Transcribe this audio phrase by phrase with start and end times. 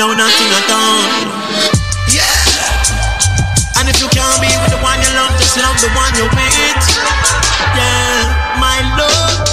[0.00, 1.04] know nothing at all.
[2.08, 2.24] Yeah.
[3.76, 6.32] And if you can't be with the one you love, just love the one you're
[6.32, 6.84] with.
[7.76, 9.44] Yeah, my love.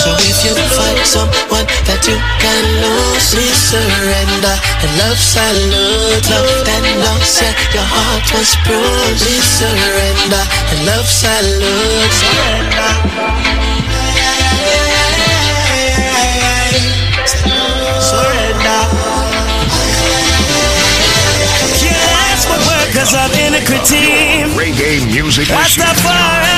[0.00, 6.48] So if you find someone that you can lose, please surrender and love salute, love
[6.48, 7.36] and loss.
[7.44, 9.20] Yeah, your heart was bruised.
[9.20, 12.08] Please surrender and love salute.
[12.08, 13.79] Surrender.
[23.00, 24.44] My workers of iniquity.
[24.56, 25.48] Reggae music.
[25.48, 26.52] Rastafari,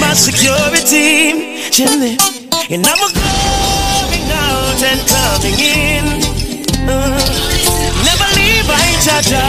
[0.00, 1.70] my security.
[1.70, 2.16] Chimney,
[2.70, 6.04] and I'm going out and coming in.
[6.88, 7.18] Uh,
[8.04, 9.44] never leave my jaja.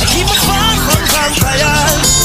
[0.00, 2.23] I keep my far from vampires.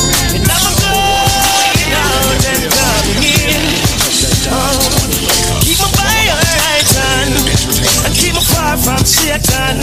[8.70, 9.78] Far from Satan.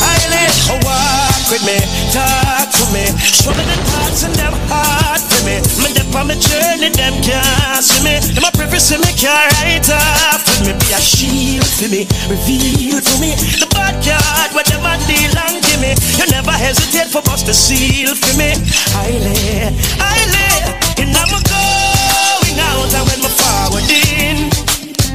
[0.00, 1.76] I let her walk with me,
[2.12, 5.60] talk to me, show me the thoughts and them heart for me.
[5.82, 8.16] Me dip on my journey, them can't see me.
[8.32, 10.72] Them a privacy me can't write off with me.
[10.80, 15.80] Be a shield for me, reveal to me the bad card, whatever deal and give
[15.80, 15.92] me.
[16.16, 18.56] You never hesitate for bust the seal for me.
[18.96, 19.68] I lay,
[20.00, 20.56] I lay,
[21.04, 24.48] and I'm going out and when my forward in.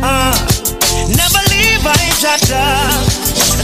[0.03, 0.54] Uh,
[1.85, 2.65] my jaja.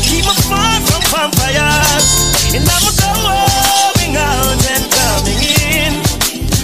[0.06, 2.54] Keep me far from vampires.
[2.54, 5.94] And I'm going out and coming in.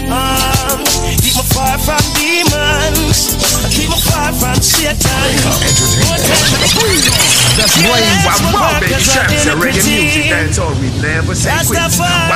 [0.05, 0.85] Um,
[1.17, 3.33] keep me far from demons.
[3.73, 5.33] Keep me far from Satan.
[7.57, 7.73] That's
[8.53, 10.29] Bob Baby Champs and reggae music.
[10.29, 12.29] That's all we never say Bob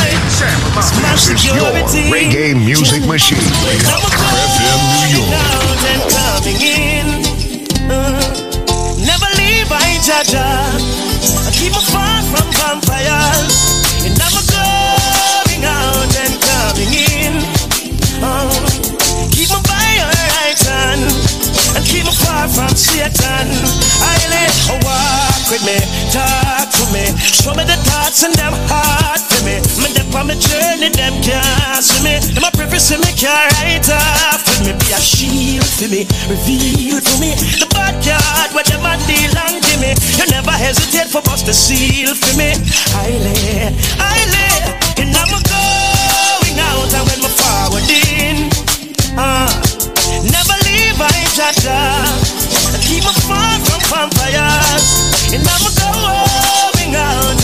[0.00, 1.68] Baby Champs, this is your
[2.08, 3.36] reggae music machine.
[3.36, 5.71] FM New York.
[10.24, 10.46] Jaja.
[11.52, 14.04] Keep me far from vampires.
[14.04, 17.34] And I'm going out and coming in.
[18.22, 18.50] Uh,
[19.30, 21.02] keep me by your right hand.
[21.74, 23.46] And keep me far from Satan.
[24.02, 25.78] I let her walk with me,
[26.12, 29.60] talk to me, show me the thoughts and them heart for me.
[29.80, 32.18] Me dip on my journey, them can't see me.
[32.34, 34.72] Them a privacy me can't write off with me.
[34.78, 37.71] Be a shield for me, reveal to me the
[38.02, 39.94] bad card, what them a deal and give me.
[40.18, 42.52] You never hesitate for bust the seal for me.
[42.94, 43.08] I
[43.98, 44.58] I lay,
[45.02, 48.50] and I'm going out and when my forward in.
[49.16, 49.50] Uh,
[50.24, 51.80] never leave my jaja.
[52.82, 54.86] Keep me far from vampires.
[55.32, 57.41] And I'm going out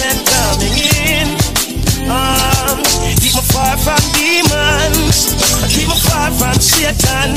[3.58, 5.34] far from demons.
[5.66, 7.34] Keep me far from Satan.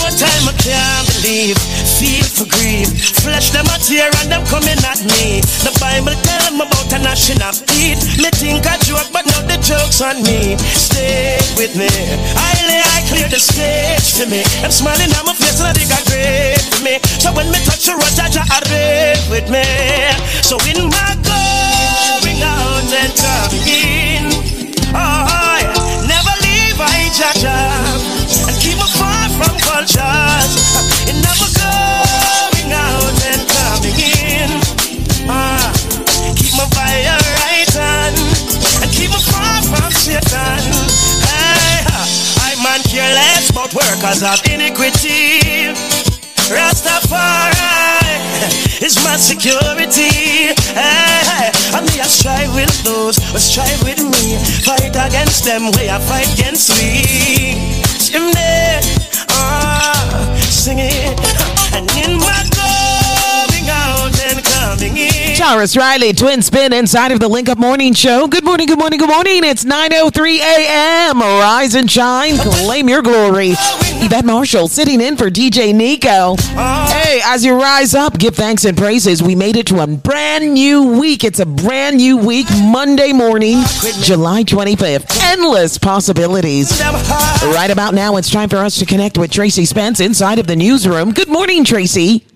[0.00, 1.58] More time I can't believe.
[2.00, 2.88] Feel for grief.
[3.20, 5.44] Flesh them a tear and them coming at me.
[5.60, 8.00] The Bible tell them about a gnashing of teeth.
[8.16, 10.56] Me think a joke, but now the joke's on me.
[10.72, 11.92] Stay with me.
[12.48, 14.40] I lay, I clear the stage to me.
[14.64, 16.96] I'm smiling on my face and I think I great for me.
[17.20, 19.64] So when me touch the road, I rave with me.
[20.40, 23.91] So in my going out and coming
[28.48, 30.52] And keep me far from cultures.
[31.04, 34.48] And never going out and coming in.
[35.28, 35.68] Ah,
[36.34, 38.16] keep by your right hand.
[38.80, 40.64] And keep me far from Satan.
[41.28, 41.84] Hey,
[42.40, 45.91] I man careless workers of iniquity.
[46.52, 47.72] Rastafari
[48.82, 50.52] is my security.
[51.74, 54.36] And me, I strive with those who strive with me.
[54.64, 57.80] Fight against them, way I fight against me.
[57.98, 58.80] Chimney,
[59.30, 61.18] ah, sing it.
[61.74, 62.51] And in my
[64.72, 65.12] and coming in.
[65.36, 68.26] Tarrus Riley, twin spin inside of the Link Up Morning Show.
[68.28, 69.44] Good morning, good morning, good morning.
[69.44, 71.20] It's 9.03 a.m.
[71.20, 73.54] Rise and shine, claim your glory.
[74.04, 76.36] Yvette Marshall sitting in for DJ Nico.
[76.36, 79.22] Hey, as you rise up, give thanks and praises.
[79.22, 81.24] We made it to a brand new week.
[81.24, 83.62] It's a brand new week, Monday morning,
[84.00, 85.22] July 25th.
[85.22, 86.80] Endless possibilities.
[86.80, 90.56] Right about now, it's time for us to connect with Tracy Spence inside of the
[90.56, 91.12] newsroom.
[91.12, 92.26] Good morning, Tracy.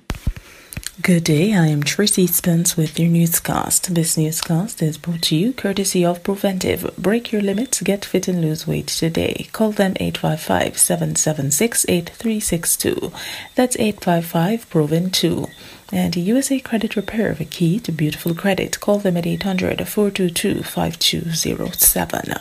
[1.03, 3.95] Good day, I am Tracy Spence with your newscast.
[3.95, 6.91] This newscast is brought to you courtesy of Preventive.
[6.97, 9.47] Break your limits, get fit and lose weight today.
[9.53, 13.13] Call them 855 776 8362.
[13.55, 15.47] That's 855 Proven 2.
[15.93, 18.81] And USA Credit Repair, the key to beautiful credit.
[18.81, 22.37] Call them at 800 422 5207.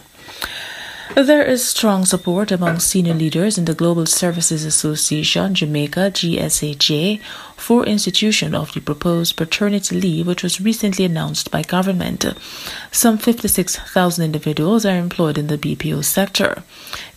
[1.14, 7.22] There is strong support among senior leaders in the Global Services Association, Jamaica, GSAJ,
[7.66, 12.24] for institution of the proposed paternity leave, which was recently announced by government.
[12.92, 16.62] Some 56,000 individuals are employed in the BPO sector.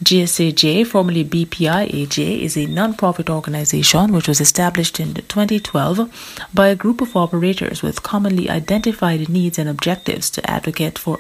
[0.03, 7.03] GSAJ, formerly BPIAJ, is a non-profit organization which was established in 2012 by a group
[7.03, 11.19] of operators with commonly identified needs and objectives to advocate for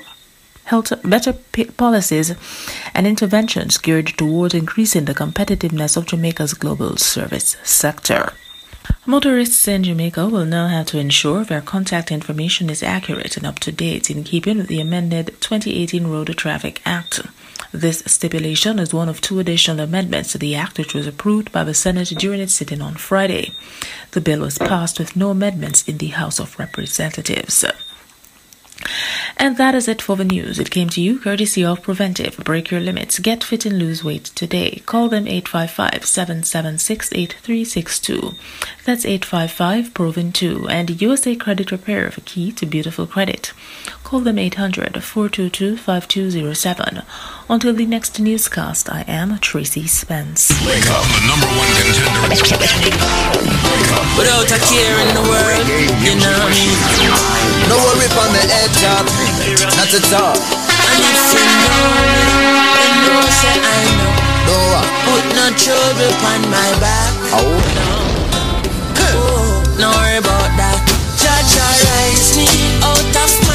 [0.64, 1.34] health, better
[1.76, 2.34] policies
[2.94, 8.32] and interventions geared towards increasing the competitiveness of Jamaica's global service sector.
[9.08, 13.58] Motorists in Jamaica will now have to ensure their contact information is accurate and up
[13.60, 17.22] to date in keeping with the amended 2018 Road Traffic Act.
[17.72, 21.64] This stipulation is one of two additional amendments to the Act which was approved by
[21.64, 23.52] the Senate during its sitting on Friday.
[24.10, 27.64] The bill was passed with no amendments in the House of Representatives.
[29.40, 30.58] And that is it for the news.
[30.58, 32.36] It came to you courtesy of Preventive.
[32.38, 33.20] Break your limits.
[33.20, 34.82] Get fit and lose weight today.
[34.84, 38.34] Call them 855 776 8362.
[38.84, 40.66] That's 855 Proven 2.
[40.68, 43.52] And USA Credit Repair, the key to beautiful credit.
[44.08, 47.04] Call them 800 422 5207.
[47.50, 50.48] Until the next newscast, I am Tracy Spence.
[50.64, 51.68] Wake up, the number one
[52.32, 52.88] contender.
[54.16, 55.60] Without a care in the world,
[56.00, 56.72] you know what I mean?
[57.68, 59.04] No worry on the head job,
[59.76, 60.40] not at all.
[60.40, 62.32] And if you know me,
[62.80, 64.08] then know say I know.
[64.48, 64.88] No, uh.
[65.04, 67.12] put no trouble upon my back.
[67.36, 67.44] Oh.
[67.76, 67.92] No.
[69.04, 70.80] Oh, no worry about that.
[71.20, 72.48] Judge, rise me
[72.80, 73.47] out of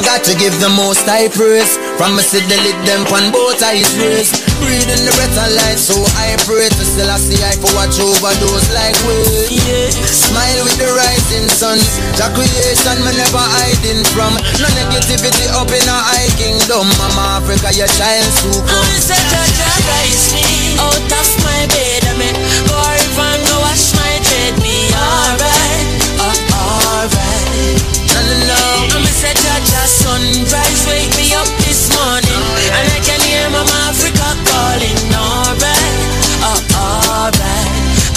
[0.00, 1.76] I got to give the most high praise.
[2.00, 4.32] From me see the lid them on both eyes raised.
[4.56, 8.00] Breathing the breath of life so I pray to still I see I for watch
[8.00, 9.60] over those like we.
[10.08, 11.76] Smile with the rising sun.
[12.16, 14.40] The creation me never hiding from.
[14.56, 16.88] No negativity up in our high kingdom.
[16.96, 22.08] Mama Africa your child so come I'm say Jaja rise me out of my bed
[22.08, 22.36] I mean
[29.20, 32.40] A Jaja sunrise, wake me up this morning,
[32.72, 34.96] and I can hear Mama Africa calling.
[35.12, 35.94] Alright,
[36.40, 37.36] oh, alright.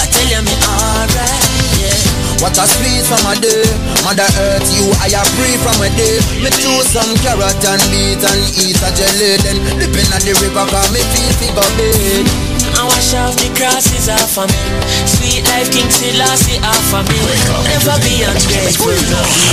[0.00, 2.40] I tell you me alright.
[2.40, 3.68] What a squeeze from a day,
[4.02, 6.18] Mother Earth, you I are free from a day.
[6.40, 10.64] Me choose some carrot and beet and eat a jelly, then dipping at the river,
[10.72, 12.53] cause me feel figure big.
[12.74, 14.58] I wash off the crosses off of me.
[15.06, 17.18] Sweet life, King Selassie off of me.
[17.70, 18.90] Never be ungrateful.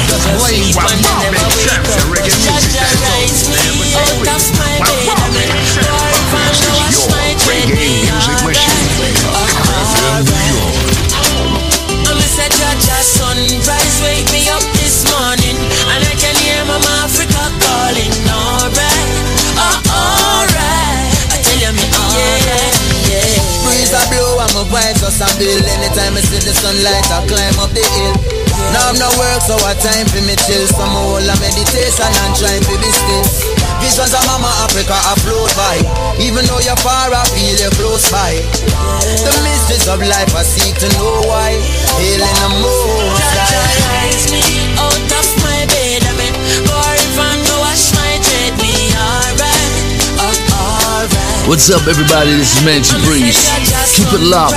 [0.09, 2.01] Cause I sleep and never wake up.
[2.09, 5.06] But Jaja rise me out of my bed.
[5.13, 5.53] I mean,
[5.85, 7.69] war if I should wash my dread.
[7.69, 10.81] Uh, uh, me alright, alright.
[12.09, 15.56] I'm a set Jaja sunrise, wake me up this morning,
[15.94, 18.12] and I can hear Mama Africa calling.
[18.27, 18.50] Alright,
[24.69, 28.16] my vibes just a build Anytime I see the sunlight I climb up the hill.
[28.74, 30.66] Now I'm not work so I time for me chill.
[30.69, 33.25] Some whole a meditation and trying to be still.
[33.81, 35.78] Visions of Mama Africa I float by.
[36.22, 38.38] Even though you're far I feel you're close by.
[39.02, 41.58] The mysteries of life I seek to know why.
[41.98, 42.54] Hailing the
[43.89, 44.46] rise me
[44.77, 46.36] out of my bed I mean
[51.51, 52.31] What's up, everybody?
[52.31, 53.36] This is Manchi Breeze.
[53.91, 54.55] Keep it locked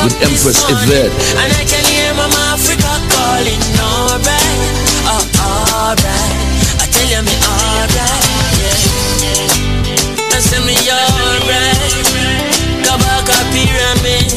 [0.00, 1.12] with Empress Yvette.
[1.12, 3.60] And I can hear Mama Africa calling.
[3.76, 4.80] Alright,
[5.12, 6.00] oh, alright.
[6.80, 7.92] I tell you me alright,
[8.56, 9.28] yeah.
[10.32, 11.84] I say me alright.
[12.80, 14.32] Go back a pyramid.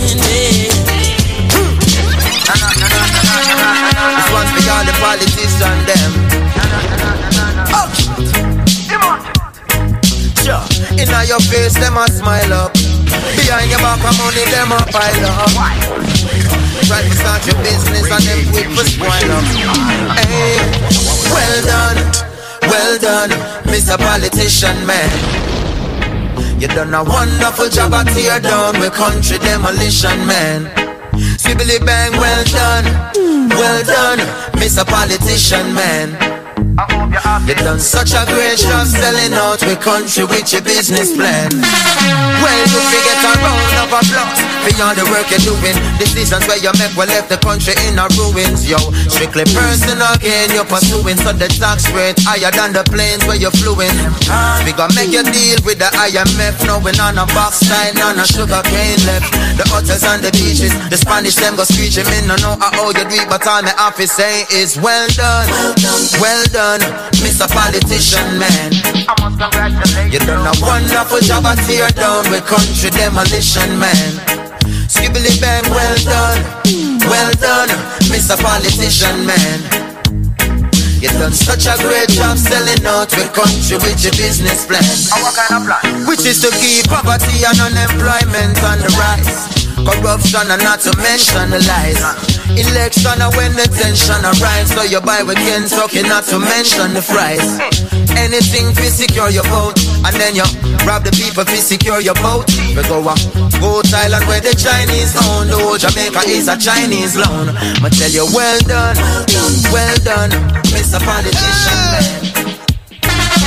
[4.19, 5.55] This one's for all the politicians,
[5.87, 6.18] them.
[11.27, 12.73] Your face, them a smile up.
[12.73, 15.51] Behind your back, of money, them a pile up.
[16.87, 19.45] Try to start your business and them quick for spoil up.
[20.17, 20.57] Hey,
[21.29, 21.97] well done,
[22.65, 23.29] well done,
[23.69, 23.95] Mr.
[23.97, 25.11] Politician Man.
[26.59, 30.65] You done a wonderful job at tear down with country demolition, man.
[31.37, 32.85] Sibbly bang, well done,
[33.49, 34.19] well done,
[34.57, 34.83] Mr.
[34.83, 36.68] Politician Man.
[36.79, 41.51] You done such a great job selling out the country with your business plan.
[42.39, 45.75] Well, you forget a round of applause for all the work you're doing.
[45.99, 48.79] Decisions where you make will left the country in a ruins, yo.
[49.11, 53.51] Strictly personal gain you're pursuing, so the tax rate higher than the planes where you're
[53.59, 53.91] fluing.
[54.63, 58.25] We gonna make you deal with the IMF, knowing on a box sign, on a
[58.29, 59.27] sugar cane left.
[59.57, 62.07] The hotels and the beaches, the Spanish them go screeching.
[62.07, 65.49] Me no know how you do it, but all my office say is well done,
[65.49, 67.49] well done, well done, Mr.
[67.49, 68.69] Politician man.
[70.11, 74.13] You done a wonderful job at tear down with country demolition man.
[74.85, 76.45] Skibbly bang, well done,
[77.09, 77.69] well done,
[78.13, 78.37] Mr.
[78.37, 79.89] Politician man.
[81.01, 84.85] You done such a great job selling out with country with your business plan.
[85.23, 86.05] what kind of plan?
[86.05, 89.68] Which is to keep poverty and unemployment on the rise.
[89.85, 92.01] Corruption and not to mention the lies.
[92.57, 97.01] Election and when the tension arise, so you buy with Kentucky, not to mention the
[97.01, 97.45] fries.
[98.17, 100.43] Anything to secure your vote, and then you
[100.83, 102.49] rob the people to secure your vote.
[102.75, 103.15] We go uh,
[103.63, 107.55] go Thailand where the Chinese own, though Jamaica is a Chinese loan.
[107.55, 108.97] I tell you, well done,
[109.71, 110.31] well done,
[110.75, 110.99] Mr.
[110.99, 111.79] Politician.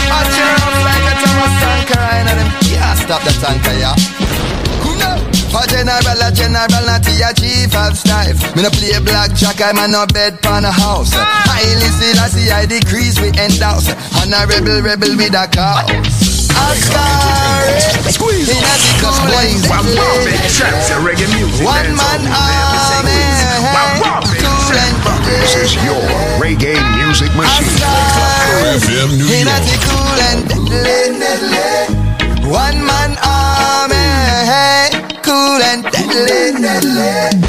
[0.09, 4.72] I turn up like a Thomas Tanker, and them can't stop the tanker, yeah.
[5.53, 8.41] A general, a general, not a chief of staff.
[8.57, 11.13] Me no play blackjack, I'm a no bed pan a house.
[11.13, 13.87] Highly see I decrease we end house.
[14.17, 15.93] Honorable rebel rebel with a cause.
[18.17, 19.13] Squeeze in a cool
[21.65, 23.21] One man army.
[24.41, 24.97] Cool and
[25.29, 26.01] This is your
[26.41, 27.77] reggae music machine.
[28.73, 29.53] FM New York.
[29.85, 31.02] cool and deadly.
[36.13, 37.41] Deadly.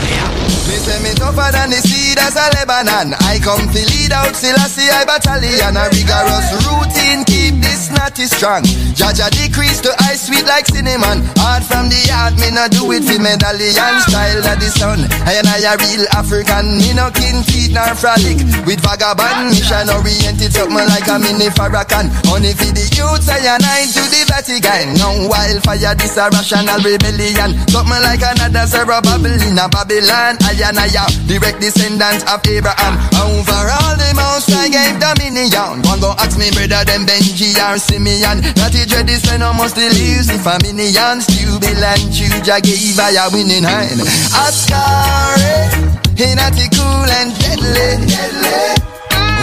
[0.67, 3.13] Me say me tougher than the seed as a Lebanon.
[3.25, 5.77] I come to lead out Selassie I battalion.
[5.77, 8.63] A rigorous routine keep this natty strong.
[8.93, 11.25] Jaja decrease to ice sweet like cinnamon.
[11.41, 14.99] Hard from the heart, me no do it for medallion style of the sun.
[15.25, 16.77] I and I a real African.
[16.77, 19.49] Me no kin feet nor frolic with vagabond.
[19.49, 22.13] Mission oriented something like a mini Farrakhan.
[22.29, 24.97] Only for the youths I and I to the Vatican.
[25.01, 27.57] No wildfire, this a rational rebellion.
[27.73, 30.37] Something like another Zerubbabel in a Babylon.
[30.45, 30.89] I and I
[31.27, 31.59] direct
[32.03, 32.99] descendants of Abraham.
[33.23, 35.81] Over all the most I gave dominion.
[35.87, 38.41] One go ask me brother them Benji or Simeon.
[38.59, 41.21] Not a dread this when almost the leaves if a minion.
[41.21, 44.01] Still be land Chuja gave I a winning hand.
[44.35, 45.71] Oscar, eh?
[46.19, 48.11] in a cool and deadly.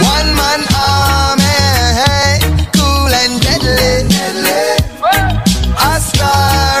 [0.05, 1.43] One man army,
[2.05, 2.39] eh?
[2.77, 4.05] cool and deadly.
[5.77, 6.80] Oscar,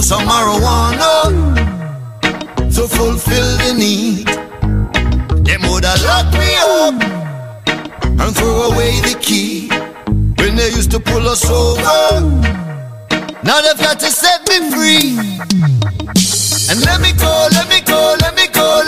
[0.00, 1.54] Some marijuana
[2.72, 4.26] to fulfill the need.
[5.44, 6.94] Them woulda lock me up
[8.20, 9.68] and throw away the key
[10.38, 12.20] when they used to pull us over.
[13.42, 15.18] Now they've got to set me free
[16.70, 18.82] and let me go, let me go, let me go,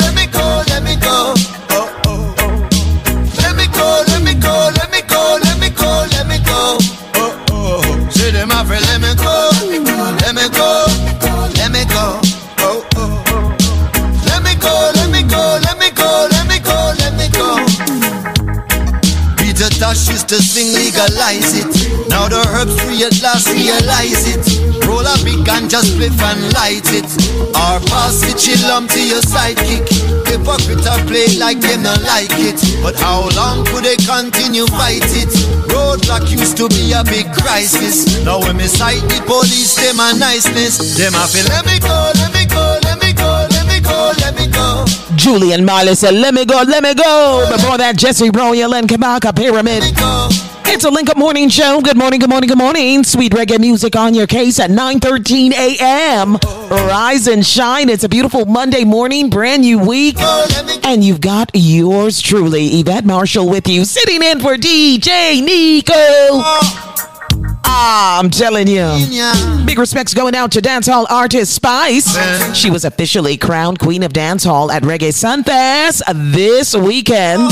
[19.81, 21.73] Tosh used to sing legalize it.
[22.13, 24.45] Now the herbs free at last realize it.
[24.85, 27.09] Roll a big and just spliff and light it.
[27.57, 29.89] Or pass it, chill um to your sidekick.
[30.29, 32.61] Hypocrite or play like them not like it.
[32.85, 35.33] But how long could they continue fight it?
[35.73, 38.21] Roadblock used to be a big crisis.
[38.21, 40.77] Now when me sight the police, them a niceness.
[41.01, 43.00] Them a feel let me go, let me go, let me
[43.81, 44.85] me go, let me go.
[45.17, 47.47] Julian Marley said, Let me go, let me go.
[47.51, 49.83] Before that, Jesse Royal and Kabaka Pyramid.
[50.73, 51.81] It's a Link Up Morning Show.
[51.81, 53.03] Good morning, good morning, good morning.
[53.03, 56.37] Sweet reggae music on your case at 9.13 a.m.
[56.71, 57.89] Rise and shine.
[57.89, 60.17] It's a beautiful Monday morning, brand new week.
[60.85, 65.93] And you've got yours truly, Yvette Marshall with you, sitting in for DJ Nico.
[65.97, 67.10] Oh.
[67.65, 68.87] Ah, I'm telling you.
[69.67, 72.17] Big respects going out to dancehall artist Spice.
[72.57, 76.03] She was officially crowned Queen of Dancehall at Reggae Sunfest
[76.33, 77.51] this weekend.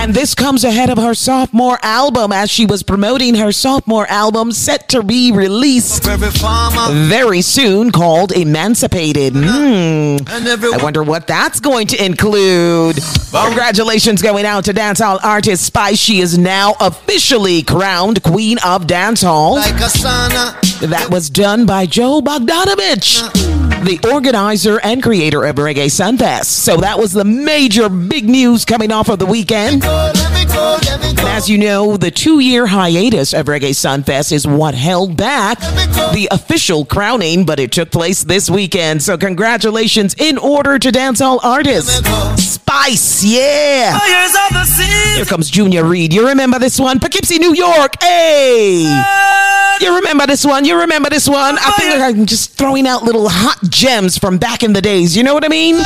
[0.00, 4.52] And this comes ahead of her sophomore album as she was promoting her sophomore album
[4.52, 9.34] set to be released very soon called Emancipated.
[9.34, 10.28] Mm.
[10.28, 13.00] I wonder what that's going to include.
[13.32, 15.98] Congratulations going out to dancehall artist Spice.
[15.98, 19.56] She is now officially crowned Queen of Dancehall.
[20.88, 26.46] That was done by Joe Bogdanovich, the organizer and creator of Reggae Sunfest.
[26.46, 29.84] So that was the major big news coming off of the weekend.
[29.84, 35.58] And as you know, the two year hiatus of Reggae Sunfest is what held back
[36.12, 39.02] the official crowning, but it took place this weekend.
[39.02, 42.02] So, congratulations in order to dancehall artists.
[42.42, 43.98] Spice, yeah.
[45.14, 46.12] Here comes Junior Reid.
[46.12, 46.98] You remember this one?
[46.98, 47.94] Poughkeepsie, New York.
[48.02, 48.82] Hey.
[49.80, 50.64] You remember this one?
[50.64, 51.56] You remember this one?
[51.58, 55.16] I think I'm just throwing out little hot gems from back in the days.
[55.16, 55.76] You know what I mean?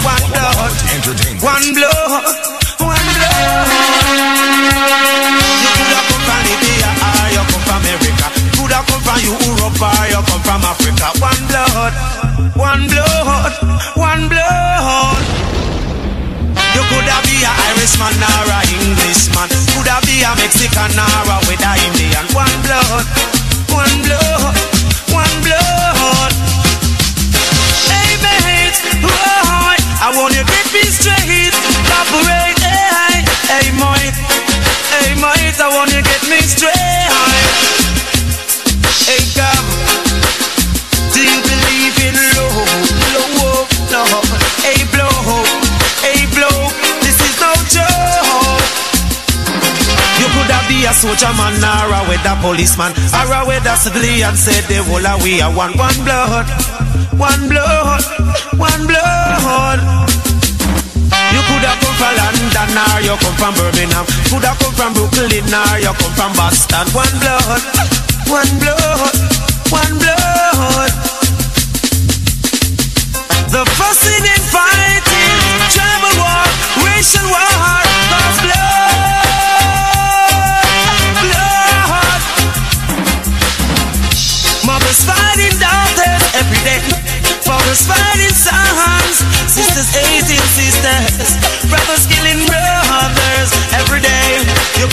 [0.00, 0.76] One blood,
[1.44, 2.22] one blood,
[2.78, 3.66] one blood.
[5.60, 8.26] You coulda come from Libya or you come from America.
[8.56, 11.08] Coulda come from Europe or you come from Africa.
[11.20, 11.94] One blood,
[12.56, 13.52] one blood,
[13.96, 15.49] one blood.
[16.74, 19.48] You coulda be a Irishman or a Englishman.
[19.74, 22.26] Coulda be a Mexican or a with a Indian.
[22.34, 23.06] One blood,
[23.74, 24.54] one blood,
[25.10, 26.32] one blood.
[27.90, 31.54] Hey mate, boy, I want you to get me straight.
[31.90, 34.18] Cooperate, hey, hey mate,
[34.94, 36.78] hey mate, I want you to get me straight.
[39.10, 39.66] Hey come,
[50.80, 54.34] be a soldier man or a weather policeman or a weather civilian.
[54.36, 56.48] Said the whole of we are one, one blood,
[57.20, 58.02] one blood,
[58.56, 59.80] one blood.
[61.32, 64.06] You coulda come from London or you come from Birmingham.
[64.32, 66.86] Coulda come from Brooklyn or you come from Boston.
[66.96, 67.62] One blood,
[68.32, 69.14] one blood,
[69.68, 70.92] one blood.
[73.52, 74.79] The fussing and fighting,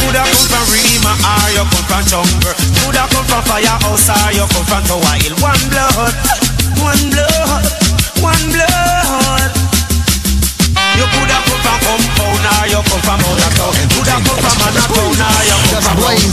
[0.08, 2.56] coulda come from Rima or you come from jungle.
[2.80, 5.36] Coulda come from firehouse or you come from wild.
[5.44, 6.16] One blood,
[6.80, 7.68] one blood,
[8.24, 9.52] one blood.
[10.96, 13.76] You coulda come from compound or you come from other town.
[13.92, 16.24] Coulda come from another or you come from One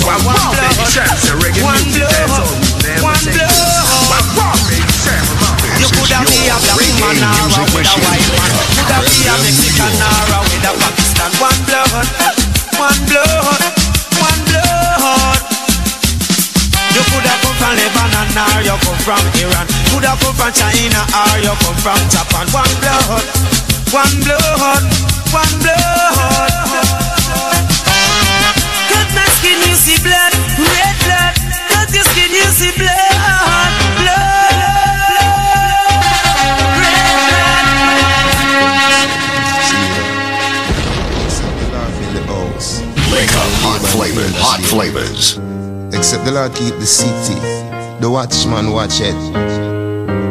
[1.58, 2.30] One blood,
[3.02, 4.62] one blood, one blood.
[5.82, 8.54] You coulda be a black man or a with a white man.
[8.78, 11.30] Coulda be a Mexican or a with a Pakistan.
[11.42, 12.06] One blood,
[12.78, 13.63] one blood,
[18.74, 19.66] you come from Iran.
[19.90, 22.46] Coulda come from China or you come from Japan.
[22.50, 23.22] One blood,
[23.94, 24.82] one blood,
[25.30, 26.50] one blood.
[28.90, 31.34] Cut my skin, you see blood, red blood.
[31.70, 33.70] Cut your skin, you see blood,
[34.02, 34.58] blood,
[36.82, 37.14] red
[43.12, 45.38] Wake up, hot flavors, hot flavors.
[45.94, 47.38] Except the Lord keep the city,
[48.00, 49.14] the watchman watch it.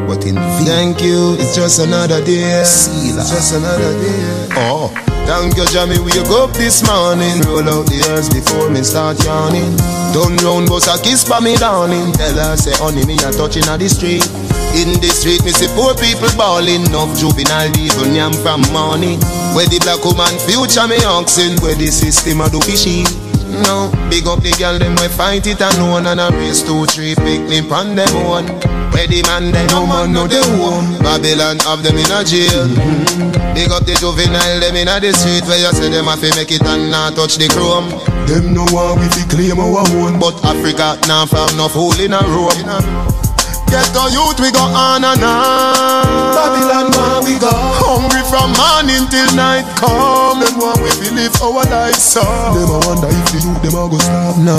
[0.08, 0.66] But in vain.
[0.66, 2.64] Thank you, it's just another day.
[2.64, 4.48] See It's just another day.
[4.56, 4.92] Oh,
[5.26, 6.00] thank you, Jamie.
[6.00, 7.42] Wake up this morning.
[7.48, 9.76] Roll out the earth before me start yawning.
[10.14, 12.12] Turn round, boss a kiss for me, darling.
[12.14, 14.26] Tell her, say, honey, me a touching on the street.
[14.74, 16.86] In the street, me see poor people bawling.
[16.90, 19.18] Enough juvenile people yam from morning.
[19.58, 21.58] Where the black woman future me oxen.
[21.62, 23.06] Where the system a do fishy.
[23.62, 27.14] No, big up the girl them we fight it alone and a race two three
[27.14, 28.48] picnic on them one.
[28.92, 30.98] Where the man they no man no they home.
[31.06, 32.66] Babylon have them in a jail.
[32.66, 33.54] Mm-hmm.
[33.54, 36.34] Big up the juvenile them in a the street where you say them have to
[36.36, 37.90] make it and not touch the chrome.
[38.26, 42.14] Them no want we fi claim our own, but Africa now found no fool in
[42.14, 43.13] a room.
[43.74, 46.06] Get the youth we go on and on.
[46.38, 47.50] Babylon where we go.
[47.82, 50.38] Hungry from morning till night come.
[50.46, 52.22] Them want we fi live our life so.
[52.54, 54.38] Them a wonder if the youth them a go stop.
[54.38, 54.54] No.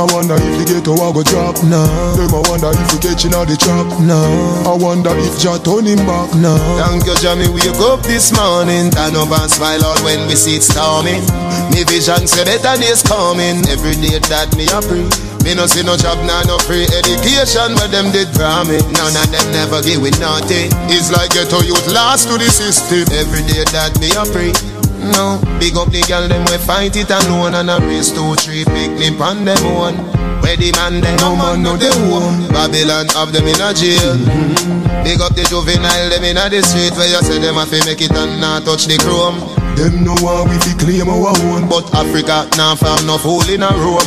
[0.00, 1.60] I wonder if the ghetto a go drop.
[1.60, 1.84] No.
[2.16, 3.84] Them a wonder if we catching all the trap.
[4.00, 4.16] No.
[4.64, 6.32] I wonder if Jah turn him back.
[6.32, 6.56] No.
[6.80, 7.52] Thank you, Jamie.
[7.52, 8.88] Wake up this morning.
[8.88, 11.20] Turn up and smile out when we see it storming.
[11.68, 13.60] Me vision say better days coming.
[13.68, 15.04] Every day that me a pray.
[15.44, 18.80] Me no see no job, nah, no free education, but them did promise.
[18.96, 20.72] None of them never give with nothing.
[20.88, 23.04] It's like ghetto youth lost to the system.
[23.12, 24.56] Every day that me a pray.
[25.12, 28.64] No, big up the girl them we fight it alone and a race two three
[28.64, 30.00] pick picnic on them one.
[30.40, 32.48] Where the man them no man no they own.
[32.48, 34.16] Babylon have them in a jail.
[34.16, 35.04] Mm-hmm.
[35.04, 37.84] Big up the juvenile them in a the street where you say them have to
[37.84, 39.36] make it and not touch the chrome.
[39.76, 43.44] Them no want we fi claim our own, but Africa now nah found no fool
[43.44, 44.00] in a row.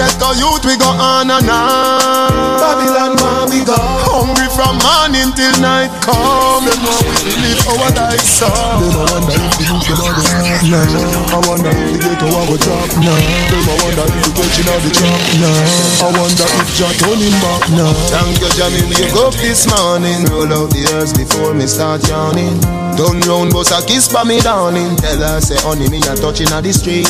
[0.00, 2.32] Ghetto youth we go on and on.
[2.56, 3.76] Babylon where we go.
[4.08, 5.92] Hungry from morning till night.
[6.00, 10.00] Come Them want we live our life so Them a wonder if the youth them
[10.00, 10.24] a go
[10.72, 13.20] Nah I wonder if the ghetto a go drop Nah
[13.52, 17.36] Them a wonder if the catching of the trap Nah I wonder if Jah turning
[17.44, 20.24] back Nah Thank you Jah me wake up this morning.
[20.32, 22.56] Roll out the earth before me start yawning
[23.00, 26.52] Done round bust a kiss for me darling Tell her say honey me a touching
[26.52, 27.08] of the street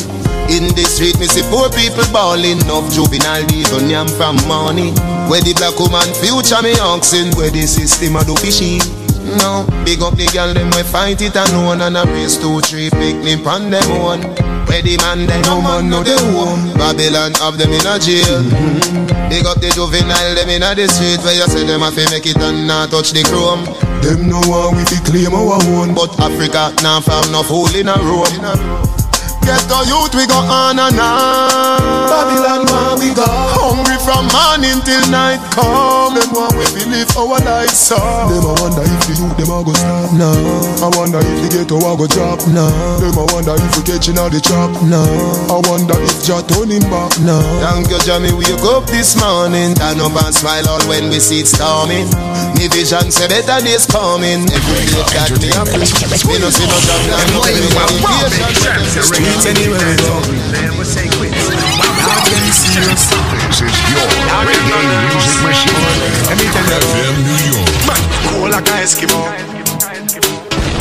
[0.51, 2.59] in the street, me see poor people balling.
[2.67, 4.91] Enough juvenile deals on from money.
[5.31, 7.31] Where the black woman future me oxen.
[7.39, 8.83] Where the system a do fishy.
[9.39, 12.89] No, big up the girl them we fight it alone and a race two three
[12.89, 14.23] picnic on them one.
[14.67, 16.75] Where the man them no man no they own.
[16.75, 18.43] Babylon have them in a jail.
[18.43, 19.31] Mm-hmm.
[19.31, 22.03] Big up the juvenile them in a the street where you say them have to
[22.11, 23.63] make it and not touch the chrome.
[24.01, 27.87] Them no want we fi claim our own, but Africa now farm no fool in
[27.87, 29.00] a
[29.41, 29.51] row.
[29.51, 32.07] Ghetto youth we go on and on.
[32.09, 33.25] Babylon where we go.
[33.27, 35.39] Hungry from morning till night.
[35.51, 37.97] Come Them want we believe live our life so.
[38.29, 40.13] Them a wonder if the youth them a go stop.
[40.13, 40.31] No.
[40.81, 42.39] I wonder if the ghetto a go drop.
[42.51, 42.67] No.
[42.99, 44.71] Them a wonder if we catching all the trap.
[44.85, 45.01] No.
[45.49, 47.17] I wonder if Jah turning back.
[47.21, 47.41] No.
[47.61, 49.75] Thank you Jah me wake up this morning.
[49.75, 52.07] Turn up and smile all when we see it storming.
[52.57, 54.45] Me vision say better days coming.
[54.51, 55.93] Every day that me a preach
[56.27, 60.15] Me no see no job now No education streets anywhere we go.
[60.51, 61.31] Never say quit.
[61.31, 63.07] Now them serious.
[63.47, 64.07] This is your
[64.43, 65.79] reggae music machine.
[66.27, 67.07] Let me tell you.
[67.23, 67.71] New York.
[67.87, 69.21] Man, cool like a Eskimo.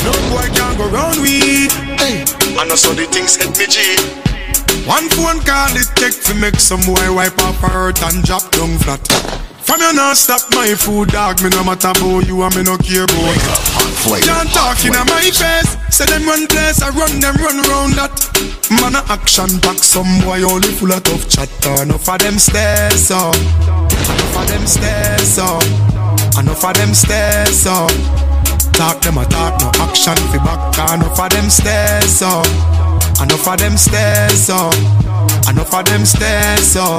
[0.04, 1.72] No boy can go round with.
[2.00, 2.24] Hey.
[2.58, 3.96] And also the things hit me G.
[4.86, 8.50] One phone call it take to make some boy wipe up her hurt and drop
[8.50, 9.49] down flat.
[9.62, 11.42] From you not stop my food, dog.
[11.42, 13.36] Me no matter about you and me no care about.
[14.22, 15.76] Can't talk in my face.
[15.90, 18.14] Say them run place, I run them run round that.
[18.70, 21.82] Man a action back, some boy only full of tough chatter.
[21.82, 23.30] Enough of them stairs so.
[23.30, 25.58] Enough of them stairs so.
[26.38, 27.86] Enough of them stairs so.
[28.72, 30.78] Talk them a talk, no action fi back.
[30.94, 32.42] Enough of them stairs so.
[33.22, 34.70] Enough of them stairs so.
[35.50, 36.98] Enough of them stairs so.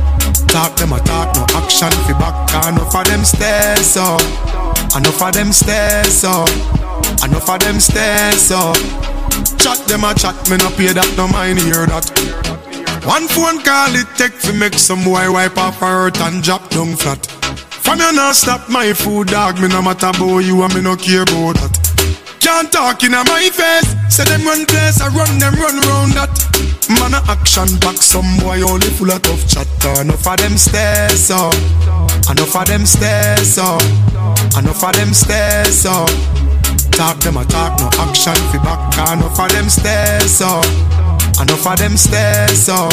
[0.47, 2.67] Talk them a talk, no action fi back.
[2.67, 4.17] Enough of them stairs so.
[4.95, 6.45] Enough of them stairs so.
[7.23, 8.73] Enough of them stairs so.
[9.57, 12.05] Chat them a chat, me no pay that, no mind hear that.
[13.05, 16.69] One phone call it take fi make some boy wipe off her hurt and drop
[16.69, 17.25] down flat.
[17.81, 20.95] From you not stop my food dog, me no matter about you and me no
[20.95, 21.80] care about that
[22.41, 23.95] can't talk in my face.
[24.09, 26.33] Say them run place, I run them run round that.
[26.89, 30.01] Man a action back, some boy only full of tough chatter.
[30.01, 31.53] Enough of them stairs so.
[32.29, 33.77] Enough of them stairs so.
[34.57, 36.05] Enough of them stairs so.
[36.91, 38.81] Talk them a talk, no action fi back.
[39.13, 40.61] Enough of them stairs so.
[41.39, 42.89] Enough of them stairs so.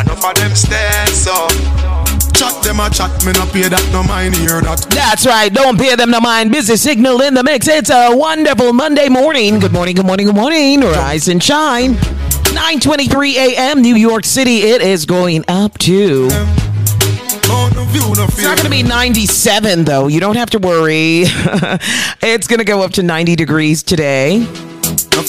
[0.00, 2.01] Enough of them stairs so.
[2.32, 4.80] Chat them a chat, me no pay that, no mind hear that.
[4.90, 6.50] That's right, don't pay them no mind.
[6.50, 7.68] Busy signal in the mix.
[7.68, 9.58] It's a wonderful Monday morning.
[9.58, 10.80] Good morning, good morning, good morning.
[10.80, 11.94] Rise and shine.
[11.94, 13.82] 9:23 a.m.
[13.82, 14.62] New York City.
[14.62, 16.28] It is going up to.
[17.94, 20.08] It's not going to be 97 though.
[20.08, 21.22] You don't have to worry.
[22.22, 24.46] it's going to go up to 90 degrees today.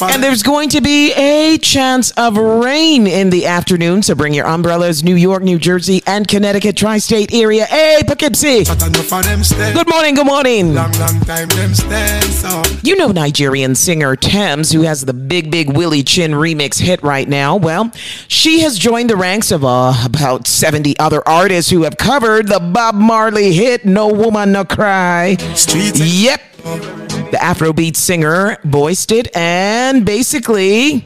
[0.02, 4.48] And there's going to be a chance of rain in the afternoon, so bring your
[4.48, 5.04] umbrellas.
[5.04, 7.66] New York, New Jersey, and Connecticut tri-state area.
[7.66, 8.64] Hey, Poughkeepsie.
[8.66, 10.74] Good morning, good morning.
[10.74, 12.64] Long, long time them so.
[12.82, 17.28] You know Nigerian singer Tems, who has the Big Big Willie Chin remix hit right
[17.28, 17.56] now.
[17.56, 17.92] Well,
[18.28, 22.60] she has joined the ranks of uh, about 70 other artists who have covered the
[22.60, 25.36] Bob Marley hit No Woman No Cry.
[25.56, 25.94] Street.
[25.98, 27.23] Yep.
[27.34, 31.04] The Afrobeat singer voiced it and basically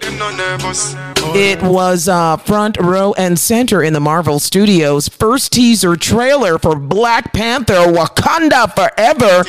[1.33, 6.75] It was uh, front row and center in the Marvel Studios' first teaser trailer for
[6.77, 9.43] Black Panther Wakanda Forever,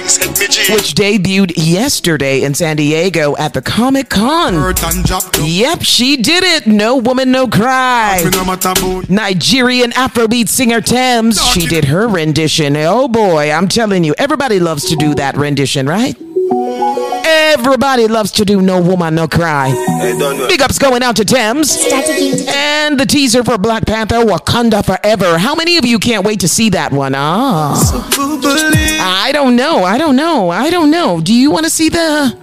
[0.73, 4.55] which debuted yesterday in San Diego at the Comic Con.
[5.45, 6.69] Yep, she did it.
[6.69, 8.21] No woman, no cry.
[9.09, 12.77] Nigerian Afrobeat singer Tems, she did her rendition.
[12.77, 16.17] Oh boy, I'm telling you, everybody loves to do that rendition, right?
[16.81, 19.71] Everybody loves to do No Woman No Cry.
[20.49, 21.77] Big ups going out to Tems.
[22.49, 25.39] And the teaser for Black Panther Wakanda Forever.
[25.39, 27.15] How many of you can't wait to see that one?
[27.15, 27.75] Ah.
[29.01, 29.85] I don't know.
[29.85, 30.51] I don't know.
[30.51, 31.21] I don't know.
[31.21, 32.37] Do you want to see the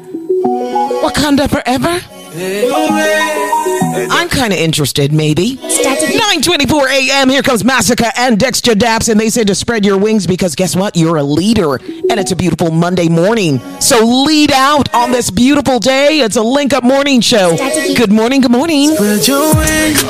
[1.03, 2.14] Wakanda Forever?
[2.37, 5.55] I'm kind of interested, maybe.
[5.55, 7.29] 9:24 a.m.
[7.29, 10.75] Here comes Masicka and Dexta Daps, and they say to spread your wings because guess
[10.75, 10.97] what?
[10.97, 13.59] You're a leader, and it's a beautiful Monday morning.
[13.79, 16.19] So lead out on this beautiful day.
[16.19, 17.55] It's a link up morning show.
[17.95, 18.41] Good morning.
[18.41, 18.89] Good morning.
[18.95, 20.03] Spread your wings.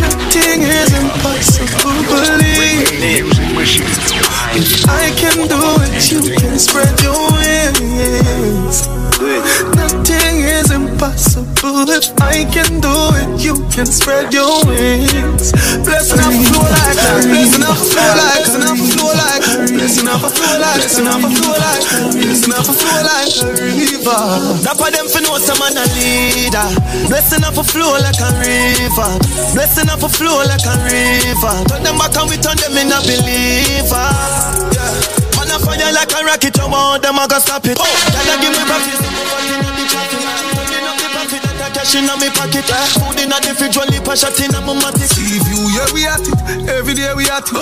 [0.00, 1.92] Nothing is impossible.
[4.88, 8.88] I can do it, you can spread your wings.
[11.14, 11.86] Impossible.
[11.94, 15.54] If I can do it, you can spread your wings.
[15.86, 16.98] Blessing up a flow like,
[17.30, 21.22] blessing up flow like, blessing up flow like, blessing up a flow like, blessing up
[21.22, 21.86] a flow like,
[22.18, 24.22] blessing up a flow like a river.
[24.74, 26.66] For them for know some man a leader.
[27.06, 29.10] Blessing up a flow like a river.
[29.54, 31.54] Blessing up a flow like a river.
[31.70, 34.10] Turn them back and we turn them in a believer.
[34.74, 35.38] Yeah.
[35.38, 37.78] Man a fire like a rocket, you want them I go stop it.
[37.78, 39.63] Oh, gotta give me practice.
[41.84, 42.64] Cash in my pocket.
[42.64, 42.86] Eh?
[42.96, 45.04] Food in a the fridge, only pass shot in a matic.
[45.04, 46.40] See view, yeah we at it.
[46.72, 47.52] Every day we at it.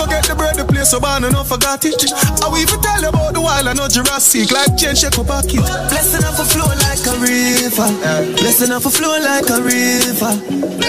[0.00, 2.00] Go get the bread, the place so man, no forgot it.
[2.40, 5.28] I will even tell you about the wild, I know Jurassic, like change shake up
[5.28, 5.60] pocket.
[5.92, 7.88] Blessing off a flow like a river.
[8.40, 10.32] Blessing off a flow like a river.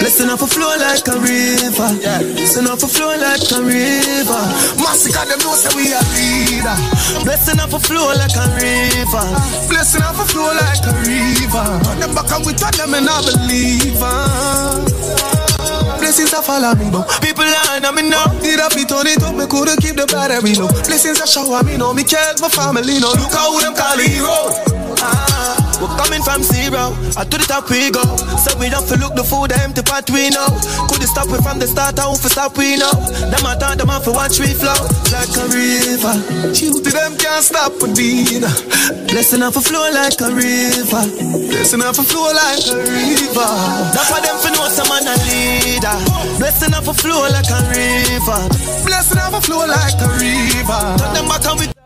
[0.00, 1.92] Blessing off a flow like a river.
[2.40, 4.42] Blessing off a flow like a river.
[4.80, 6.76] Masicka them know say we a leader.
[7.20, 9.24] Blessing off a flow like a river.
[9.68, 11.66] Blessing off a flow like a river.
[11.84, 14.78] Turn them back and we turn them in a believer.
[15.98, 18.26] Blessings are follow me, but people line on me now.
[18.40, 20.68] Need a fit on it up, me coulda keep the battery low.
[20.86, 24.54] Blessings are shower me, know me care my family, no look how them call hero.
[25.02, 25.67] Ah.
[25.78, 28.02] We're coming from zero, I to the top we go.
[28.42, 30.50] So we don't feel look the food, the empty pot we know.
[30.90, 32.90] Could it stop we from the start, how for stop we know.
[33.30, 34.74] Them I thought them off for watch we flow
[35.14, 36.14] like a river.
[36.50, 38.50] You to them can't stop a dinner.
[39.06, 41.02] Blessing off a flow like a river.
[41.46, 43.50] Blessing off a flow like a river.
[43.94, 45.96] That's why them for know some man a leader.
[46.42, 48.40] Blessing off a flow like a river.
[48.82, 50.82] Blessing off a flow like a river.
[50.98, 51.77] Turn them back and we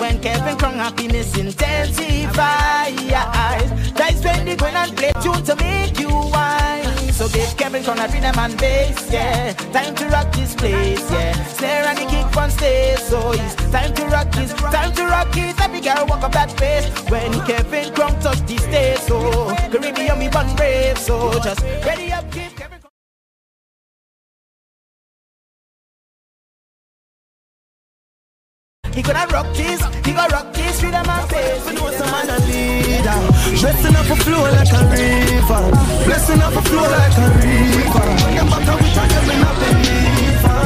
[0.00, 2.30] when Kevin Crown happiness intensifies.
[3.92, 7.12] That's when they go and play tune to make you wine.
[7.12, 9.52] So give Kevin Crown a rhythm and bass, yeah.
[9.72, 11.44] Time to rock this place, yeah.
[11.44, 15.36] Snare and the kick on stage, so it's time to rock this, time to rock
[15.36, 15.60] it.
[15.60, 20.28] Every girl walk up that face when Kevin Crown touch the stage, so Caribbean me
[20.28, 22.59] one brave, so just ready up, give
[29.00, 31.64] He gonna rock this, he gonna rock this with a man face.
[31.64, 33.16] We know some man a leader.
[33.58, 35.70] Blessing up a flow like a river.
[36.04, 38.08] Blessing up a flow like a river.
[38.36, 40.60] And we turn them in a believer.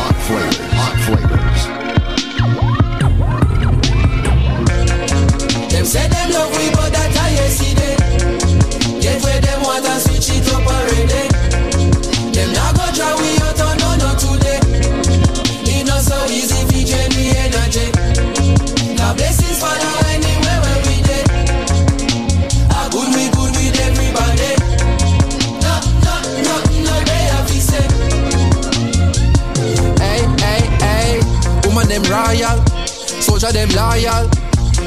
[0.00, 1.43] Hot flavors, hot flavors.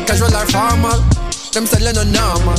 [0.08, 1.00] Casual or formal.
[1.52, 2.58] Them selling no normal.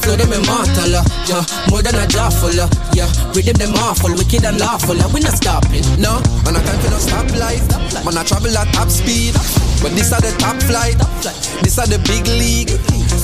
[0.00, 1.44] Flow them immortal, uh, yeah.
[1.68, 3.10] More than a jawful, uh, yeah.
[3.34, 6.22] Rhythm them awful, wicked and lawful, uh, we not stopping, no.
[6.46, 7.64] Man, I time for no stoplight.
[8.04, 9.34] Man, I travel at top speed.
[9.82, 10.96] But this are the top flight.
[11.64, 12.68] This are the big league.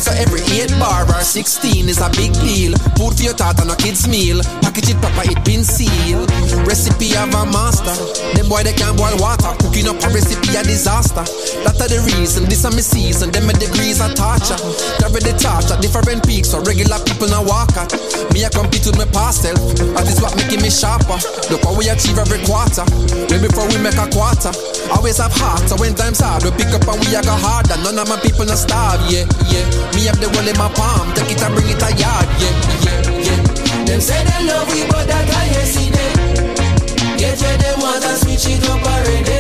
[0.06, 2.78] So every 8 bar or 16 is a big deal.
[2.94, 4.38] Food for your thought on a kid's meal.
[4.62, 6.30] Package it proper, it been sealed.
[6.62, 7.90] Recipe of a master.
[8.38, 9.50] Them boy they can't boil water.
[9.58, 11.26] Cooking up a recipe a disaster.
[11.66, 12.46] That are the reason.
[12.46, 13.34] This a me season.
[13.34, 14.54] Them my degrees are torture.
[15.02, 16.54] Carry the torch at different peaks.
[16.54, 17.90] So regular people now walk at.
[18.30, 19.58] Me I compete with my past self.
[19.98, 21.18] That is what making me sharper.
[21.50, 22.86] Look what we achieve every quarter.
[23.26, 24.54] Way before we make a quarter.
[24.94, 25.66] Always have heart.
[25.66, 27.74] So when times hard, we pick up and we a go harder.
[27.82, 29.02] None of my people not starve.
[29.10, 29.66] Yeah, yeah.
[29.96, 31.09] Me have the wall in my palm.
[31.14, 32.28] Take it and bring it a yard.
[32.37, 32.52] Yeah,
[32.85, 33.85] yeah, yeah.
[33.88, 37.16] Them say they love we, but that I see them.
[37.16, 39.36] Get where them want to switch it up already.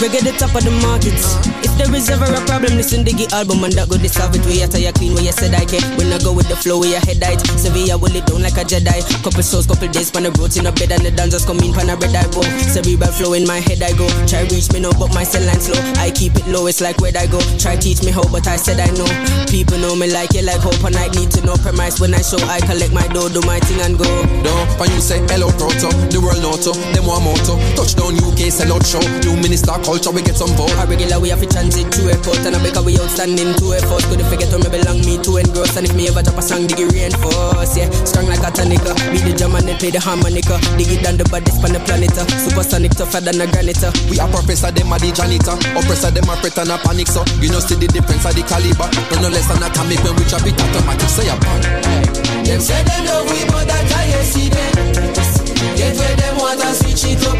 [0.00, 0.12] Target.
[0.12, 1.49] get the top of the market.
[1.80, 4.44] There is ever a problem, listen to the album and that go solve it.
[4.44, 6.76] Where you tire clean, where you said I can't when I go with the flow,
[6.76, 7.40] where your head height.
[7.56, 9.00] Sevilla will it down like a Jedi.
[9.24, 11.72] Couple souls, couple days, pan the roads in a bed and the dancers come in,
[11.72, 12.44] pan a red eye bow.
[12.68, 14.04] Cerebral flow in my head I go.
[14.28, 15.80] Try reach me now, but my cell line slow.
[15.96, 17.40] I keep it low, it's like where I go.
[17.56, 19.08] Try teach me how, but I said I know.
[19.48, 22.20] People know me like you, like hope, and I need to know premise when I
[22.20, 22.44] show.
[22.44, 24.04] I collect my dough, do my thing and go.
[24.44, 27.56] No, when you say hello proto, the world noto, them one moto.
[27.72, 29.00] Touchdown UK, sell out show.
[29.24, 30.76] New minister culture, we get some vote.
[30.76, 34.02] A regular we have to transit to airport and I because we outstanding to effort.
[34.10, 35.76] Couldn't forget where me belong, me to engross.
[35.78, 37.78] And if me ever drop a song, dig it reinforce.
[37.78, 38.92] Yeah, strong like a tonica.
[39.14, 40.58] Be the drum and they play the harmonica.
[40.76, 42.12] Dig it down the baddest on the planet.
[42.18, 42.26] uh.
[42.42, 43.82] Supersonic tougher than a granite.
[43.82, 43.94] uh.
[44.10, 45.54] We are professor, them are the janitor.
[45.78, 47.08] Oppressor, them are fret and a panic.
[47.08, 48.90] So you know, see the difference of the caliber.
[49.14, 51.08] No, no less than atomic when we drop it automatic.
[51.08, 51.62] Say a pan.
[52.44, 54.74] Them say them love we, but that I see them.
[55.78, 57.38] Get where them want to switch it up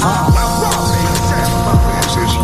[0.00, 0.38] Ah.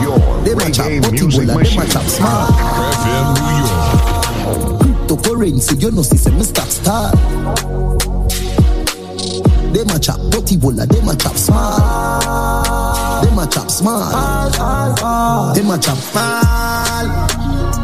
[0.03, 0.19] your
[0.57, 1.83] reggae music machine.
[1.83, 4.79] FM New York.
[4.81, 6.67] Cryptocurrency, you know, see, say, Mr.
[6.69, 7.11] Star.
[9.73, 13.25] Them a chop potty bola, them a chop smart.
[13.25, 14.53] Them a chop smart.
[15.55, 17.07] Them a chop Mal.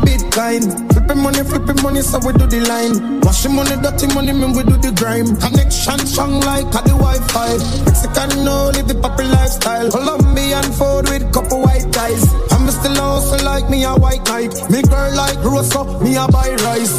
[0.04, 0.89] Bitcoin.
[1.10, 3.18] Flipping money, flipping money, so we do the line.
[3.22, 5.26] Washing money, dirty money, mean we do the grime.
[5.42, 7.58] Connection strong like at the Wi-Fi.
[7.82, 9.90] Mexican no live the poppy lifestyle.
[9.90, 12.22] Colombian food with couple white guys.
[12.54, 14.54] I'm still also like me a white knight.
[14.70, 16.94] Me girl like Rosa, me a buy rice.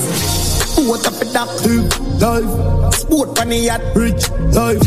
[0.75, 1.47] What up with that
[2.19, 2.51] life?
[2.91, 4.83] Sport on the yacht, rich life.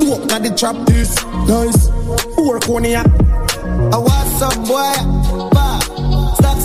[0.00, 1.12] Walk na the trap, this
[1.44, 1.92] nice.
[2.40, 3.12] Work on the yacht.
[3.92, 5.21] I want some boy.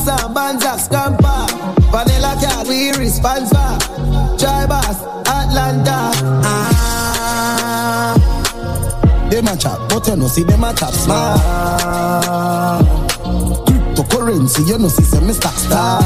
[0.09, 1.45] And bands, scamper.
[1.91, 3.77] Vanilla cat, we respond for.
[4.37, 6.11] Drivers, Atlanta.
[6.43, 8.15] Ah.
[9.29, 11.39] Them a chop, but you know, see, them a chop smart.
[13.67, 15.51] Cryptocurrency, you know, see, say, Mr.
[15.57, 16.01] Star.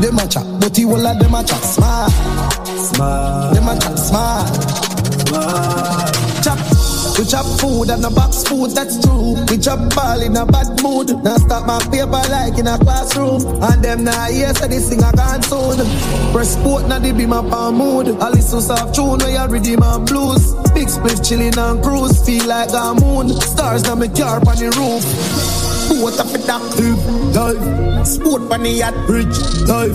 [0.00, 2.12] Them a chop, but you all of them a chop smart.
[2.92, 3.54] Smart.
[3.54, 4.48] Them a chop smart.
[5.26, 5.99] Smart.
[7.20, 9.36] We chop food and a box food, that's true.
[9.50, 11.22] We chop ball in a bad mood.
[11.22, 13.44] Now stop my paper like in a classroom.
[13.62, 15.84] And them now here say this thing I gone soon.
[16.32, 18.08] Press sport now they be my palm mood.
[18.08, 20.54] I listen soft tune where you redeem my blues.
[20.72, 22.24] Big split chilling and cruise.
[22.24, 23.28] Feel like a moon.
[23.38, 25.04] Stars now me car on the roof.
[25.90, 28.06] Boat up in that tube, life.
[28.06, 29.36] Sport on the yacht, rich,
[29.68, 29.92] life.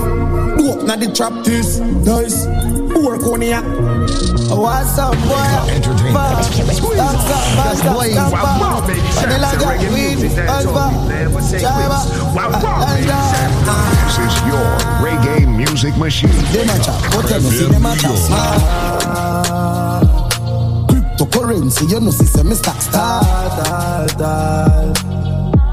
[0.62, 2.46] Walk na the trap, this, nice.
[3.06, 3.64] Work on the yacht.
[4.50, 5.38] Oh, what's up, boy?
[5.70, 6.42] Entertainment.
[6.74, 6.98] Squeeze.
[6.98, 8.88] That's up, that's up, Boy, that's wow, wow, up.
[8.88, 11.70] baby, Sam Vanilla said got reggae weed, music, dance alpha, on me, never say quit.
[11.70, 12.02] Java,
[12.34, 13.52] Wow, wow, baby, and, Sam.
[14.10, 14.66] This is your
[15.06, 16.34] reggae music machine.
[16.50, 18.58] Them a chop, but you know, see, them a chop smart.
[20.90, 22.74] Cryptocurrency, you know, see, Mr.
[22.82, 23.22] Star.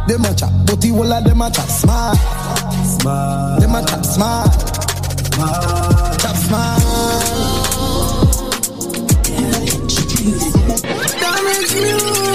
[0.05, 2.19] Them a chop, but you all of them a chop smart.
[3.01, 3.61] Smart.
[3.61, 4.53] Them a smart.
[6.53, 7.12] Smart.
[10.23, 12.32] Damage music.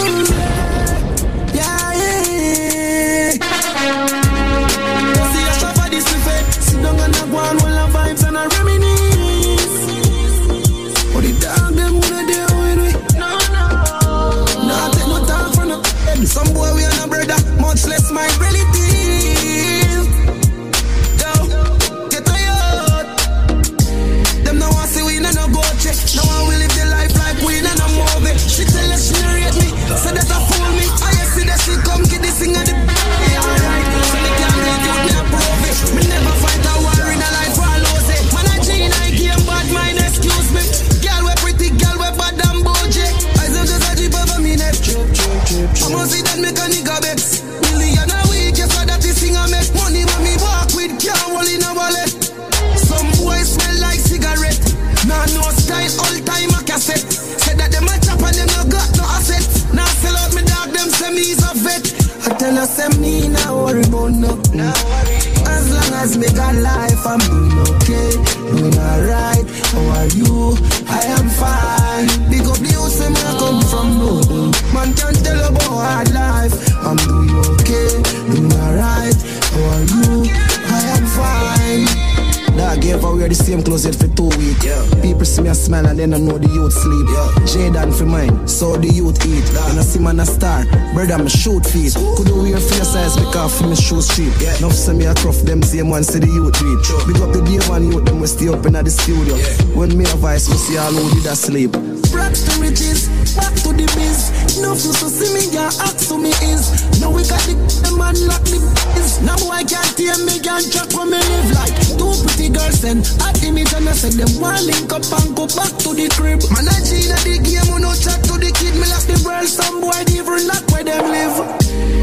[85.68, 87.08] People see me a and then I know the youth sleep.
[87.08, 87.44] Yeah.
[87.44, 89.44] Jaden for mine, so the youth eat.
[89.68, 90.64] And I see man a star,
[90.94, 91.94] brother me shoot feet.
[92.16, 94.32] Could you wear face size because for me shoes cheap.
[94.40, 94.58] Yeah.
[94.58, 96.86] Enough see me a rough, them same one see the youth read.
[96.86, 97.04] Sure.
[97.08, 99.36] Big up the day one youth, them we stay up in the studio.
[99.36, 99.76] Yeah.
[99.76, 101.76] When me a voice, we see all who did a sleep.
[102.16, 104.47] Raps to riches, back to the biz.
[104.58, 106.74] Enough to see me, yeah, ask to me is.
[106.98, 107.54] Now we got the,
[107.94, 108.58] man lock the
[108.98, 109.22] biz.
[109.22, 111.78] Now I can't hear me, can't track where me live like.
[111.94, 115.46] Two pretty girls and hot image and I said them one link up and go
[115.54, 116.42] back to the crib.
[116.50, 118.74] Man, I at the game, no chat to the kid.
[118.82, 121.38] Me lost the world, some boy even not where them live.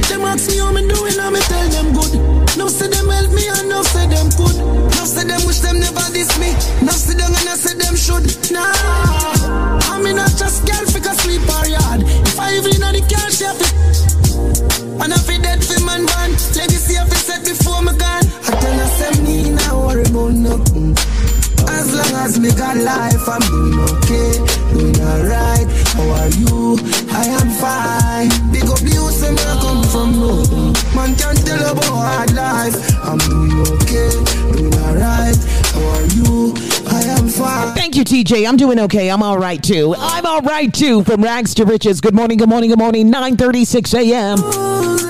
[0.07, 2.45] Them ask me how me doing, and me tell them good.
[2.55, 4.55] No say them help me and no say them could.
[4.95, 6.55] No say them wish them never diss me.
[6.87, 8.31] No sit down and I say them should.
[8.55, 8.71] Nah,
[13.35, 13.67] to.
[15.03, 16.31] And I fi dead fi man van.
[16.55, 18.27] Legacy I fi set before me gone.
[18.47, 20.95] I tell her say me now worry about nothing.
[21.69, 24.31] As long as me got life, I'm doing okay,
[24.73, 25.67] doing alright.
[25.95, 26.79] How are you?
[27.11, 28.04] I am fine.
[38.11, 38.49] You, TJ.
[38.49, 39.11] I'm doing okay.
[39.11, 39.95] I'm all right too.
[39.99, 41.03] I'm all right too.
[41.05, 42.01] From rags to riches.
[42.01, 42.39] Good morning.
[42.39, 42.71] Good morning.
[42.71, 43.11] Good morning.
[43.13, 44.39] 9:36 a.m.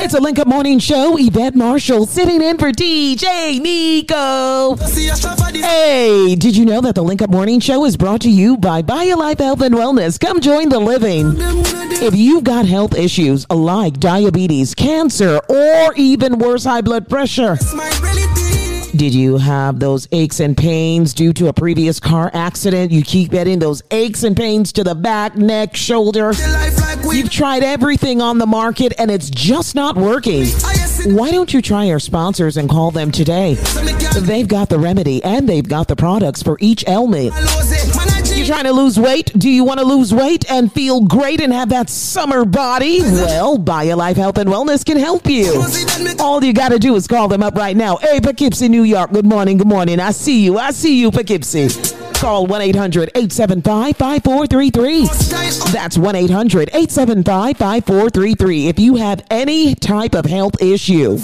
[0.01, 1.17] It's a Link Up Morning Show.
[1.19, 4.77] Yvette Marshall sitting in for DJ Nico.
[4.77, 8.83] Hey, did you know that the Link Up Morning Show is brought to you by
[8.83, 10.21] BioLife Health and Wellness?
[10.21, 11.35] Come join the living.
[12.03, 17.57] If you've got health issues like diabetes, cancer, or even worse, high blood pressure.
[18.97, 22.93] Did you have those aches and pains due to a previous car accident?
[22.93, 26.33] You keep getting those aches and pains to the back, neck, shoulder.
[27.11, 30.47] You've tried everything on the market and it's just not working.
[31.07, 33.55] Why don't you try our sponsors and call them today?
[34.21, 37.35] They've got the remedy and they've got the products for each ailment.
[38.45, 39.33] You trying to lose weight?
[39.39, 43.01] Do you want to lose weight and feel great and have that summer body?
[43.01, 45.65] Well, BioLife Health and Wellness can help you.
[46.21, 47.97] All you got to do is call them up right now.
[47.97, 49.13] Hey, Poughkeepsie, New York.
[49.13, 49.57] Good morning.
[49.57, 49.99] Good morning.
[49.99, 50.59] I see you.
[50.59, 51.71] I see you, Poughkeepsie.
[52.17, 55.73] Call 1 800 875 5433.
[55.73, 58.69] That's 1 800 875 5433.
[58.69, 61.17] If you have any type of health issue,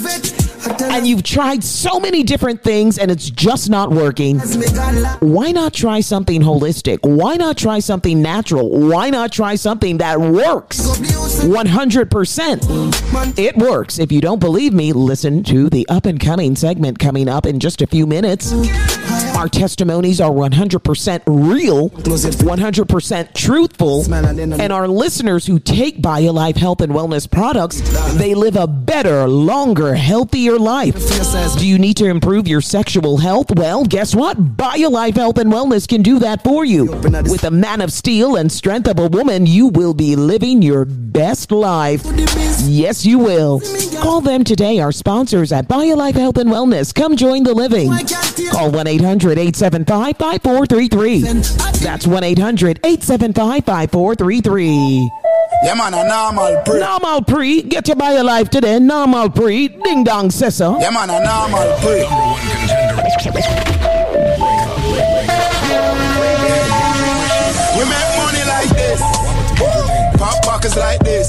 [0.81, 4.39] and you've tried so many different things and it's just not working,
[5.19, 6.99] why not try something holistic?
[7.03, 8.69] Why not try something natural?
[8.69, 13.37] Why not try something that works 100%?
[13.37, 13.99] It works.
[13.99, 17.59] If you don't believe me, listen to the up and coming segment coming up in
[17.59, 18.51] just a few minutes.
[19.41, 26.93] Our testimonies are 100% real, 100% truthful, and our listeners who take BioLife Health and
[26.93, 27.81] Wellness products,
[28.19, 30.93] they live a better, longer, healthier life.
[31.57, 33.47] Do you need to improve your sexual health?
[33.55, 34.57] Well, guess what?
[34.57, 36.85] BioLife Health and Wellness can do that for you.
[36.85, 40.85] With a man of steel and strength of a woman, you will be living your
[40.85, 42.03] best life.
[42.59, 43.59] Yes, you will.
[44.03, 46.93] Call them today, our sponsors at BioLife Health and Wellness.
[46.93, 47.91] Come join the living.
[48.51, 51.21] Call 1 800 875 5433.
[51.83, 55.09] That's 1 800 875 5433.
[55.63, 56.79] Yeah, man, a normal pre.
[56.79, 57.61] Normal pre.
[57.61, 58.79] Get your BioLife today.
[58.79, 59.67] Normal pre.
[59.67, 60.79] Ding dong, sessa.
[60.81, 62.01] Yeah, man, a normal pre.
[67.77, 69.01] We make money like this.
[70.17, 71.20] Pop pockets like this.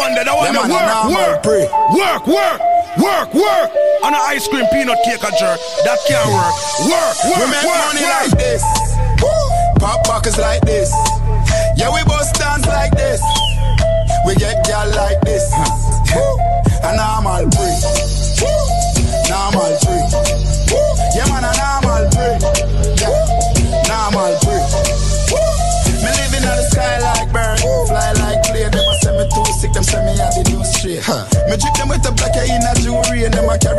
[0.00, 0.68] One there, the one Yeah, there.
[0.68, 2.60] man, a Work, work, work, work,
[2.96, 3.68] work, work.
[4.02, 5.60] On an ice cream peanut cake a jerk.
[5.84, 6.54] That can't work.
[6.88, 8.32] Work, We work, make work, money work.
[8.32, 8.62] like this.
[9.78, 10.88] Pop pockets like this.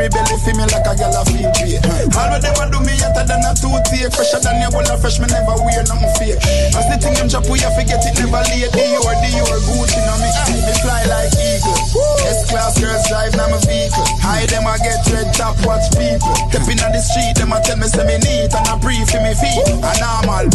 [0.09, 1.83] Belly for me like a gal a feel great.
[2.15, 4.97] All of them a do me hotter than a toothpaste, fresher than your bowl of
[5.01, 5.19] fresh.
[5.19, 6.41] Me never wear nothing fake.
[6.73, 8.71] As the thing them drop, we have to get it never late.
[8.71, 10.29] Dior, Dior, Gucci, no me.
[10.65, 11.77] Me fly like eagle.
[12.25, 14.05] S-class girls drive now my vehicle.
[14.23, 16.33] I them a get red top, watch people.
[16.49, 19.21] Stepping on the street, them a tell me say me neat and a brief for
[19.21, 19.67] me feet.
[19.83, 20.47] A normal.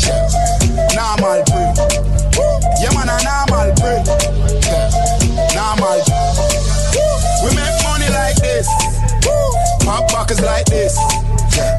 [0.00, 0.26] Yeah.
[0.96, 1.76] Normal breed.
[2.80, 3.68] Yeah man, a normal.
[3.84, 4.96] Yeah.
[5.54, 6.00] Normal.
[7.44, 7.76] We make
[8.36, 8.68] like this.
[9.84, 10.96] Pop pockets like this.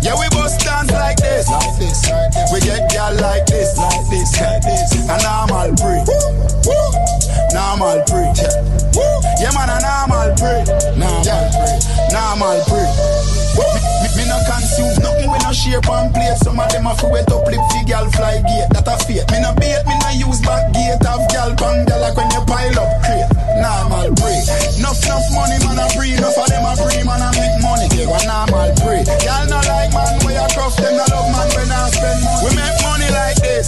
[0.02, 1.50] Yeah, we bust dance like this.
[1.50, 2.06] Like this.
[2.52, 3.78] We get girl like this.
[3.78, 4.40] Like this.
[4.40, 4.94] Like this.
[5.10, 6.06] A normal breed.
[7.54, 8.38] Normal breed.
[9.40, 10.68] Yeah, man, a normal breed.
[10.98, 11.82] Normal breed.
[12.12, 13.17] Normal breed.
[15.72, 16.38] Shape and plate.
[16.44, 18.70] Some of them a fi wet up lip fi gal fly gate.
[18.72, 19.28] That a fate.
[19.32, 21.02] Me no bait, me no use back gate.
[21.04, 23.30] Have gal bang gal like when you pile up crate.
[23.60, 24.46] Normal breed.
[24.80, 26.18] Enough enough money man a breed.
[26.18, 27.88] Enough of them a breed man a make money.
[27.92, 29.06] They a normal breed.
[29.22, 32.44] Gal no like man we a cross them no love man when I spend money.
[32.44, 33.68] We make money like this.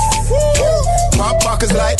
[1.19, 1.98] Pop pockets like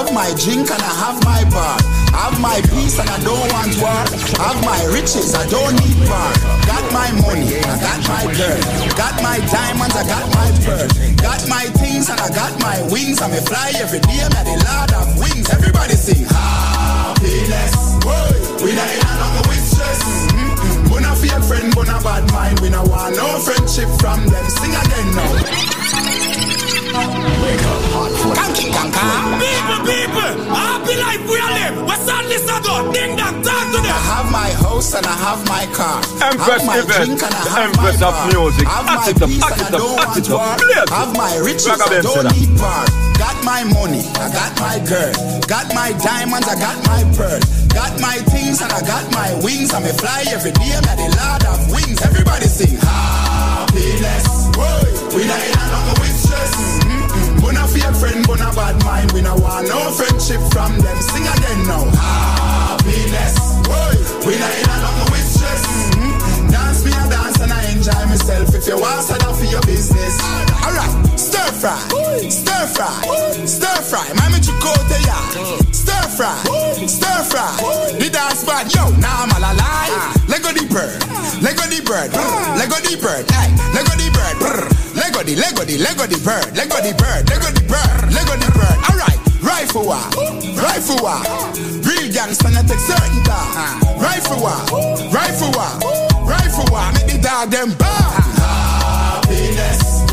[0.00, 1.76] I have my drink and I have my bar.
[2.16, 4.00] Have my peace and I don't want war.
[4.40, 6.32] Have my riches, I don't need bar.
[6.64, 8.56] Got my money, I got my girl.
[8.96, 10.88] Got my diamonds, I got my pearl.
[11.20, 13.20] Got my things and I got my wings.
[13.20, 15.52] I may fly every day, I'm the Lord of wings.
[15.52, 18.00] Everybody sing happiness.
[18.64, 20.00] We not in a with stress.
[20.32, 20.96] Mm-mm.
[20.96, 22.60] We not friend, we not bad mind.
[22.60, 24.44] We not want no friendship from them.
[24.48, 25.28] Sing again now.
[27.44, 27.79] Wake up,
[28.72, 31.76] hot ah, for People, people, happy life we are live.
[31.86, 32.90] What's on this ago?
[32.92, 33.92] Ding dong, talk to them.
[33.94, 35.98] I have my house and I have my car.
[36.22, 38.26] Empress have my Yvette, drink and I the have Empress my of bar.
[38.30, 38.66] music.
[38.68, 40.38] Act it up, act it I up, act it up.
[40.38, 40.56] war.
[40.60, 40.84] Play.
[40.90, 42.32] Have my riches, Rock a I bit, don't Silla.
[42.34, 42.84] need bar.
[43.20, 45.12] Got my money, I got my girl.
[45.44, 47.40] Got my diamonds, I got my pearl.
[47.74, 49.72] Got my things and I got my wings.
[49.74, 52.00] I may fly every day, I'm the Lord of wings.
[52.02, 54.24] Everybody sing happiness.
[54.56, 55.14] Whoa.
[55.14, 56.09] We not in a long with
[57.80, 59.12] not friend, we not bad mind.
[59.12, 60.96] We not want no friendship from them.
[61.00, 61.84] Sing again now.
[61.96, 63.36] Happiness.
[63.66, 63.92] Whoa.
[64.26, 65.64] We not in a long with stress.
[65.96, 66.50] Mm-mm.
[66.50, 68.54] Dance me a dance and I enjoy myself.
[68.54, 70.14] If you want, set up for your business.
[70.64, 71.78] Alright, stir fry,
[72.28, 72.92] stir fry,
[73.46, 74.06] stir fry.
[74.18, 75.18] Mami chukote ya.
[75.72, 76.36] Stir fry,
[76.86, 77.48] stir fry.
[77.98, 80.28] The dance bad, yo, now I'm all alive.
[80.28, 81.00] Lego the bird,
[81.42, 82.12] Lego the bird,
[82.58, 84.36] Lego the bird, hey, Lego the bird,
[85.20, 88.48] Lego the, Lego the, Lego the bird, Lego the bird, Lego the bird, Lego the
[88.56, 88.78] bird.
[88.88, 90.00] Alright, rifle war,
[90.56, 91.20] rifle war.
[91.84, 93.84] Real gangsta not take certain time.
[94.00, 94.56] Rifle war,
[95.12, 95.68] rifle war,
[96.24, 96.88] rifle war.
[96.96, 98.16] Make the dog them bark.
[98.40, 100.08] Happiness,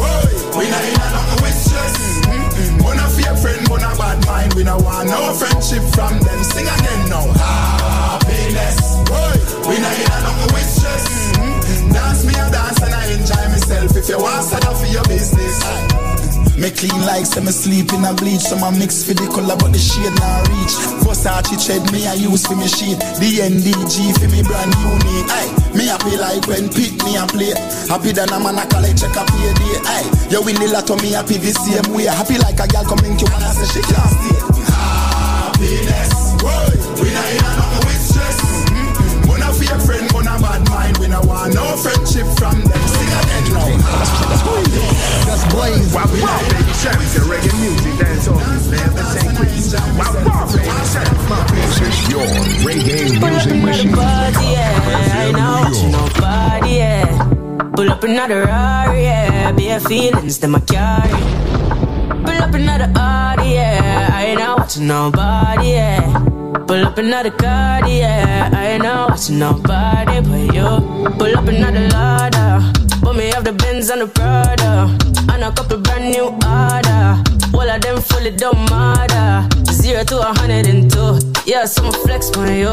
[0.59, 1.95] we not in a nothing with stress.
[2.27, 2.83] Mm-mm.
[2.83, 4.55] We not friend, we not bad mind.
[4.55, 6.43] We not want no friendship from them.
[6.43, 7.76] Sing again now.
[13.97, 15.57] If you want, set up for your business.
[16.57, 19.69] Me clean like me sleep in a bleach So my mix for the color but
[19.73, 20.73] the shade not reach.
[21.05, 22.97] Versace tread me I use for me sheet.
[23.21, 27.53] The NDG for me brand unique Aye, me happy like when pick me a play.
[27.89, 30.97] Happy than a man a collect check a pay day Aye, you win the lotto
[30.97, 32.09] me happy the same way.
[32.09, 34.37] Happy like a girl come in you and I say she can't stay.
[34.65, 37.56] Happiness, whoa, we not in
[41.07, 43.79] We not want no friendship from them Sing again now
[45.23, 45.95] That's Blaze.
[45.95, 48.35] Wow, wow, baby, champs and reggae music dance on
[48.67, 49.71] never take quits.
[49.95, 51.23] Wow, wow, baby, champs.
[51.55, 52.27] This is your
[52.67, 53.93] reggae music machine.
[53.93, 55.15] Pull up in Party, yeah.
[55.15, 57.71] I know what you nobody, yeah.
[57.73, 59.51] Pull up another Rari, yeah.
[59.53, 61.09] Bare feelings that my carry.
[62.25, 64.09] Pull up another Audi, yeah.
[64.11, 66.26] I ain't what you nobody, yeah.
[66.65, 68.49] Pull up another car, yeah.
[68.53, 71.11] I ain't know it's nobody but you.
[71.17, 72.71] Pull up another ladder.
[73.01, 74.89] Put me off the Benz and the Prada.
[75.31, 77.21] And a couple brand new order.
[77.53, 79.47] All of them fully don't matter.
[79.71, 81.19] Zero to a hundred and two.
[81.45, 82.69] Yeah, some flex on you.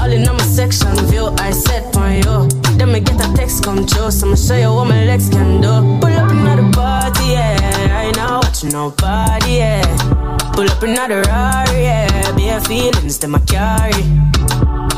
[0.00, 2.48] All in on my section view, I set on you.
[2.78, 3.86] Then me get a text come.
[3.86, 5.68] So I'ma show you what my legs can do.
[6.00, 7.58] Pull up another party, yeah.
[7.92, 10.36] I ain't know watching nobody, yeah.
[10.56, 12.32] Pull up another Rari, yeah.
[12.34, 14.02] Bare feelings that I carry.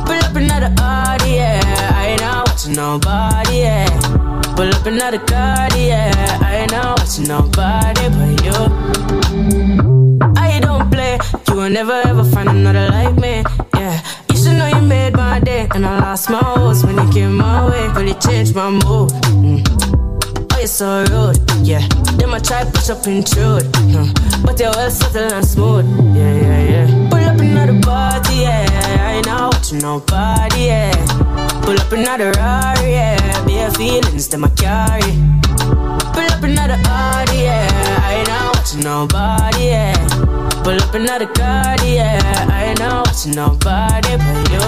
[0.07, 1.93] Pull up another Audi, yeah.
[1.97, 3.89] I ain't not watching nobody, yeah.
[4.55, 6.39] Pull up another car, yeah.
[6.43, 8.59] I ain't not watching nobody but you.
[10.37, 11.19] I don't play.
[11.49, 13.43] You will never ever find another like me,
[13.75, 14.01] yeah.
[14.31, 17.37] You should know you made my day, and I lost my horse when you came
[17.37, 17.91] my way.
[17.93, 19.11] But it changed my mood.
[19.43, 19.68] Mm.
[20.59, 21.87] Oh, you're so rude, yeah.
[22.19, 23.63] Then I try push up intrude,
[23.95, 24.03] huh.
[24.03, 24.45] Hmm.
[24.45, 25.87] but you're well subtle and smooth,
[26.17, 27.09] yeah, yeah, yeah.
[27.11, 28.67] Pull up another party, yeah.
[29.07, 30.91] I ain't not watching nobody, yeah.
[31.63, 33.47] Pull up another Rari, yeah.
[33.47, 35.15] Bare feelings that I carry.
[36.11, 38.03] Pull up another Audi, yeah.
[38.03, 39.95] I ain't not watching nobody, yeah.
[40.65, 42.19] Pull up another car, yeah.
[42.51, 44.65] I ain't not watching nobody but you.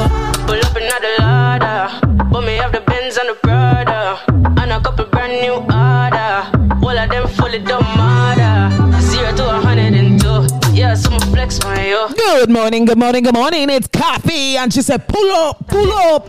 [0.47, 4.20] Pull up another ladder, but me have the Benz and the Prada,
[4.62, 6.86] and a couple brand new order.
[6.86, 8.39] All of them fully don't.
[12.14, 13.70] Good morning, good morning, good morning.
[13.70, 14.57] It's Coffee.
[14.57, 16.28] And she said, pull up, pull up.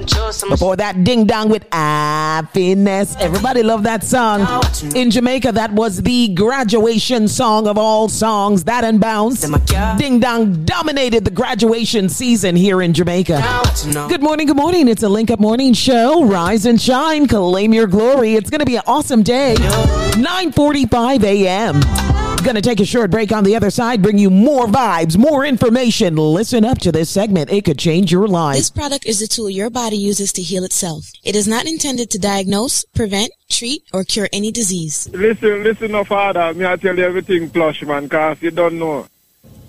[0.50, 3.16] Before that ding dong with happiness.
[3.20, 4.42] Everybody love that song.
[4.96, 8.64] In Jamaica, that was the graduation song of all songs.
[8.66, 9.42] That and Bounce.
[9.98, 13.40] Ding dong dominated the graduation season here in Jamaica.
[14.08, 14.88] Good morning, good morning.
[14.88, 16.24] It's a Link Up Morning Show.
[16.24, 18.36] Rise and shine, claim your glory.
[18.36, 19.56] It's going to be an awesome day.
[19.58, 22.21] 9.45 a.m.
[22.44, 26.16] Gonna take a short break on the other side, bring you more vibes, more information.
[26.16, 27.52] Listen up to this segment.
[27.52, 28.58] It could change your life.
[28.58, 31.12] This product is a tool your body uses to heal itself.
[31.24, 35.08] It is not intended to diagnose, prevent, treat, or cure any disease.
[35.14, 36.52] Listen, listen, no father.
[36.56, 39.06] Me I tell you everything plush, man, cause you don't know.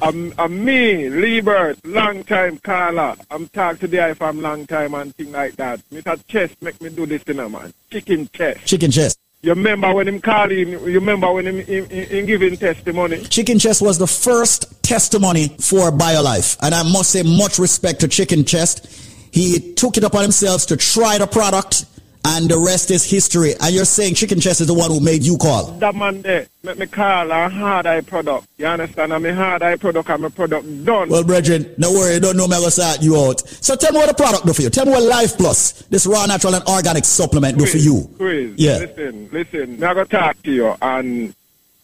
[0.00, 3.16] I'm, I'm me, Liebert, long time caller.
[3.30, 5.80] I'm talk to the eye from long time and thing like that.
[5.90, 6.18] Mr.
[6.26, 7.72] Chest make me do this, you know, man.
[7.90, 8.66] Chicken chest.
[8.66, 9.18] Chicken chest.
[9.45, 13.24] You remember when him calling, you remember when him, him, him, him giving testimony?
[13.24, 16.57] Chicken Chest was the first testimony for BioLife.
[16.62, 18.86] And I must say much respect to Chicken Chest.
[19.32, 21.86] He took it upon himself to try the product
[22.24, 23.54] and the rest is history.
[23.60, 25.72] And you're saying Chicken Chest is the one who made you call.
[25.78, 28.46] That man there, make me call a hard eye product.
[28.58, 29.12] You understand?
[29.12, 31.08] I'm a hard eye product, I'm a product done.
[31.08, 33.40] Well, brethren, don't worry, don't know me, I'm start you out.
[33.40, 34.70] So tell me what the product do for you.
[34.70, 38.08] Tell me what Life Plus, this raw, natural, and organic supplement do for you.
[38.16, 38.78] Chris, Yeah.
[38.78, 39.80] listen, listen.
[39.80, 41.34] Me I go talk to you, and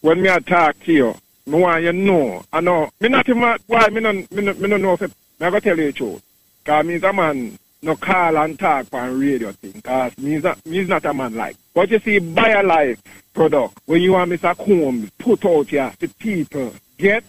[0.01, 1.15] when me I talk to you,
[1.45, 2.43] me want you know.
[2.53, 2.89] I know.
[3.01, 5.07] Me not even why me no me no, me no know if me
[5.41, 6.21] I go tell you the truth.
[6.63, 9.81] Cause me's a man no call and talk on radio thing.
[9.81, 11.55] Cause me's a, me's not a man like.
[11.73, 12.99] But you see, BioLife
[13.33, 14.55] product when you want Mr.
[14.57, 17.23] Combs put out here to people get.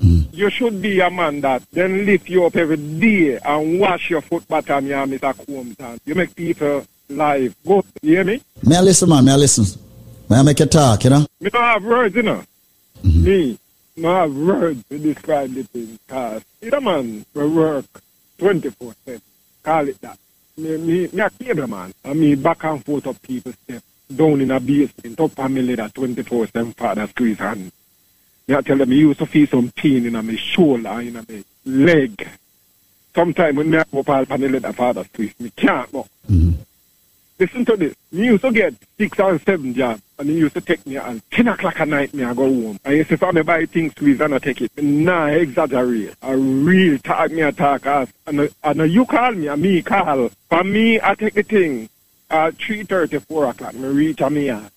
[0.00, 0.22] Hmm.
[0.32, 4.20] You should be a man that then lift you up every day and wash your
[4.22, 5.34] foot bottom here, Mr.
[5.46, 5.76] Combs.
[5.78, 7.84] And you make people life go.
[8.02, 8.42] You hear me?
[8.62, 9.24] May I listen, man?
[9.24, 9.80] May I listen?
[10.28, 11.26] May I make a talk, you know?
[11.40, 12.42] Me don't have words, you know.
[13.04, 13.24] Mm-hmm.
[13.24, 13.58] Me,
[14.00, 15.98] don't have words to describe the thing.
[16.08, 17.84] Cause either man will work
[18.38, 19.20] 24 7.
[19.62, 20.18] Call it that.
[20.56, 21.92] Me, me, me a cable man.
[22.04, 23.82] And me back and forth up people step
[24.14, 27.72] down in a basement, up me ladder 24 7 father squeeze hand.
[28.46, 31.14] Me I tell them, me used to feel some pain in my shoulder and in
[31.14, 32.28] my leg.
[33.14, 36.06] Sometimes when me up up on the ladder father squeeze, me can't go.
[36.30, 36.60] Mm-hmm.
[37.42, 37.94] Listen to this.
[38.12, 41.28] Me used to get six or seven jobs, and he used to take me at
[41.32, 42.78] 10 o'clock at night, me I go home.
[42.84, 44.70] And he say, if I me buy things squeeze and I take it.
[44.80, 46.14] Nah, exaggerate.
[46.22, 48.08] I real talk me a talk as.
[48.28, 50.28] And, uh, and uh, you call me, and me call.
[50.48, 51.88] For me, I take the thing
[52.30, 53.74] at 3.30, 4 o'clock.
[53.74, 54.70] Me reach a me house.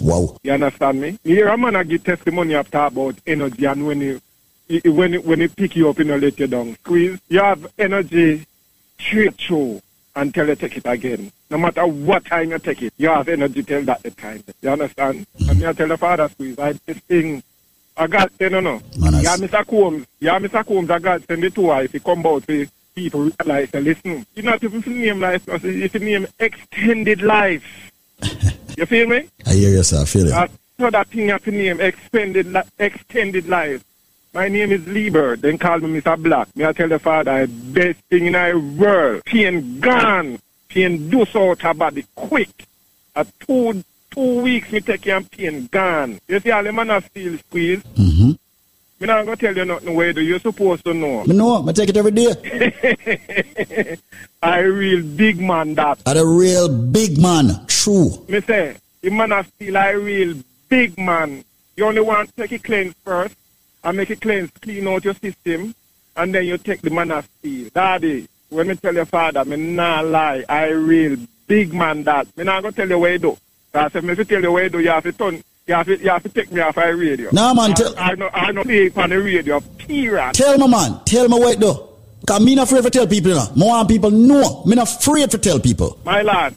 [0.00, 0.36] Wow.
[0.44, 1.18] You understand me?
[1.24, 4.20] Me hear a man I give testimony after about energy and when he,
[4.68, 6.76] he- when he, when he pick you up, you know, let you down.
[6.76, 8.46] Squeeze, you have energy
[9.00, 9.82] straight through
[10.16, 11.30] until you take it again.
[11.50, 14.42] No matter what time you take it, you have energy till that the time.
[14.62, 15.26] You understand?
[15.48, 17.42] And me I tell the father squeeze, I this thing,
[17.96, 18.80] I got, you know, no.
[18.96, 19.66] Yeah, Mr.
[19.66, 20.66] Combs, yeah, Mr.
[20.66, 23.80] Combs, I got send it to her if he come out for people realize, say,
[23.80, 27.90] listen, you not even name life, it's name extended life.
[28.76, 29.28] you feel me?
[29.46, 30.02] I hear you, sir.
[30.02, 30.32] I feel you.
[30.32, 30.48] Uh,
[30.78, 33.84] so that thing have to name extended li- extended life.
[34.34, 35.36] My name is Lieber.
[35.36, 36.20] Then call me Mr.
[36.20, 36.48] Black.
[36.56, 39.24] Me I tell the father, the best thing in the world.
[39.24, 40.40] Pain gone.
[40.68, 42.66] Pain do so out body quick.
[43.14, 46.18] A two two weeks me take and pain gone.
[46.26, 47.80] You see all the man are still squeeze.
[47.94, 48.30] Mm-hmm.
[48.98, 51.22] Me not gonna tell you nothing where do you supposed to know.
[51.26, 51.68] Me know.
[51.68, 53.96] I take it every day.
[54.42, 56.02] I real big man that.
[56.06, 57.66] I'm a real big man.
[57.68, 58.10] True.
[58.28, 60.34] Me say, the man are still a real
[60.68, 61.44] big man.
[61.76, 63.36] You only want to take it clean first
[63.84, 65.74] and make it cleanse, clean out your system,
[66.16, 67.68] and then you take the man of steel.
[67.72, 71.16] Daddy, when me tell your father, me not lie, I real
[71.46, 72.26] big man that.
[72.36, 73.36] Me not gonna tell you where you do.
[73.72, 75.98] Because if me tell you where you do, you have to turn, You have to,
[75.98, 77.30] you have to take me off my radio.
[77.32, 80.34] Nah, man, I, tell- I, know, I know play on the radio, period.
[80.34, 81.00] Tell me, man.
[81.04, 81.90] Tell me what though.
[82.26, 83.48] Cause me not afraid to tell people, you know.
[83.54, 84.62] More people know.
[84.64, 85.98] Me not afraid to tell people.
[86.04, 86.54] My lad,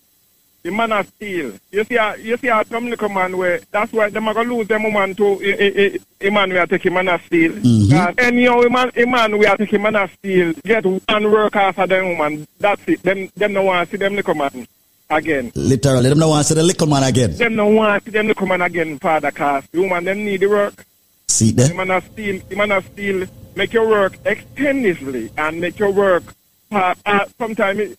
[0.68, 1.54] the man of steel.
[1.72, 4.54] You see, uh, you see, uh, some little man where that's why them are gonna
[4.54, 7.54] lose them woman to a, a, a man we are taking man of steel.
[7.54, 7.94] Mhm.
[7.94, 11.56] Uh, anyhow, a man, a man we are taking man of steel get one work
[11.56, 12.46] after them woman.
[12.60, 13.02] That's it.
[13.02, 14.68] Them, them no want to see them little man
[15.10, 15.52] again.
[15.56, 17.32] Literally, them no want to see the little man again.
[17.38, 20.42] Them no want to see them little man again, father, cause the woman them need
[20.42, 20.86] the work.
[21.30, 21.76] See The there?
[21.76, 26.24] man of steel, the man of steel, make your work extensively and make your work.
[26.70, 27.98] Uh, uh, sometimes it,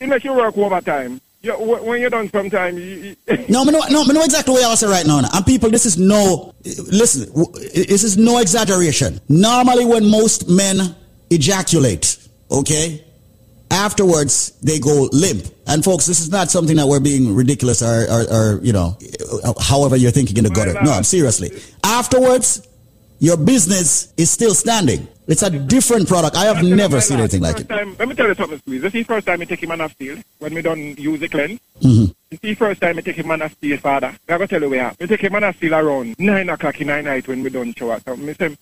[0.00, 1.20] it make your work overtime.
[1.42, 4.68] You, when you're done, sometimes you, you, No, know, no, me know exactly what I
[4.68, 5.22] was saying right now.
[5.32, 7.32] And people, this is no, listen,
[7.72, 9.20] this is no exaggeration.
[9.28, 10.94] Normally, when most men
[11.30, 12.18] ejaculate,
[12.50, 13.02] okay,
[13.70, 15.46] afterwards they go limp.
[15.66, 18.98] And folks, this is not something that we're being ridiculous or, or, or you know,
[19.60, 20.74] however you're thinking in the gutter.
[20.82, 21.50] No, I'm seriously.
[21.84, 22.66] Afterwards,
[23.18, 25.06] your business is still standing.
[25.30, 26.36] It's a different product.
[26.36, 27.68] I have never seen anything like it.
[27.68, 28.82] Time, let me tell you something, Squeeze.
[28.82, 31.20] This is the first time I take him on a steel when we don't use
[31.20, 31.60] the cleanse.
[31.80, 32.12] Mhm.
[32.30, 34.08] This is the first time I take him on a steel, father.
[34.08, 34.92] I'm going to tell you where.
[34.98, 37.78] We take him on a steel around 9 o'clock in the night when we don't
[37.78, 38.00] shower.
[38.04, 38.56] So I say,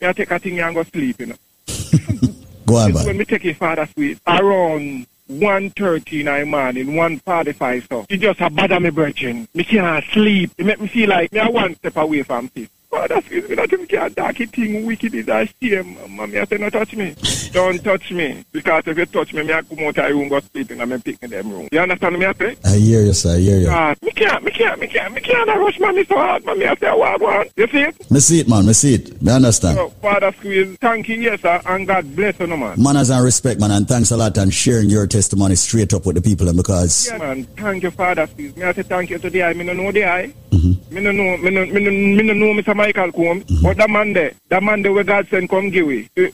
[0.00, 1.34] I take a thing and go sleep, you know.
[2.66, 3.04] Go on, man.
[3.04, 8.06] when we take his father sweet around 1.30 in the morning, 1.45 so.
[8.08, 9.48] He just a bother me virgin.
[9.54, 10.52] Me can't sleep.
[10.56, 12.68] It make me feel like me a one step away from this.
[12.92, 15.96] Father squeeze me that him can't dark it thing wicked is a shame.
[16.14, 17.14] Mommy I say no touch me.
[17.50, 18.44] Don't touch me.
[18.52, 20.90] Because if you touch me, me I come out of room go sleep in and
[20.90, 21.68] me pick in them room.
[21.72, 22.56] You understand me I say?
[22.62, 23.34] I hear you, sir.
[23.36, 23.64] I hear you.
[23.66, 26.44] God, me can't, me can't, me can't, me can't rush mommy so hard.
[26.44, 27.50] Mommy I say what I want.
[27.56, 28.10] You see it?
[28.10, 28.66] Me see it, man.
[28.66, 29.22] Me see it.
[29.22, 29.76] Me understand.
[29.78, 32.74] So, Father squeeze, thank you, yes sir, and God bless you no man.
[32.82, 36.16] Manners and respect, man, and thanks a lot and sharing your testimony straight up with
[36.16, 37.44] the people and because Yeah, man.
[37.56, 38.26] Thank you, Father.
[38.26, 38.54] Please.
[38.54, 39.54] Me I say thank you to the eye.
[39.54, 40.34] Me no know the eye.
[40.50, 40.94] Mm-hmm.
[40.94, 41.36] Me no know.
[41.38, 41.64] Me no.
[41.64, 41.90] Me no.
[41.90, 42.76] Me no know Mr.
[42.82, 43.44] Michael Combs.
[43.62, 45.88] But the man there, the man there where God send come give.
[46.16, 46.30] Eh,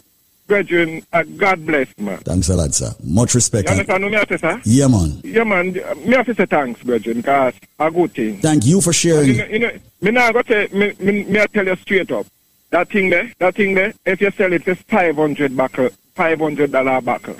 [0.46, 2.16] Brethren, uh, God bless, man.
[2.20, 2.90] thanks a lot, sir.
[3.04, 3.68] Much respect.
[3.68, 4.60] You and- understand what I say, sir?
[4.64, 5.20] yeah, man.
[5.22, 5.72] Yeah, man.
[6.06, 8.40] Me have to say thanks, brethren, because a good thing.
[8.40, 9.28] Thank you for sharing.
[9.28, 12.10] You know, you know, me now go say, me, me, me I tell you straight
[12.10, 12.26] up.
[12.70, 17.02] That thing there, that thing there, if you sell it it's 500 buckle, 500 dollar
[17.02, 17.36] buckle,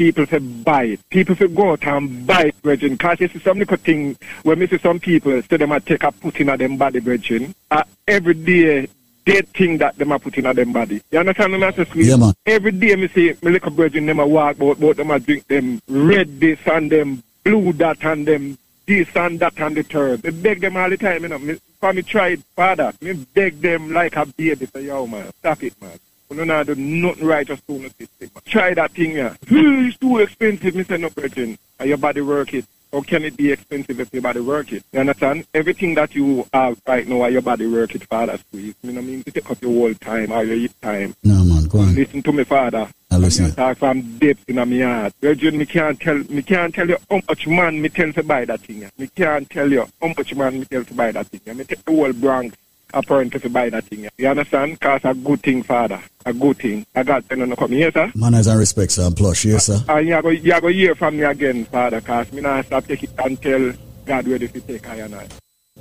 [0.00, 1.10] people say buy it.
[1.10, 2.96] People say go out and buy it, brethren.
[2.96, 6.02] Cause you see some little thing where me see some people say them a take
[6.04, 7.54] a put in a them body, brethren.
[7.70, 8.88] Uh, every day,
[9.26, 11.02] they think that them a put in a them body.
[11.10, 12.06] You understand what I'm saying?
[12.06, 12.32] Yeah, man.
[12.46, 15.46] Every day me see me little brethren them a walk about, about them a drink
[15.48, 20.24] them red this and them blue that and them this and that and the third.
[20.24, 21.38] Me beg them all the time, you know.
[21.38, 22.94] Me, for me try it, father.
[23.02, 24.64] Me beg them like a baby.
[24.64, 25.98] Say, yo, man, stop it, man.
[26.30, 28.08] Know, not do nothing right just do nothing.
[28.20, 28.30] Man.
[28.44, 29.34] Try that thing, yeah.
[29.42, 30.74] it's too expensive.
[30.74, 31.00] Mr.
[31.00, 31.58] no, brethren.
[31.80, 32.64] Are your body work it?
[32.92, 34.84] How can it be expensive if your body work it?
[34.92, 35.46] You understand?
[35.52, 38.74] Everything that you have right now, are your body work it, father, squeeze.
[38.82, 39.22] You know what I mean?
[39.24, 41.16] To take up your whole time or your time.
[41.24, 41.64] No, man.
[41.64, 41.96] Go on.
[41.96, 42.88] Listen to me, father.
[43.10, 43.46] I listen.
[43.46, 45.12] Me talk from depth in my heart.
[45.20, 48.44] Virgin, me can't tell me can't tell you how much man me tell to buy
[48.44, 48.88] that thing.
[48.96, 51.56] Me can't tell you how much man me tell to buy that thing.
[51.56, 52.56] Me take the whole Bronx
[52.92, 54.08] apparently to buy that thing.
[54.18, 54.80] You understand?
[54.80, 56.00] Cause a good thing, father.
[56.26, 56.86] A good thing.
[56.94, 58.12] I got on the come here, sir.
[58.14, 59.06] Manners and respect, sir.
[59.06, 59.44] And plush.
[59.44, 59.82] Yes, sir.
[59.88, 63.02] And you go you go hear from me again, father, cause me not stop take
[63.02, 63.72] it until
[64.04, 65.28] God ready to take I and I.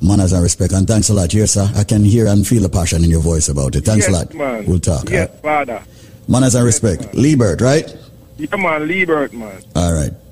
[0.02, 0.74] Manners and respect.
[0.74, 1.34] And thanks a lot.
[1.34, 1.70] Yes, sir.
[1.76, 3.86] I can hear and feel the passion in your voice about it.
[3.86, 4.34] Thanks yes, a lot.
[4.34, 4.66] Man.
[4.66, 5.10] We'll talk.
[5.10, 5.84] Yes, father.
[6.28, 7.14] Manners and respect.
[7.16, 7.96] Liebert, right?
[8.38, 9.62] Yeah, man, Liebert, man.
[9.76, 10.12] All right.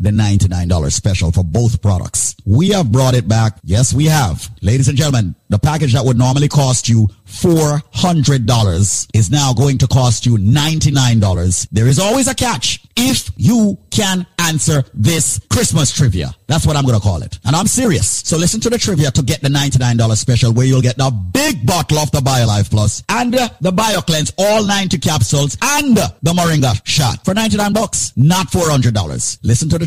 [0.00, 2.34] the $99 special for both products.
[2.46, 3.58] We have brought it back.
[3.62, 4.48] Yes, we have.
[4.62, 9.86] Ladies and gentlemen, the package that would normally cost you $400 is now going to
[9.86, 11.68] cost you $99.
[11.70, 16.34] There is always a catch if you can answer this Christmas trivia.
[16.46, 17.38] That's what I'm going to call it.
[17.44, 18.08] And I'm serious.
[18.08, 21.66] So listen to the trivia to get the $99 special where you'll get the big
[21.66, 26.80] bottle of the BioLife Plus and uh, the BioCleanse, all 90 capsules and the Moringa
[26.84, 29.38] shot for 99 bucks, not $400.
[29.42, 29.86] Listen to the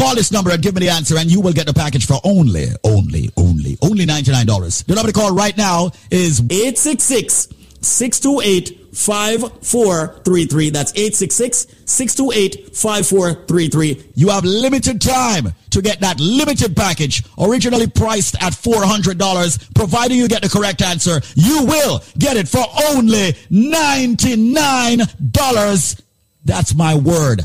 [0.00, 2.18] call this number and give me the answer and you will get the package for
[2.24, 4.86] only, only, only, only $99.
[4.86, 7.48] The number to call right now is 866
[7.82, 10.70] 628 5433.
[10.70, 14.12] That's 866 628 5433.
[14.14, 19.74] You have limited time to get that limited package, originally priced at $400.
[19.74, 26.02] Providing you get the correct answer, you will get it for only $99.
[26.44, 27.44] That's my word.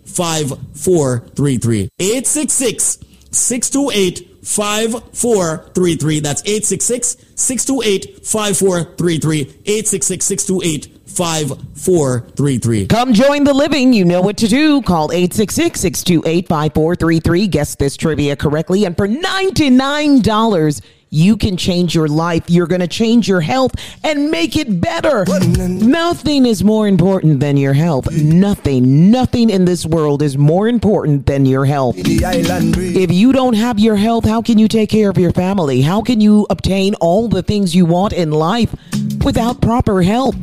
[0.11, 1.89] 5433.
[1.99, 2.99] 866
[3.31, 6.19] 628 5433.
[6.19, 9.41] That's 866 628 5433.
[9.41, 12.87] 866 628 5433.
[12.87, 13.93] Come join the living.
[13.93, 14.81] You know what to do.
[14.81, 17.47] Call 866 628 5433.
[17.47, 18.85] Guess this trivia correctly.
[18.85, 20.81] And for $99,
[21.13, 22.45] you can change your life.
[22.47, 25.25] You're going to change your health and make it better.
[25.57, 28.09] Nothing is more important than your health.
[28.11, 31.95] Nothing, nothing in this world is more important than your health.
[31.97, 35.81] If you don't have your health, how can you take care of your family?
[35.81, 38.73] How can you obtain all the things you want in life
[39.25, 40.37] without proper health?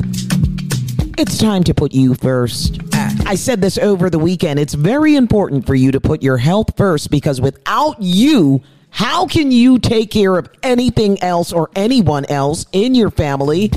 [1.17, 2.79] It's time to put you first.
[3.27, 4.61] I said this over the weekend.
[4.61, 9.53] It's very important for you to put your health first because without you, how can
[9.53, 13.71] you take care of anything else or anyone else in your family?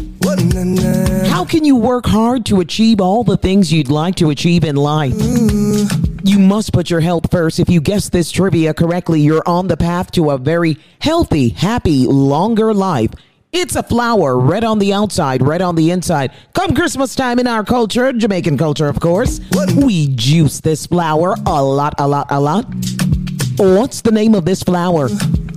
[1.28, 4.76] How can you work hard to achieve all the things you'd like to achieve in
[4.76, 5.14] life?
[6.24, 7.60] You must put your health first.
[7.60, 12.06] If you guess this trivia correctly, you're on the path to a very healthy, happy,
[12.08, 13.12] longer life.
[13.52, 16.32] It's a flower, red on the outside, red on the inside.
[16.54, 19.42] Come Christmas time in our culture, Jamaican culture, of course,
[19.76, 22.66] we juice this flower a lot, a lot, a lot.
[23.62, 25.08] What's the name of this flower?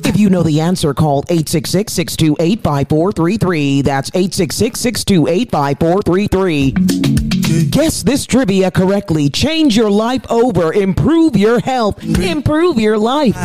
[0.05, 3.81] If you know the answer, call 866 628 5433.
[3.81, 7.71] That's 866 628 5433.
[7.71, 9.31] Guess this trivia correctly.
[9.31, 10.75] Change your life over.
[10.75, 12.05] Improve your health.
[12.05, 13.37] Improve your life.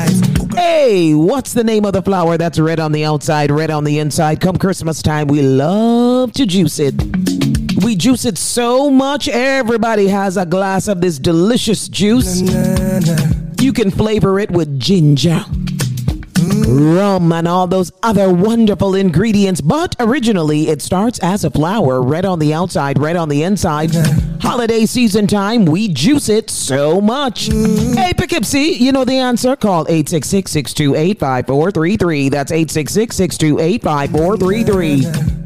[0.54, 4.00] Hey, what's the name of the flower that's red on the outside, red on the
[4.00, 4.42] inside?
[4.42, 6.96] Come Christmas time, we love to juice it.
[7.82, 12.42] We juice it so much, everybody has a glass of this delicious juice.
[13.60, 15.44] You can flavor it with ginger,
[16.66, 19.60] rum, and all those other wonderful ingredients.
[19.60, 23.92] But originally, it starts as a flower, red on the outside, red on the inside.
[24.42, 27.50] Holiday season time, we juice it so much.
[27.50, 27.98] Mm.
[27.98, 29.58] Hey, Poughkeepsie, you know the answer.
[29.58, 32.30] Call 866 628 5433.
[32.30, 35.39] That's 866 628 5433.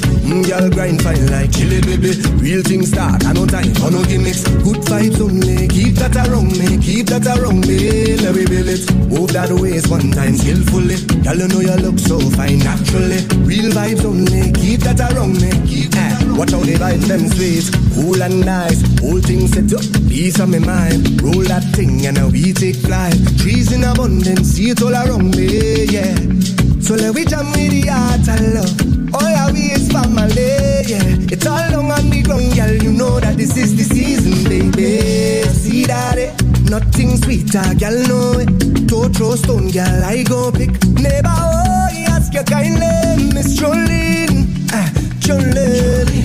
[0.00, 0.24] let me it.
[0.24, 2.16] Mm, girl grind fine like chili baby.
[2.40, 4.42] Real things start, I no time for no gimmicks.
[4.64, 8.16] Good vibes only, keep that around me, keep that around me.
[8.16, 8.84] Let me build it.
[9.08, 10.96] Move that waist one time skillfully.
[11.22, 13.20] Girl, you know you look so fine naturally.
[13.44, 15.50] Real vibes only, keep that around me.
[15.66, 18.82] Keep that around Watch how the vibes them sweet, cool and nice.
[19.00, 21.22] Whole thing set up, peace on my mind.
[21.22, 23.14] Roll that thing and now we take flight.
[23.38, 26.63] Trees in abundance, see it all around me, yeah.
[26.84, 29.14] So let we jam with the heart and love.
[29.14, 31.32] All our we is family, yeah.
[31.32, 32.74] It's all long on the ground, girl.
[32.74, 35.48] You know that this is the season, baby.
[35.48, 36.34] See that it?
[36.68, 38.86] Nothing sweeter, girl, know it.
[38.86, 40.72] Toe throw stone, girl, I go pick.
[41.00, 44.68] Neighbor, oh, he ask you kindly, Miss Jolene.
[44.70, 44.90] Ah,
[45.24, 46.20] Jolene.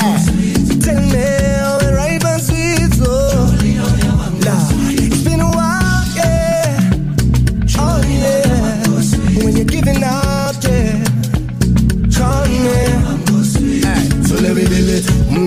[0.00, 0.18] Ah,
[0.82, 1.33] tell me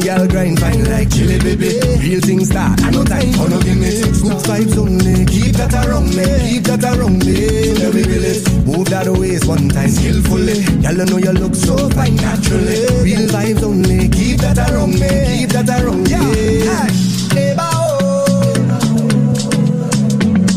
[0.08, 1.70] girl grind fine like chili baby.
[2.00, 2.82] Real things start.
[2.82, 4.22] I no time for no gimmicks.
[4.22, 5.26] Good vibes only.
[5.26, 6.26] Keep that around me.
[6.48, 7.74] Keep that around me.
[7.76, 8.02] Let me
[8.32, 8.66] it.
[8.66, 10.64] Move that waist one time skillfully.
[10.82, 12.88] Girl, you know you look so fine naturally.
[13.04, 14.08] Real vibes only.
[14.08, 15.10] Keep that around me.
[15.28, 16.16] Keep that around me.
[16.16, 16.92] Aye.
[17.36, 18.54] Neighbor, oh.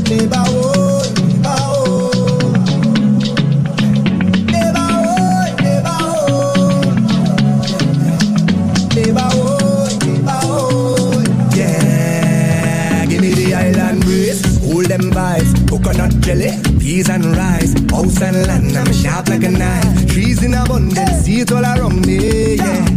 [0.09, 0.60] Neighbor, oh.
[16.31, 17.75] Jelly, peas and rice.
[17.91, 20.07] House and land, I'm sharp like a knife.
[20.09, 22.55] Trees in abundance, see it all around me.
[22.57, 22.89] Yeah.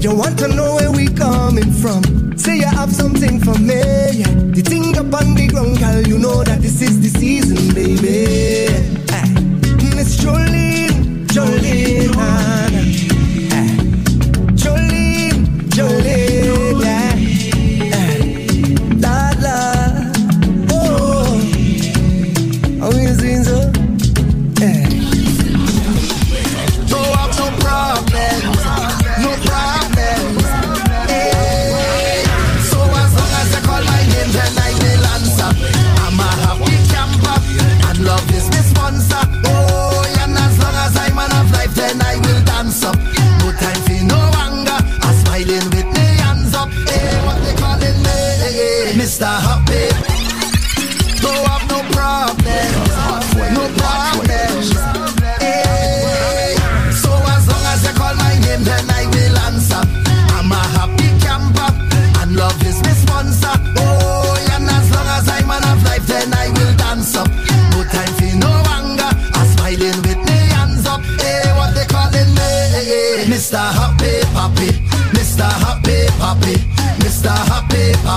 [0.00, 2.36] You want to know where we coming from?
[2.36, 3.80] Say you have something for me.
[4.20, 4.32] Yeah.
[4.56, 8.73] The thing up on the ground, girl, you know that this is the season, baby.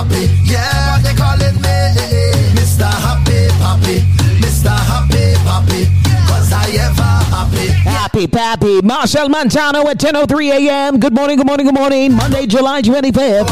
[0.08, 1.68] Happy Yeah, what they calling me?
[2.56, 2.88] Mr.
[2.88, 4.00] Happy Papi,
[4.40, 4.70] Mr.
[4.70, 5.86] Happy.
[6.26, 7.66] Cause I ever happy.
[7.68, 8.80] Happy Pappy.
[8.82, 10.98] Marshall Montano at 10.03 a.m.
[10.98, 12.12] Good morning, good morning, good morning.
[12.14, 13.48] Monday, July 25th.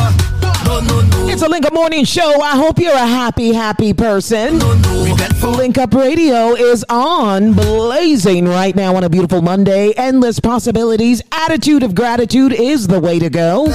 [1.29, 2.41] It's a Link Up Morning Show.
[2.41, 4.59] I hope you're a happy, happy person.
[4.59, 9.93] Link Up Radio is on, blazing right now on a beautiful Monday.
[9.97, 11.23] Endless possibilities.
[11.33, 13.67] Attitude of gratitude is the way to go.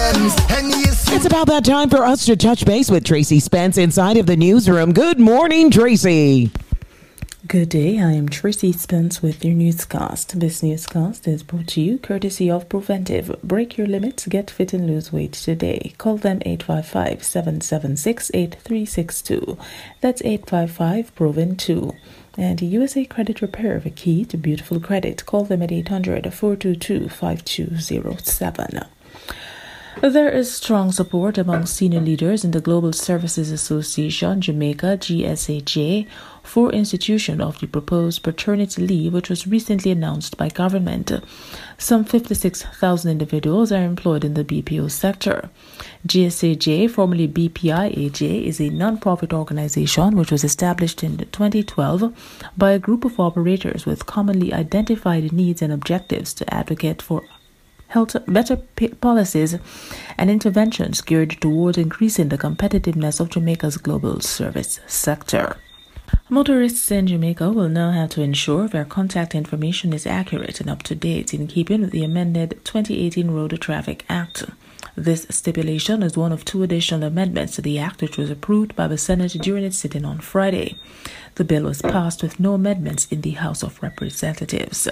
[1.21, 4.35] It's about that time for us to touch base with Tracy Spence inside of the
[4.35, 4.91] newsroom.
[4.91, 6.49] Good morning, Tracy.
[7.45, 10.39] Good day, I am Tracy Spence with your newscast.
[10.39, 13.39] This newscast is brought to you courtesy of Preventive.
[13.43, 15.93] Break your limits, get fit and lose weight today.
[15.99, 19.59] Call them 855 776 8362.
[20.01, 21.93] That's 855 Proven 2.
[22.35, 25.27] And USA Credit Repair, the key to beautiful credit.
[25.27, 28.79] Call them at 800 422 5207.
[30.01, 36.07] There is strong support among senior leaders in the Global Services Association, Jamaica, GSAJ,
[36.41, 41.11] for institution of the proposed paternity leave, which was recently announced by government.
[41.77, 45.51] Some 56,000 individuals are employed in the BPO sector.
[46.07, 52.11] GSAJ, formerly BPIAJ, is a non-profit organization which was established in 2012
[52.57, 57.23] by a group of operators with commonly identified needs and objectives to advocate for
[57.91, 58.57] health better
[59.01, 59.57] policies
[60.17, 65.57] and interventions geared towards increasing the competitiveness of Jamaica's global service sector.
[66.29, 70.83] Motorists in Jamaica will now have to ensure their contact information is accurate and up
[70.83, 74.45] to date in keeping with the amended 2018 Road Traffic Act.
[74.95, 78.87] This stipulation is one of two additional amendments to the Act which was approved by
[78.87, 80.77] the Senate during its sitting on Friday.
[81.35, 84.87] The bill was passed with no amendments in the House of Representatives.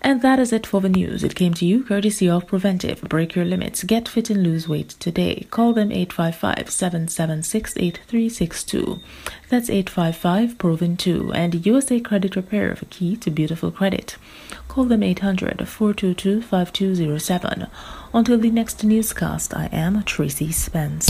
[0.00, 1.22] And that is it for the news.
[1.22, 3.00] It came to you courtesy of Preventive.
[3.02, 3.84] Break your limits.
[3.84, 5.46] Get fit and lose weight today.
[5.50, 9.00] Call them 855 776 8362.
[9.48, 11.32] That's 855 Proven 2.
[11.32, 14.16] And USA Credit Repair, the key to beautiful credit.
[14.68, 17.66] Call them 800 422 5207.
[18.14, 21.08] Until the next newscast, I am Tracy Spence.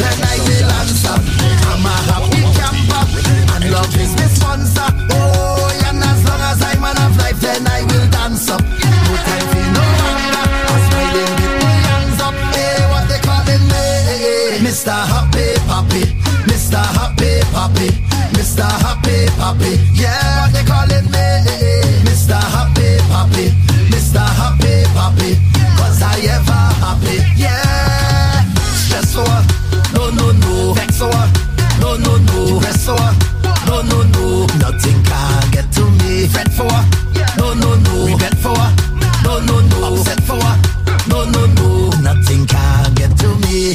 [0.00, 0.76] Then I will.
[1.66, 3.04] I'm a happy camper,
[3.54, 4.88] and love is my sponsor.
[5.12, 6.84] Oh, and as long as I'm
[7.40, 8.62] then I will dance up.
[8.62, 10.46] No time for no anger.
[10.66, 12.34] I'm smiling with my hands up.
[12.54, 13.20] Hey, what they
[13.70, 13.84] me?
[14.64, 14.92] Mr.
[14.92, 16.02] Happy Papi,
[16.48, 16.80] Mr.
[16.96, 17.88] Happy Papi,
[18.36, 18.66] Mr.
[18.84, 19.72] Happy Papi.
[19.94, 20.95] Yeah, what they calling
[32.86, 32.96] no.
[32.96, 33.66] For.
[33.66, 34.46] No, no, no.
[34.58, 36.26] Nothing can get to me.
[36.28, 36.70] Fret for.
[37.38, 38.06] No, no, no.
[38.06, 38.56] Regret for.
[39.24, 39.94] No, no, no.
[39.94, 40.38] Upset for.
[41.08, 41.90] No, no, no.
[42.00, 43.74] Nothing can get to me.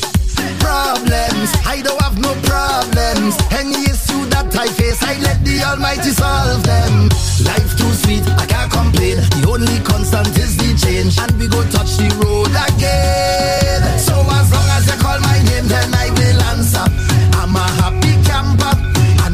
[0.59, 1.51] Problems.
[1.65, 3.35] I don't have no problems.
[3.51, 7.09] Any issue that I face, I let the Almighty solve them.
[7.43, 9.17] Life too sweet, I can't complain.
[9.17, 13.99] The only constant is the change, and we go touch the road again.
[13.99, 17.10] So as long as you call my name, then I will answer.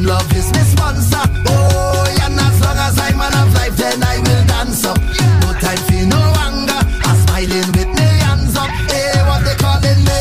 [0.07, 1.23] Love is my sponsor.
[1.51, 4.97] Oh, and as long as I'm man of life, then I will dance up.
[5.43, 6.81] No time for no anger.
[7.03, 8.71] I'm smiling with my hands up.
[8.87, 10.19] Hey, what they calling me?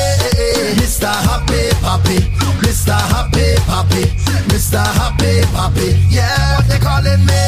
[0.82, 1.07] Mr.
[1.07, 2.18] Happy Papi,
[2.66, 2.99] Mr.
[3.14, 4.03] Happy Papi,
[4.51, 4.82] Mr.
[4.99, 5.89] Happy Papi.
[6.11, 7.41] Yeah, what they calling me?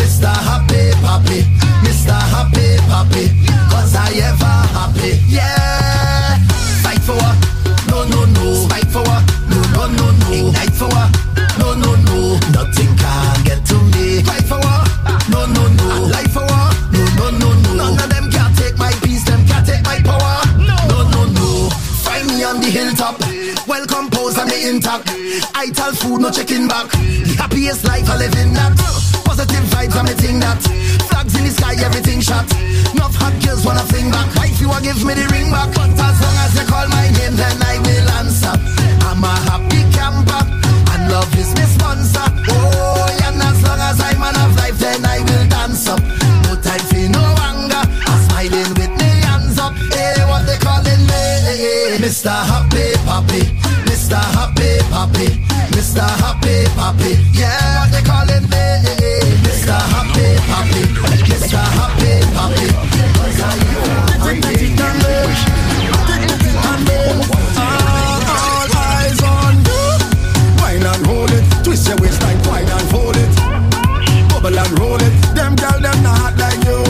[0.00, 0.28] Mr.
[0.48, 1.38] Happy Papi,
[1.84, 2.12] Mr.
[2.34, 3.24] Happy Papi.
[3.70, 5.18] Cause I ever happy.
[5.26, 5.63] Yeah.
[24.64, 25.12] Intact.
[25.54, 26.90] I tell food, no checking back.
[26.90, 28.72] The happiest life I live in that.
[29.24, 30.60] Positive vibes, I'm a thing that.
[31.08, 32.48] Flags in the sky, everything shot.
[32.92, 34.28] Enough hot girls wanna fling back.
[34.36, 35.68] Wife, you a give me the ring back.
[35.76, 38.54] But as long as you call my name, then I will answer.
[39.04, 40.42] I'm a happy camper,
[40.96, 42.26] and love is my sponsor.
[42.48, 46.00] Oh, and as long as I'm man of life, then I will dance up.
[46.48, 47.84] No time for no anger.
[47.84, 49.76] I'm smiling with my hands up.
[49.92, 51.22] Hey, what they calling me?
[52.00, 52.32] Mr.
[52.32, 52.73] Happy
[54.04, 54.20] Mr.
[54.36, 55.26] Happy Papi,
[55.72, 56.04] Mr.
[56.20, 57.16] Happy Papi.
[57.32, 58.64] Yeah, they calling me?
[59.40, 59.72] Mr.
[59.72, 60.82] Happy Papi,
[61.24, 61.56] Mr.
[61.56, 62.68] Happy Papi.
[68.28, 69.82] All eyes on you.
[70.60, 71.64] Wine and hold it.
[71.64, 73.34] Twist your waist like wine and fold it.
[74.28, 75.14] Bubble and roll it.
[75.34, 76.84] Them girl them not like you.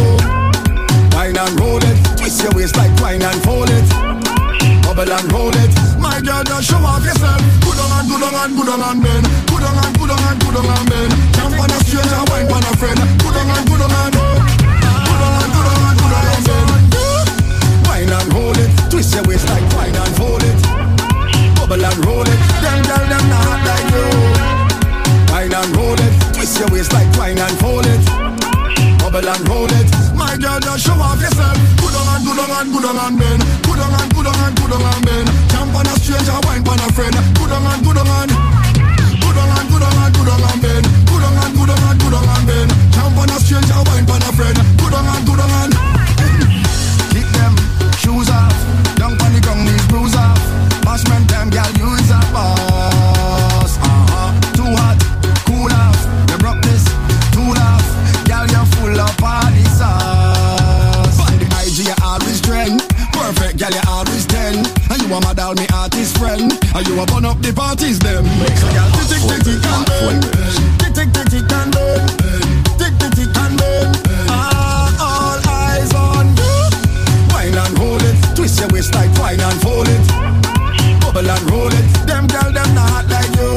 [1.15, 1.97] Wine and roll it.
[2.19, 3.89] Twist your waist like wine and fold it.
[4.83, 5.64] Bubble and roll it.
[6.45, 7.41] Girl, just show off yourself.
[7.65, 9.25] Good on and good on and good on and bend.
[9.49, 11.13] Good on and good on and good on and bend.
[11.35, 13.01] Jump on a stranger, wine on a friend.
[13.21, 14.15] Good on and good on and.
[14.15, 16.69] Good on and good on and good on and bend.
[17.89, 20.59] Wine and hold it, twist your waist like wine and fold it.
[21.57, 24.07] Bubble and roll it, them girl them not like you.
[25.33, 28.24] Wine and roll it, twist your waist like wine and fold it.
[29.15, 29.87] Bubble and roll it,
[30.19, 31.55] my girl just show off yourself.
[31.79, 33.47] Good on good on good on bend.
[33.63, 35.31] Good on good on good on bend.
[35.55, 37.15] Jump on a stranger, wine on a friend.
[37.39, 38.35] Good on good on and.
[39.23, 40.83] Good on good on good on and.
[41.07, 42.71] Good on good on good on and.
[42.91, 44.59] Jump on a stranger, wine on a friend.
[44.83, 45.73] Good on good on and.
[47.15, 47.55] Them
[48.03, 48.51] shoes off.
[48.99, 50.43] Down on the ground, knees bruise off.
[50.83, 51.71] Bashment time, girl,
[65.15, 66.51] A model, me artist friend.
[66.75, 68.27] And you a burn up the parties, them.
[68.59, 70.17] So, girl, tick, tick, tick, tick, and burn.
[70.83, 72.03] Tick, tick, tick, tick, and burn.
[72.75, 73.95] Tick, tick, tick, and burn.
[74.27, 76.51] Ah, all eyes on you.
[77.31, 80.03] Wine and hold it, twist your waist like wine and fold it.
[80.99, 83.55] Bubble and roll it, them girl them not like you.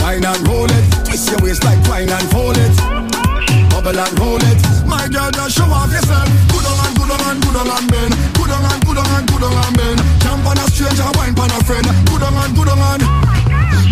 [0.00, 2.72] Wine and roll it, twist your waist like wine and fold it.
[3.68, 6.24] Bubble and roll it, my girl just show off yourself.
[6.48, 8.19] Good on and good on and good on and
[11.70, 11.86] friend.
[12.10, 13.02] Good on and good on and.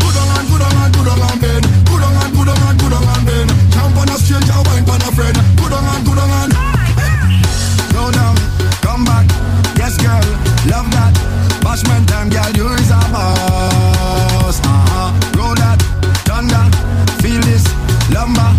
[0.03, 1.65] Good on and good on and good on and bend.
[1.87, 3.51] Good on and good on and good on and bend.
[3.71, 5.37] Jump on a stranger, wine on a friend.
[5.59, 6.53] Good on and good on and.
[7.95, 8.35] Go down,
[8.83, 9.27] come back.
[9.79, 10.27] Yes, girl,
[10.67, 11.15] love that.
[11.63, 14.59] Bashment time, girl, you is a boss.
[14.59, 15.39] Uh-huh.
[15.39, 15.79] Roll that,
[16.27, 16.65] thunder,
[17.23, 17.65] feel this,
[18.11, 18.51] lumber.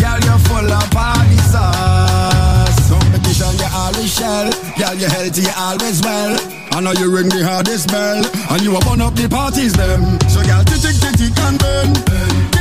[0.00, 2.88] Girl, you're full of party sauce.
[2.88, 4.48] Competition, you always shell.
[4.78, 6.62] Girl, you healthy, you always well.
[6.72, 10.02] I know you ring the hardest bell, and you a burn up the parties, them.
[10.28, 11.94] So, girl, tick, tick, tick, tick, and burn.
[11.94, 12.51] Tick,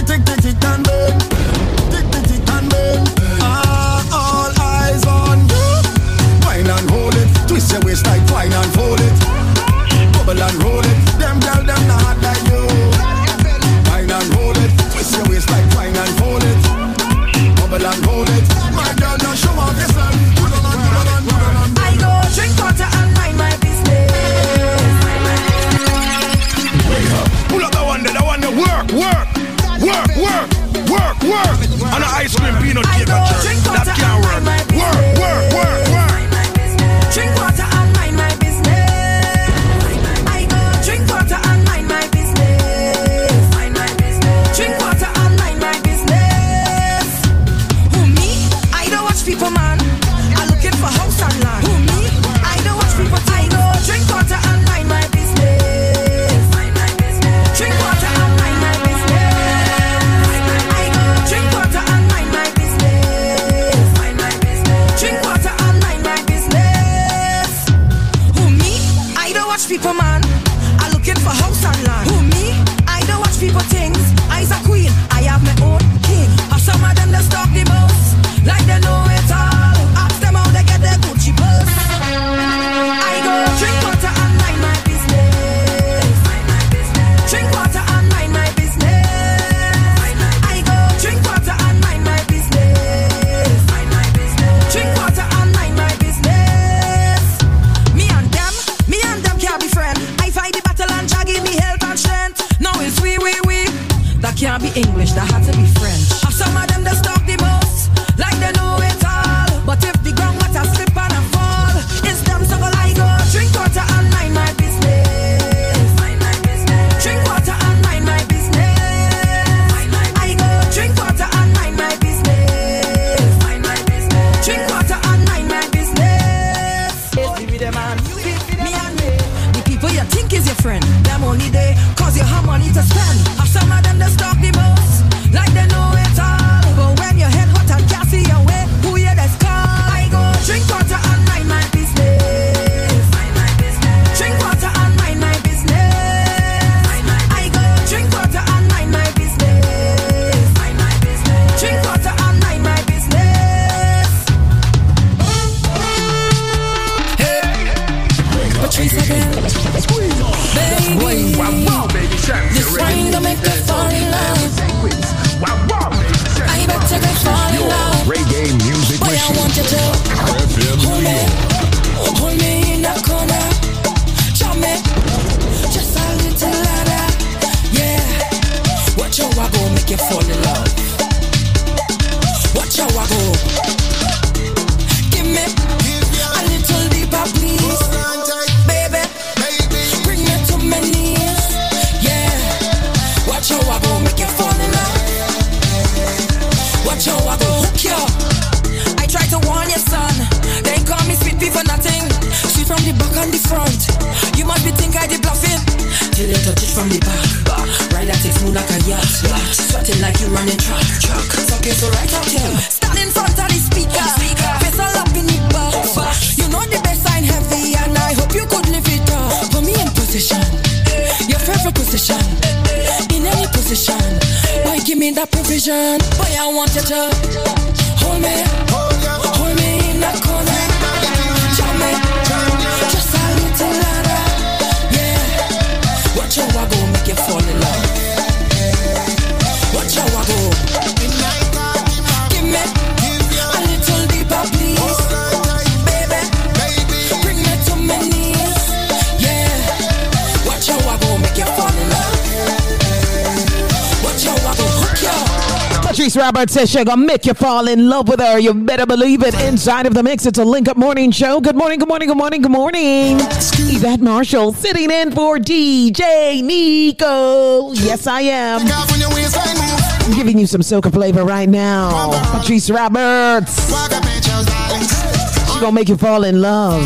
[256.62, 258.38] says she's gonna make you fall in love with her.
[258.38, 259.34] You better believe it.
[259.42, 261.42] Inside of the mix, it's a link up morning show.
[261.42, 263.20] Good morning, good morning, good morning, good morning.
[263.20, 267.74] Yvette Marshall sitting in for DJ Nico.
[267.74, 268.62] Yes, I am.
[268.64, 272.12] I'm giving you some soca flavor right now.
[272.32, 273.68] Patrice Roberts.
[273.68, 276.82] She's gonna make you fall in love.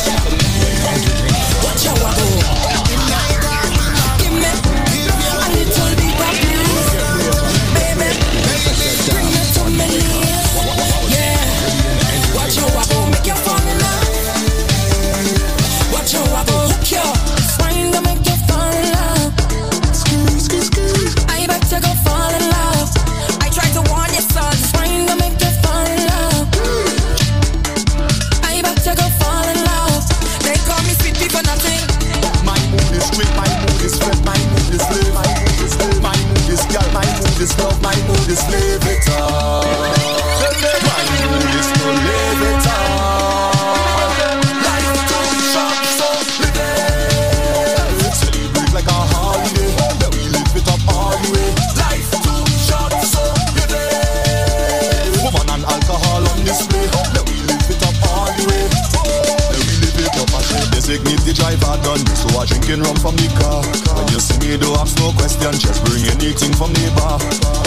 [62.72, 63.60] Drinking rum from the car.
[63.96, 67.18] When you see me, don't ask no question, just bring anything from the bar.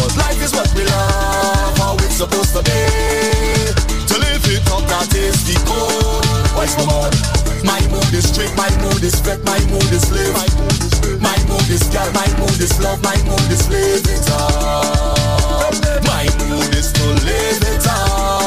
[0.01, 2.79] Cause life is what we love, how it's supposed to be.
[4.09, 6.25] To live it up, that is the code.
[6.65, 7.13] The mood?
[7.63, 10.33] My mood is strict, my mood is fake, my mood is live.
[11.21, 15.73] My mood is girl, my mood is love, my mood is live it up.
[16.09, 18.44] My mood is to live it up.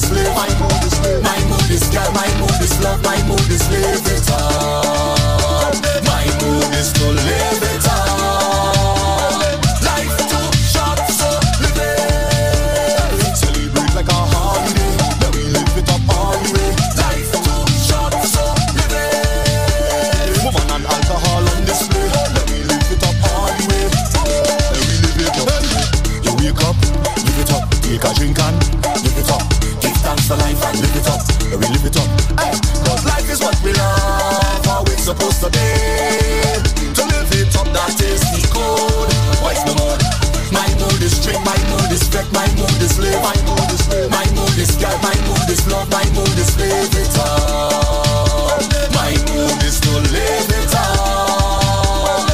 [0.00, 0.77] My mood
[35.08, 35.64] supposed to be.
[36.92, 39.08] To live it up, that is the code.
[39.40, 40.04] What's the mood?
[40.52, 43.88] My mood is strict, my mood is fake, my mood is live, my mood is
[43.88, 48.60] live, my mood is girl, my mood is love, my mood is live it up.
[48.92, 52.28] My mood is to live it up.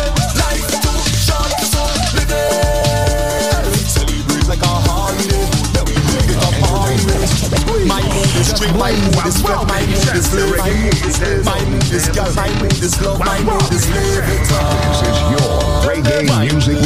[0.82, 1.78] Too short, so
[2.18, 3.86] live it.
[3.86, 5.46] Celebrate like a holiday,
[5.78, 6.58] then we live it up.
[7.86, 10.53] My mood is strict, my mood is fake, my mood is live,
[12.04, 14.26] my mood is girl, my mood is love, my mood is live.
[14.26, 15.48] This is your
[15.88, 16.76] reggae music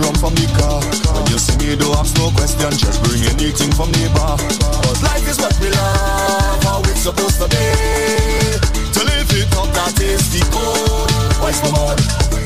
[0.00, 0.80] rum from the car.
[1.14, 4.36] When you see me, don't ask no question, just bring anything from the bar.
[4.82, 7.64] Cause life is what we love, how it's supposed to be.
[8.96, 11.10] To live it up, that is the code.
[11.42, 12.00] What's the mode?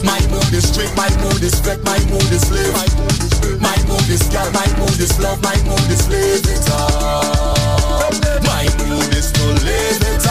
[0.05, 2.75] My mood is strict, my mood is wreck, my mood is live.
[3.61, 8.13] My mood is girl, my mood is love, my mood is live it up.
[8.45, 10.24] My mood is to live it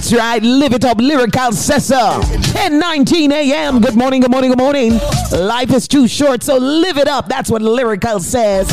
[0.00, 0.42] That's right.
[0.42, 2.22] Live it up, Lyrikal Cessa.
[2.54, 3.82] 10:19 a.m.
[3.82, 4.22] Good morning.
[4.22, 4.48] Good morning.
[4.48, 4.98] Good morning.
[5.30, 7.28] Life is too short, so live it up.
[7.28, 8.66] That's what Lyrikal says.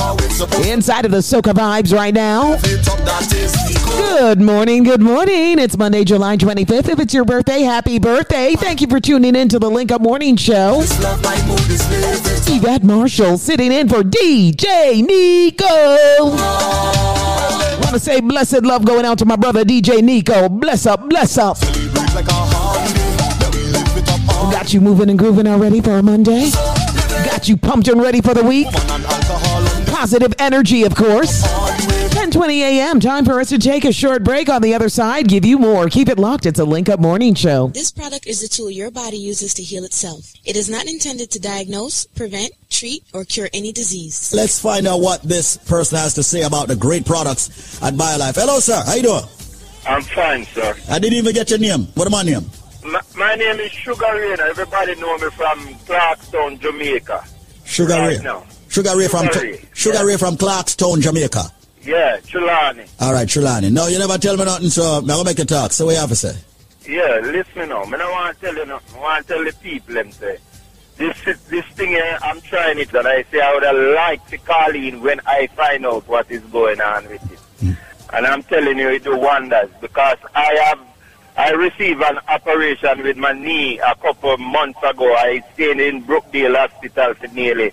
[0.66, 2.56] Inside of the Soca vibes right now.
[3.98, 4.84] Good morning.
[4.84, 5.60] Good morning.
[5.60, 6.88] It's Monday, July 25th.
[6.88, 8.56] If it's your birthday, happy birthday.
[8.56, 10.80] Thank you for tuning in to the Link Up Morning Show.
[12.49, 15.68] Yvette Marshall sitting in for DJ Nico.
[17.88, 20.49] Want to say blessed love going out to my brother DJ Nico.
[20.49, 21.57] Bless up, bless up.
[24.51, 26.51] Got you moving and grooving already for a Monday.
[27.23, 28.68] Got you pumped and ready for the week.
[29.88, 31.43] Positive energy, of course.
[32.18, 32.99] 10:20 a.m.
[32.99, 34.49] Time for us to take a short break.
[34.49, 35.88] On the other side, give you more.
[35.88, 36.48] Keep it locked.
[36.48, 37.68] It's a Link Up Morning Show.
[37.68, 40.34] This product is the tool your body uses to heal itself.
[40.44, 44.34] It is not intended to diagnose, prevent, treat, or cure any disease.
[44.34, 48.34] Let's find out what this person has to say about the great products at BioLife.
[48.34, 48.81] Hello, sir.
[48.84, 49.23] How you doing?
[49.85, 50.76] I'm fine, sir.
[50.89, 51.85] I didn't even get your name.
[51.94, 52.49] What am I name?
[52.84, 54.35] My, my name is Sugar Ray.
[54.39, 57.23] Everybody know me from Clarkstown, Jamaica.
[57.64, 58.23] Sugar right Ray.
[58.23, 58.44] now.
[58.69, 61.52] Sugar Ray from Sugar Ray, Sugar Ray from Clarkstown, Jamaica.
[61.88, 62.85] Yeah, Trelawny.
[62.99, 63.72] All right, Trelawny.
[63.72, 65.72] No, you never tell me nothing, so I'm gonna make you talk.
[65.72, 66.35] So what you have to say?
[66.85, 67.85] Yeah, listen now.
[67.85, 68.97] Me don't want to tell you nothing.
[68.97, 70.38] I want to tell the people them say.
[70.97, 71.15] This
[71.47, 74.76] this thing here, I'm trying it and I say I would have liked to call
[74.76, 77.77] in when I find out what is going on with it.
[78.14, 80.80] And I'm telling you, it do wonders because I have
[81.38, 85.14] I received an operation with my knee a couple of months ago.
[85.15, 87.72] I stayed in Brookdale Hospital for nearly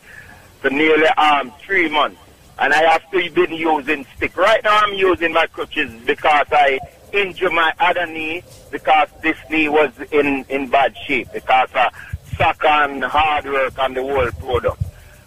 [0.60, 2.20] for nearly um three months.
[2.58, 4.36] And I have to been using stick.
[4.36, 6.78] Right now I'm using my crutches because I
[7.12, 11.92] injured my other knee because this knee was in, in bad shape because of
[12.36, 14.82] soccer and hard work and the whole product.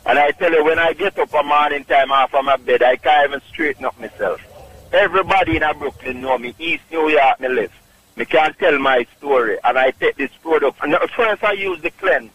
[0.05, 2.81] And I tell you, when I get up a morning time off of my bed,
[2.81, 4.39] I can't even straighten up myself.
[4.93, 6.55] Everybody in Brooklyn know me.
[6.59, 7.73] East New York me live.
[8.15, 9.57] Me can't tell my story.
[9.65, 10.79] And I take this product.
[10.81, 12.31] And uh, first I use the cleanse.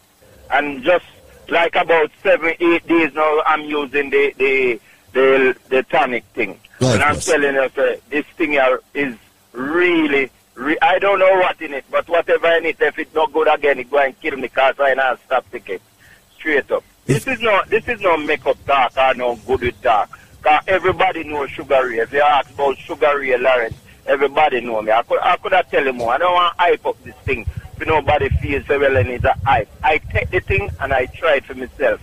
[0.51, 1.05] And just
[1.49, 4.79] like about seven, eight days now, I'm using the the
[5.13, 6.59] the, the tonic thing.
[6.81, 7.25] Right, and I'm yes.
[7.25, 9.15] telling you, sir, this thing here is
[9.53, 13.31] really, re- I don't know what in it, but whatever in it, if it's not
[13.31, 15.81] good again, it go and kill me because I not stop ticket.
[16.35, 16.83] Straight up.
[17.05, 20.19] This is no, this is no makeup talk or no good with talk.
[20.41, 21.99] Cause everybody knows Sugar Ray.
[21.99, 23.75] If you ask about Sugar Ray Lawrence,
[24.05, 24.91] everybody know me.
[24.91, 26.13] I could, I could have tell you more.
[26.13, 27.45] I don't want to hype up this thing.
[27.79, 29.69] If nobody feels so well and it's a hype.
[29.83, 32.01] I take the thing and I try it for myself.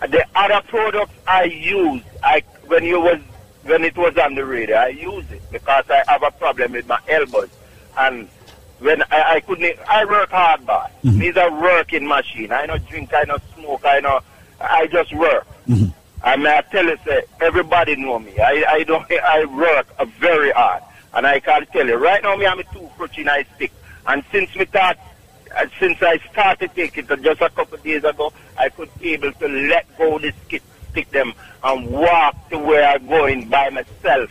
[0.00, 3.20] The other products I use, I when you was
[3.64, 6.86] when it was on the radio, I use it because I have a problem with
[6.86, 7.48] my elbows,
[7.96, 8.28] and
[8.80, 10.90] when I, I couldn't, I work hard, boss.
[11.04, 11.18] Mm-hmm.
[11.20, 12.50] These are working machine.
[12.50, 14.20] I don't drink, I don't smoke, I know,
[14.60, 15.46] I just work.
[15.68, 15.90] Mm-hmm.
[16.24, 18.38] And I tell you, say, everybody know me.
[18.40, 19.86] I, I don't, I work
[20.18, 20.82] very hard,
[21.14, 23.72] and I can tell you right now, me I'm a two crutching I stick,
[24.06, 24.98] and since me start
[25.56, 29.32] uh, since I started taking it just a couple days ago, I could be able
[29.32, 34.30] to let go the stick, stick them and walk to where I'm going by myself.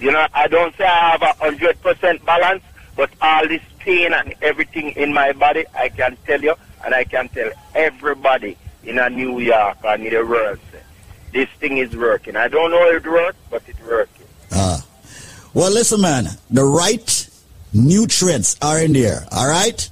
[0.00, 2.64] You know, I don't say I have a hundred percent balance,
[2.96, 7.04] but all this pain and everything in my body, I can tell you, and I
[7.04, 10.58] can tell everybody in a New York and in the world,
[11.32, 12.36] this thing is working.
[12.36, 14.26] I don't know if it works, but it's working.
[14.52, 14.84] Ah.
[15.54, 16.26] Well, listen, man.
[16.50, 17.25] The right
[17.72, 19.26] nutrients are in there.
[19.32, 19.88] All right.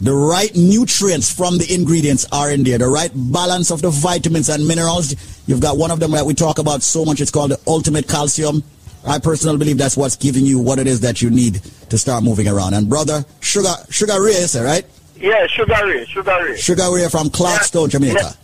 [0.00, 2.78] The right nutrients from the ingredients are in there.
[2.78, 5.14] The right balance of the vitamins and minerals.
[5.46, 7.20] You've got one of them that we talk about so much.
[7.20, 8.62] It's called the ultimate calcium.
[9.04, 11.54] I personally believe that's what's giving you what it is that you need
[11.90, 12.74] to start moving around.
[12.74, 14.86] And brother, sugar, sugar Ray, is it, right?
[15.16, 16.56] Yeah, Sugar Ray, Sugar Ray.
[16.56, 18.34] Sugar Ray from Clarkstown, Jamaica.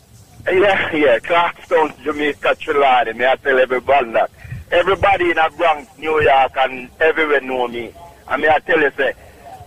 [0.46, 3.16] Yeah, yeah, Clarkstown, Jamaica, Trelawny.
[3.16, 4.30] Me I tell everybody that.
[4.70, 7.92] Everybody in a Bronx, New York, and everywhere know me.
[8.30, 9.14] And mean, I tell you, say,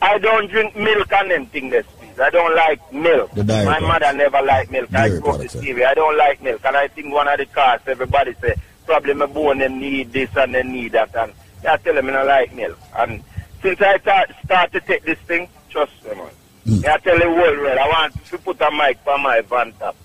[0.02, 2.20] I don't drink milk and them things, please.
[2.20, 3.36] I don't like milk.
[3.36, 3.82] My products.
[3.82, 4.90] mother never liked milk.
[4.94, 5.56] I Dairy grew up products.
[5.56, 6.62] I don't like milk.
[6.66, 8.56] And I think one of the cars, everybody say,
[8.86, 11.16] probably my bone them need this and they need that.
[11.16, 11.34] And
[11.68, 12.78] I tell them I don't like milk.
[12.96, 13.24] And
[13.62, 16.30] since I start, start to take this thing, trust me, man.
[16.68, 16.88] Mm.
[16.88, 19.96] I tell the world, well, I want to put a mic for my van top.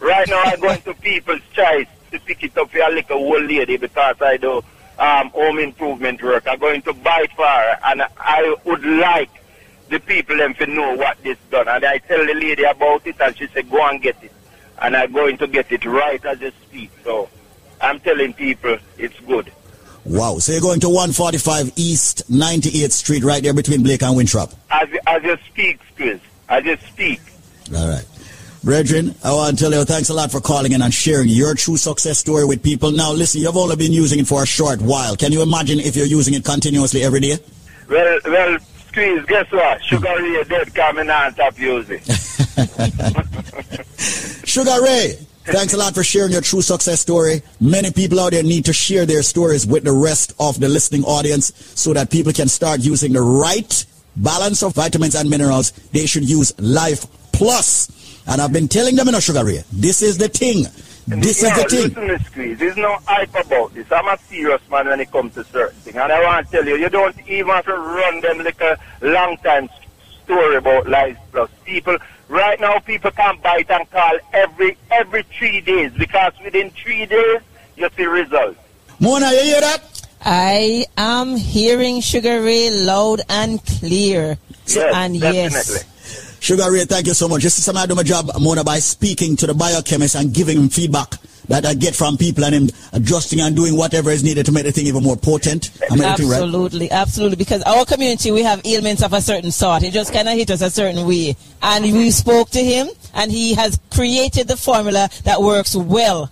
[0.00, 3.44] Right now, I go into people's choice to pick it up for a little old
[3.44, 4.62] lady because I do
[4.98, 6.44] um, home improvement work.
[6.46, 9.30] I'm going to buy for and I would like
[9.88, 11.68] the people them to know what this done.
[11.68, 14.32] And I tell the lady about it, and she said, go and get it.
[14.80, 16.90] And I'm going to get it right as you speak.
[17.04, 17.28] So
[17.80, 19.52] I'm telling people it's good.
[20.04, 20.38] Wow.
[20.38, 24.52] So you're going to 145 East 98th Street right there between Blake and Winthrop?
[24.70, 26.20] As, as you speak, Chris.
[26.48, 27.20] As you speak.
[27.74, 28.04] All right.
[28.66, 31.28] Brethren, oh, I want to tell you thanks a lot for calling in and sharing
[31.28, 32.90] your true success story with people.
[32.90, 35.14] Now, listen, you've only been using it for a short while.
[35.14, 37.38] Can you imagine if you're using it continuously every day?
[37.88, 39.84] Well, well, Squeeze, guess what?
[39.84, 42.00] Sugar Ray dead coming on top using.
[44.44, 47.42] Sugar Ray, thanks a lot for sharing your true success story.
[47.60, 51.04] Many people out there need to share their stories with the rest of the listening
[51.04, 53.86] audience so that people can start using the right
[54.16, 55.70] balance of vitamins and minerals.
[55.70, 57.92] They should use Life Plus.
[58.26, 60.64] And I've been telling them in a sugar ray, this is the thing.
[61.06, 61.88] This no, is the thing.
[61.88, 63.90] Listen, Miss Squeeze, there's no hype about this.
[63.92, 65.96] I'm a serious man when it comes to certain things.
[65.96, 68.76] And I want to tell you, you don't even have to run them like a
[69.02, 69.68] long time
[70.24, 71.48] story about Life Plus.
[71.64, 71.96] People,
[72.28, 77.40] right now, people can bite and call every every three days because within three days,
[77.76, 78.58] you see results.
[78.98, 79.82] Mona, you hear that?
[80.22, 84.38] I am hearing Sugar Ray loud and clear.
[84.66, 85.52] Yes, and definitely.
[85.52, 85.84] yes.
[86.46, 87.42] Sugar Ray, thank you so much.
[87.42, 90.56] This is something I do my job, Mona, by speaking to the biochemist and giving
[90.56, 91.14] him feedback
[91.48, 94.62] that I get from people and him adjusting and doing whatever is needed to make
[94.62, 95.72] the thing even more potent.
[95.90, 96.40] Everything right.
[96.40, 97.34] Absolutely, absolutely.
[97.34, 99.82] Because our community, we have ailments of a certain sort.
[99.82, 101.34] It just kind of hit us a certain way.
[101.62, 106.30] And we spoke to him, and he has created the formula that works well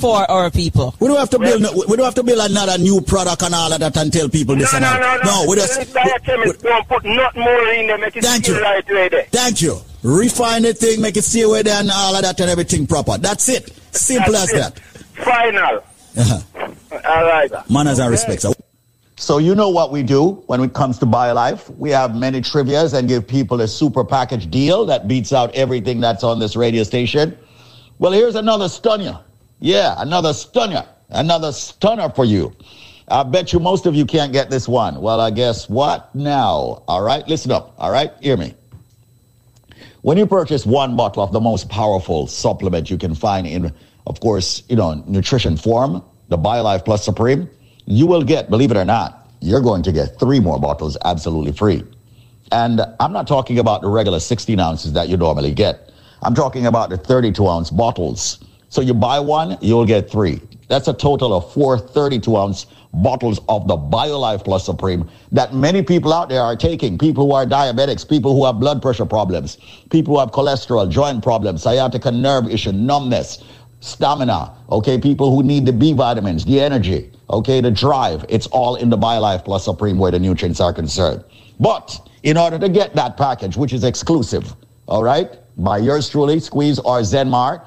[0.00, 0.94] for our people.
[1.00, 1.62] We don't have to build.
[1.62, 4.28] no- We don't have to build another new product and all of that and tell
[4.28, 5.24] people this No, and no, that.
[5.24, 5.46] no, no.
[5.48, 5.78] we just.
[5.78, 8.60] This biochemist don't put not more in there, make it Thank you.
[8.60, 9.26] right way there.
[9.30, 9.78] Thank you.
[10.02, 13.18] Refine the thing, make it stay away there and all of that and everything proper.
[13.18, 13.70] That's it.
[13.92, 14.74] Simple That's as it.
[14.74, 14.78] that.
[15.24, 15.82] Final.
[16.18, 17.00] Uh-huh.
[17.08, 17.50] All right.
[17.70, 18.42] Manners and respect.
[18.42, 18.54] So-
[19.18, 21.74] So you know what we do when it comes to BioLife.
[21.78, 26.00] We have many trivias and give people a super package deal that beats out everything
[26.00, 27.34] that's on this radio station.
[27.98, 29.18] Well, here's another stunner.
[29.66, 30.86] Yeah, another stunner.
[31.08, 32.54] Another stunner for you.
[33.08, 35.00] I bet you most of you can't get this one.
[35.00, 36.84] Well, I guess what now?
[36.86, 37.74] All right, listen up.
[37.76, 38.54] All right, hear me.
[40.02, 43.74] When you purchase one bottle of the most powerful supplement you can find in,
[44.06, 47.50] of course, you know, nutrition form, the BioLife Plus Supreme,
[47.86, 51.50] you will get, believe it or not, you're going to get three more bottles absolutely
[51.50, 51.82] free.
[52.52, 55.90] And I'm not talking about the regular 16 ounces that you normally get.
[56.22, 58.38] I'm talking about the 32 ounce bottles.
[58.68, 60.40] So you buy one, you'll get three.
[60.68, 65.82] That's a total of four 32 ounce bottles of the BioLife Plus Supreme that many
[65.82, 66.98] people out there are taking.
[66.98, 69.58] People who are diabetics, people who have blood pressure problems,
[69.90, 73.44] people who have cholesterol, joint problems, sciatica nerve issue, numbness,
[73.80, 78.24] stamina, okay, people who need the B vitamins, the energy, okay, the drive.
[78.28, 81.22] It's all in the BioLife Plus Supreme where the nutrients are concerned.
[81.60, 84.54] But in order to get that package, which is exclusive,
[84.88, 87.66] all right, by yours truly, Squeeze or Zenmar,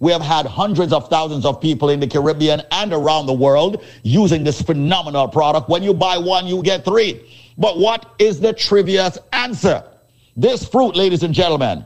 [0.00, 3.84] We have had hundreds of thousands of people in the Caribbean and around the world
[4.02, 5.68] using this phenomenal product.
[5.68, 7.30] When you buy one, you get three.
[7.58, 9.84] But what is the trivia's answer?
[10.36, 11.84] This fruit, ladies and gentlemen,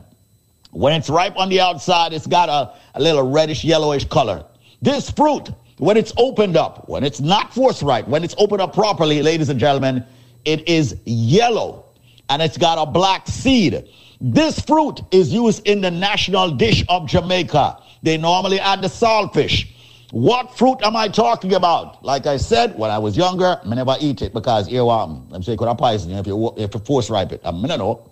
[0.71, 4.45] when it's ripe on the outside, it's got a, a little reddish yellowish color.
[4.81, 9.21] This fruit, when it's opened up, when it's not forthright, when it's opened up properly,
[9.21, 10.05] ladies and gentlemen,
[10.45, 11.85] it is yellow
[12.29, 13.89] and it's got a black seed.
[14.21, 17.79] This fruit is used in the national dish of Jamaica.
[18.05, 19.67] They normally add the saltfish.
[20.11, 22.05] What fruit am I talking about?
[22.05, 25.41] Like I said, when I was younger, I never eat it because here um, I'm
[25.41, 27.41] saying could I poison if you if you force ripe it.
[27.43, 28.07] I mean, I know.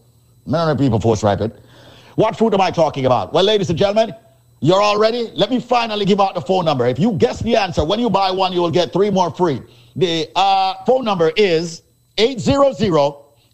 [0.52, 1.56] I people force ripe it.
[2.16, 3.34] What fruit am I talking about?
[3.34, 4.16] Well, ladies and gentlemen,
[4.62, 5.30] you're all ready?
[5.36, 6.88] Let me finally give out the phone number.
[6.88, 9.62] If you guess the answer, when you buy one, you will get three more free.
[9.96, 11.84] The uh, phone number is
[12.18, 12.90] 800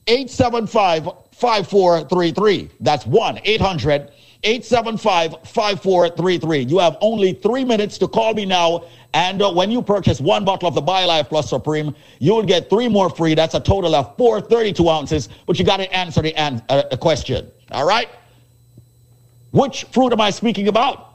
[0.08, 1.04] 875
[1.34, 2.70] 5433.
[2.80, 4.12] That's 1 800
[4.44, 6.60] 875 5433.
[6.60, 8.86] You have only three minutes to call me now.
[9.14, 12.70] And uh, when you purchase one bottle of the BioLife Plus Supreme, you will get
[12.70, 13.34] three more free.
[13.36, 15.30] That's a total of 432 ounces.
[15.46, 17.52] But you got to answer the, an- uh, question.
[17.72, 18.08] All right?
[19.52, 21.14] Which fruit am I speaking about?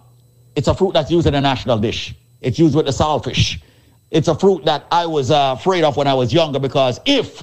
[0.57, 2.15] It's a fruit that's used in a national dish.
[2.41, 3.63] It's used with the saltfish.
[4.11, 7.43] It's a fruit that I was uh, afraid of when I was younger because if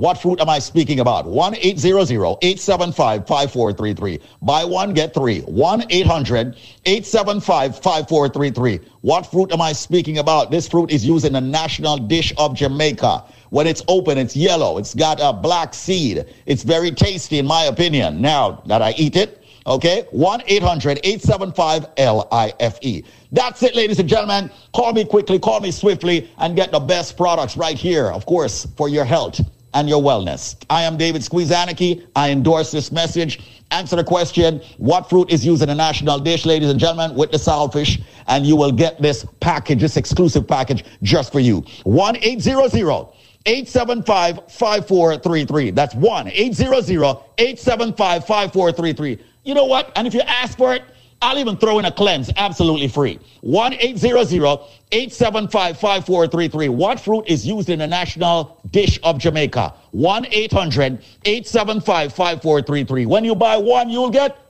[0.00, 1.26] what fruit am I speaking about?
[1.26, 4.18] 1 800 875 5433.
[4.40, 5.40] Buy one, get three.
[5.42, 6.56] 1 800
[6.86, 8.80] 875 5433.
[9.02, 10.50] What fruit am I speaking about?
[10.50, 13.24] This fruit is used in the national dish of Jamaica.
[13.50, 14.78] When it's open, it's yellow.
[14.78, 16.24] It's got a black seed.
[16.46, 18.22] It's very tasty, in my opinion.
[18.22, 19.36] Now that I eat it,
[19.66, 23.04] Okay, 1 800 875 LIFE.
[23.30, 24.50] That's it, ladies and gentlemen.
[24.74, 28.66] Call me quickly, call me swiftly, and get the best products right here, of course,
[28.78, 29.38] for your health
[29.74, 30.56] and your wellness.
[30.68, 32.06] I am David Squeezaniki.
[32.16, 33.62] I endorse this message.
[33.70, 37.30] Answer the question What fruit is used in a national dish, ladies and gentlemen, with
[37.30, 38.02] the saltfish?
[38.26, 41.64] And you will get this package, this exclusive package just for you.
[41.84, 43.08] 1 800
[43.46, 45.70] 875 5433.
[45.70, 49.18] That's 1 800 875 5433.
[49.44, 49.92] You know what?
[49.96, 50.82] And if you ask for it,
[51.22, 53.18] I'll even throw in a cleanse absolutely free.
[53.42, 54.60] 1 800
[54.92, 56.68] 875 5433.
[56.70, 59.74] What fruit is used in the national dish of Jamaica?
[59.90, 63.06] 1 800 875 5433.
[63.06, 64.49] When you buy one, you'll get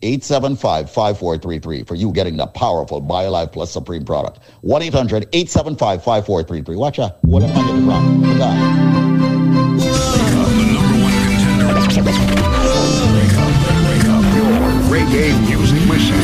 [0.00, 4.40] 5433 for you getting the powerful BioLife Plus Supreme product.
[4.62, 6.76] 1 800 875 5433.
[6.76, 7.22] Watch out.
[7.24, 8.22] What am I getting wrong?
[8.22, 8.88] Look out.
[14.88, 16.18] Reggae music machine.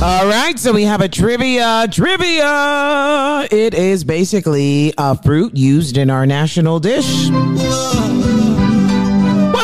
[0.00, 1.88] All right, so we have a trivia.
[1.90, 3.48] Trivia.
[3.50, 7.28] It is basically a fruit used in our national dish.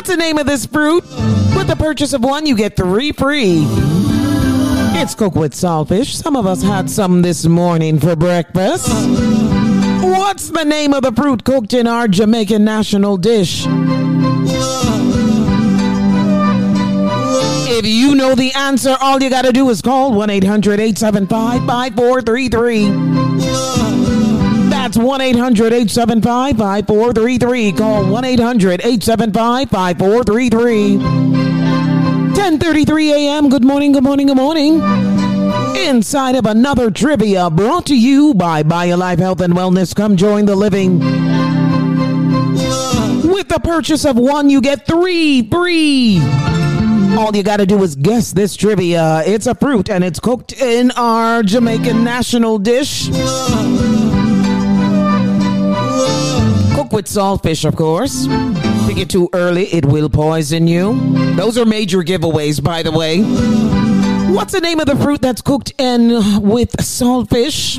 [0.04, 1.02] What's the name of this fruit?
[1.56, 3.64] With the purchase of one, you get three free.
[5.00, 6.12] It's cooked with saltfish.
[6.12, 8.86] Some of us had some this morning for breakfast.
[10.02, 13.64] What's the name of the fruit cooked in our Jamaican national dish?
[17.66, 21.66] If you know the answer, all you got to do is call 1 800 875
[21.66, 23.93] 5433.
[24.94, 27.72] That's 1 800 875 5433.
[27.72, 30.98] Call 1 800 875 5433.
[32.32, 33.48] 10:33 a.m.
[33.48, 34.74] Good morning, good morning, good morning.
[35.76, 39.96] Inside of another trivia brought to you by BioLife Health and Wellness.
[39.96, 41.00] Come join the living.
[43.28, 46.20] With the purchase of one, you get three free.
[47.18, 49.24] All you got to do is guess this trivia.
[49.26, 53.08] It's a fruit and it's cooked in our Jamaican national dish.
[56.74, 58.26] Cook with saltfish, of course.
[58.88, 60.94] Pick it too early, it will poison you.
[61.36, 63.22] Those are major giveaways, by the way.
[64.34, 66.08] What's the name of the fruit that's cooked in
[66.42, 67.78] with saltfish?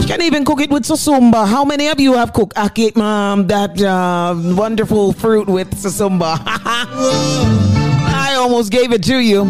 [0.00, 1.46] You can even cook it with susumba.
[1.46, 6.40] How many of you have cooked ackee, um, that uh, wonderful fruit with susumba?
[6.44, 9.44] I almost gave it to you.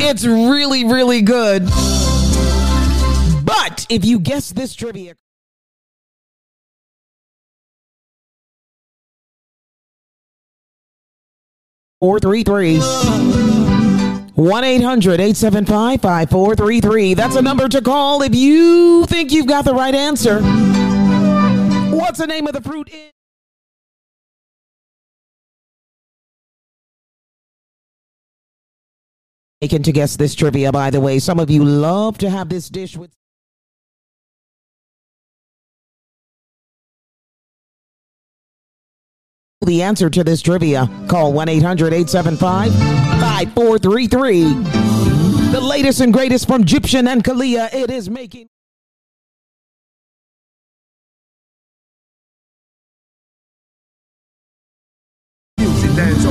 [0.00, 1.64] It's really, really good.
[3.44, 5.14] But if you guess this trivia.
[12.00, 12.78] Four three three.
[12.80, 17.12] 1 800 875 5433.
[17.14, 20.40] That's a number to call if you think you've got the right answer.
[21.94, 22.88] What's the name of the fruit?
[22.88, 23.10] In-
[29.60, 31.18] Taken to guess this trivia, by the way.
[31.18, 33.10] Some of you love to have this dish with.
[39.70, 40.90] The answer to this trivia.
[41.06, 42.72] Call 1 800 875
[43.20, 44.42] 5433.
[45.52, 47.72] The latest and greatest from Egyptian and Kalia.
[47.72, 48.48] It is making.
[55.56, 56.26] Music dance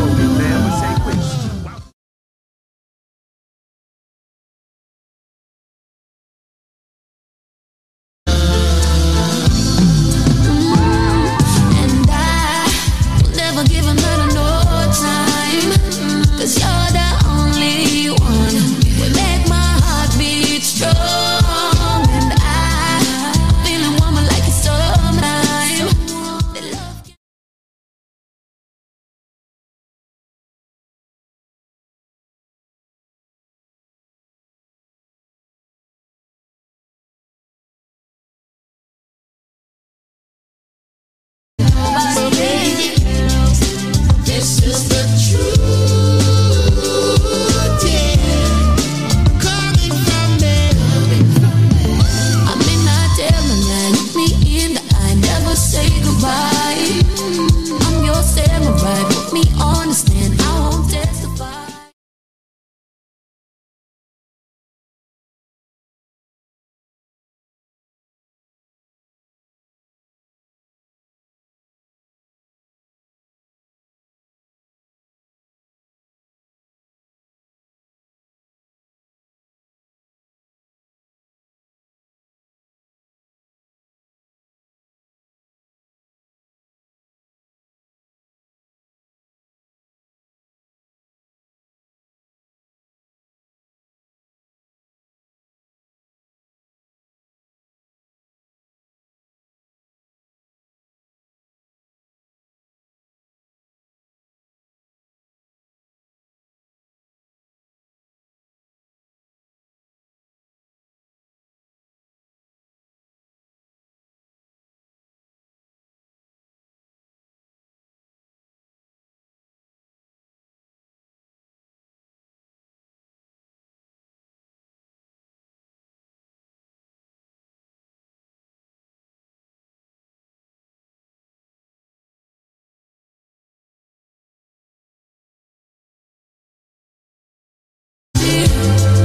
[138.49, 138.98] you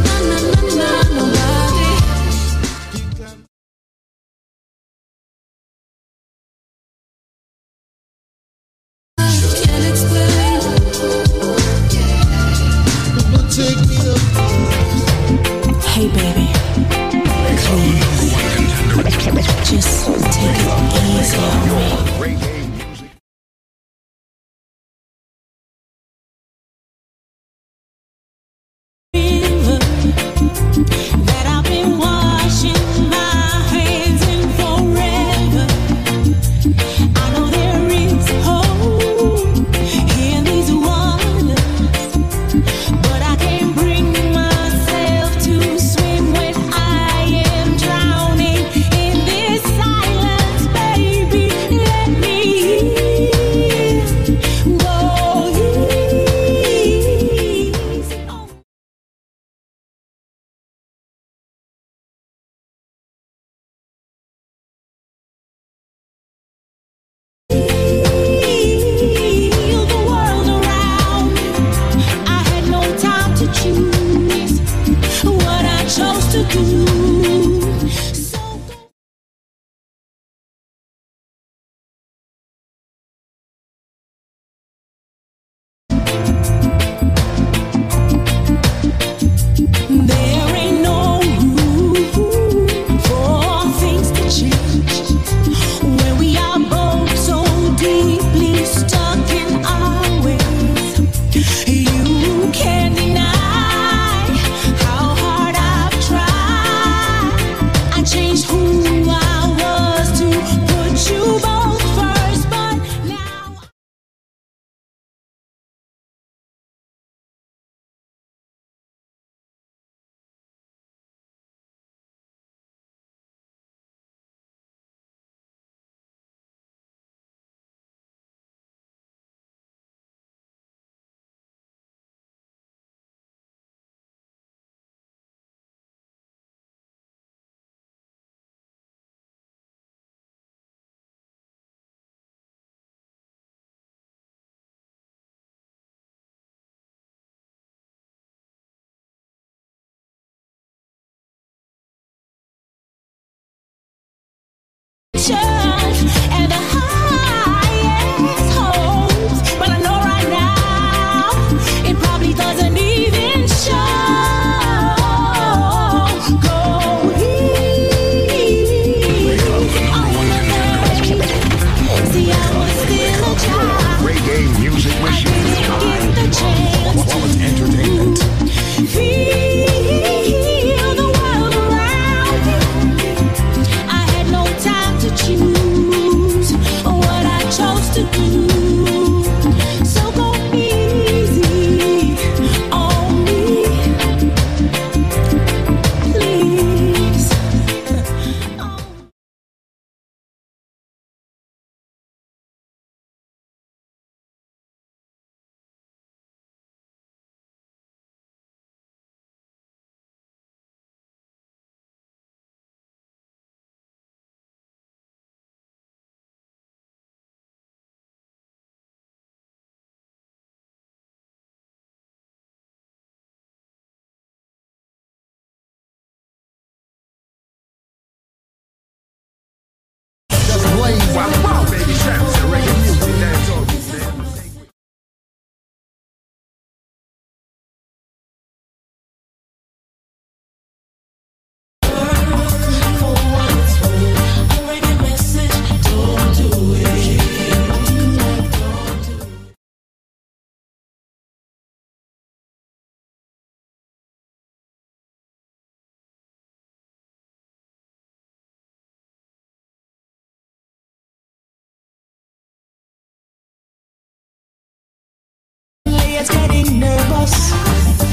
[266.24, 267.52] gets getting nervous.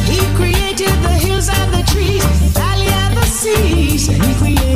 [0.08, 2.24] He created the hills and the trees,
[2.54, 4.70] valley and the seas, and he created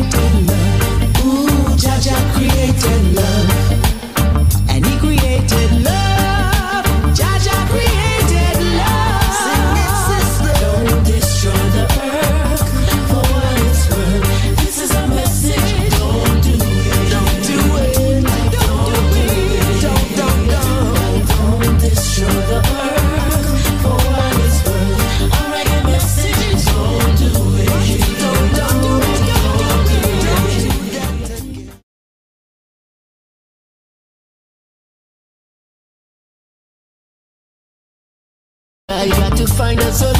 [39.75, 40.14] find a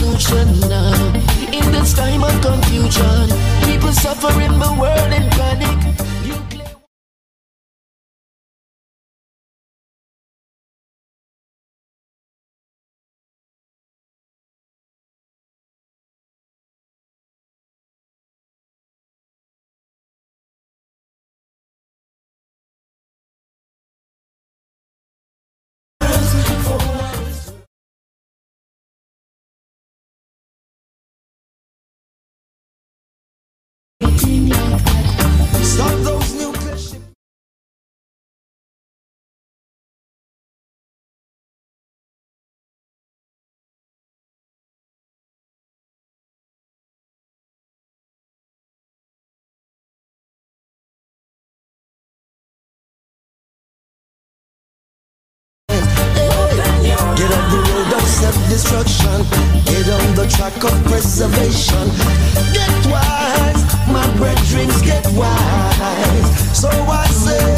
[58.56, 59.22] of self-destruction.
[59.66, 61.88] Get on the track of preservation.
[62.54, 63.62] Get wise,
[63.92, 66.58] my brethren, get wise.
[66.58, 67.55] So I say,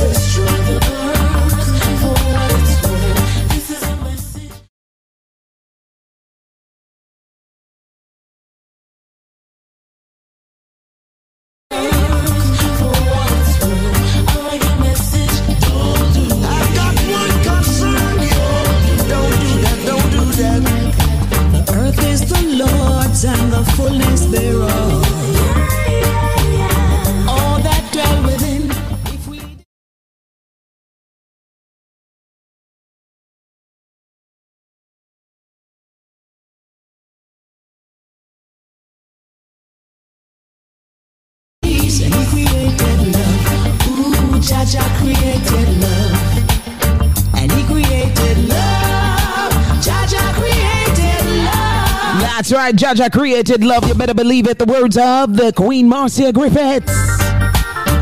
[52.67, 53.87] That's Jaja created love.
[53.87, 54.59] You better believe it.
[54.59, 56.91] The words of the Queen Marcia Griffiths.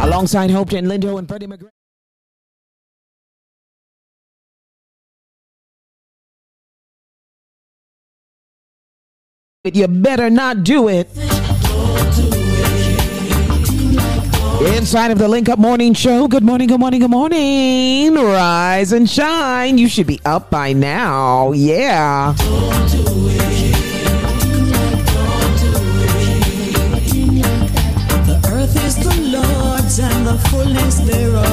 [0.01, 1.69] Alongside Hopeton Lindo and Freddie McGregor.
[9.71, 11.09] You better not do it.
[14.75, 16.27] Inside of the Link Up Morning Show.
[16.27, 18.15] Good morning, good morning, good morning.
[18.15, 19.77] Rise and shine.
[19.77, 21.51] You should be up by now.
[21.51, 22.33] Yeah.
[29.97, 31.45] And the fullness thereof.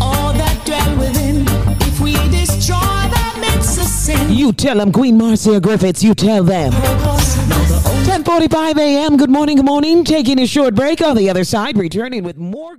[0.00, 1.46] All that dwell within,
[1.82, 4.32] if we destroy that makes us sin.
[4.32, 6.72] You tell them, Queen Marcia Griffiths, you tell them.
[6.72, 9.16] 1045 a.m.
[9.16, 10.02] Good morning, good morning.
[10.02, 12.76] Taking a short break on the other side, returning with more.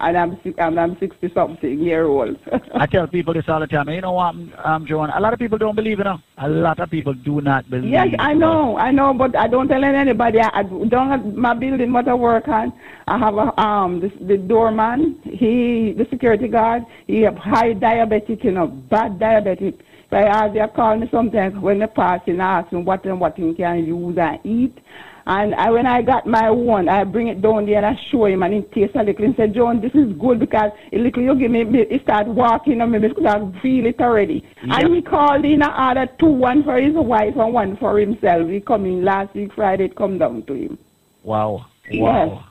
[0.00, 2.36] And I'm and I'm sixty something year old.
[2.74, 3.88] I tell people this all the time.
[3.88, 5.10] You know what, I'm um, Joan?
[5.10, 6.18] A lot of people don't believe, you know.
[6.38, 7.90] A lot of people do not believe.
[7.90, 10.40] yes, I know, I know, but I don't tell anybody.
[10.40, 12.72] I, I don't have my building what I work on.
[13.06, 15.20] I have a um the, the doorman.
[15.24, 16.84] He the security guard.
[17.06, 19.78] He have high diabetic, you know, bad diabetic.
[20.10, 23.36] So I they call me sometimes when they pass and ask me what and what
[23.36, 24.78] he can use and eat.
[25.28, 28.24] And I, when I got my one, I bring it down there and I show
[28.24, 31.22] him and he tastes a little and said, John, this is good because a little
[31.22, 34.42] you give me, me he start walking on me because I feel it already.
[34.62, 38.48] And he called in and ordered two, one for his wife and one for himself.
[38.48, 40.78] He come in last week Friday, it come down to him.
[41.22, 41.66] Wow.
[41.90, 42.00] Yes.
[42.00, 42.44] Wow.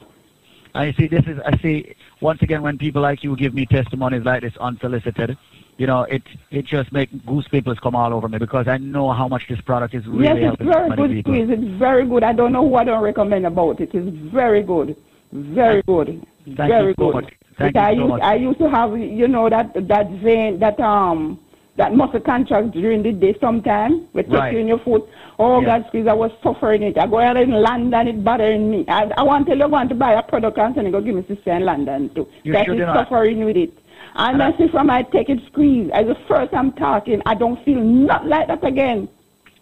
[0.76, 1.08] I see.
[1.08, 1.40] This is.
[1.44, 1.96] I see.
[2.22, 5.36] Once again, when people like you give me testimonies like this unsolicited,
[5.78, 9.12] you know, it it just make goose pimples come all over me because I know
[9.14, 11.34] how much this product is really yes, it's helping very good people.
[11.34, 11.50] squeeze.
[11.50, 12.24] It's very good.
[12.24, 13.92] I don't know what I recommend about it.
[13.94, 14.96] It's very good.
[15.32, 16.26] Very good.
[16.46, 17.32] Thank very so good.
[17.58, 18.22] Thank I you so used much.
[18.22, 21.40] I used to have you know that that vein that um
[21.76, 24.50] that muscle contract during the day sometime with Right.
[24.52, 25.04] touching your foot.
[25.38, 25.66] Oh Yeah.
[25.80, 26.08] God, squeeze!
[26.08, 26.98] I was suffering it.
[26.98, 28.86] I go out in London, it bothering me.
[28.88, 31.24] I, I want to I want to buy a product and then go give me
[31.28, 32.28] sister in London too.
[32.44, 32.98] You that should is not.
[33.10, 33.74] suffering with it.
[34.18, 35.92] And I see from I take it squeeze.
[35.94, 39.08] As the first I'm talking, I don't feel not like that again.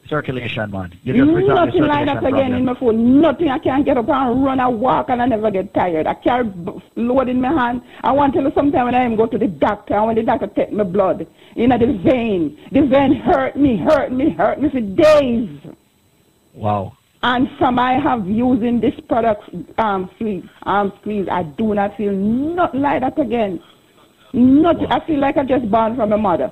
[0.07, 0.97] Circulation, man.
[1.03, 2.95] You just resolve the Nothing like that again in my foot.
[2.95, 3.49] Nothing.
[3.49, 6.07] I can't get up and run and walk and I never get tired.
[6.07, 7.81] I carry b- load in my hand.
[8.03, 10.15] I want to tell you sometime when I even go to the doctor and when
[10.15, 14.29] the doctor take my blood in a the vein, the vein hurt me, hurt me,
[14.29, 15.49] hurt me for days.
[16.53, 16.95] Wow.
[17.23, 19.49] And from I have using this product,
[19.79, 23.61] um, squeeze, um, squeeze, I do not feel nothing like that again.
[24.35, 26.51] Not, I feel like I'm just born from a mother.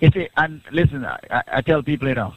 [0.00, 2.32] You see, and listen, I, I- tell people, you know,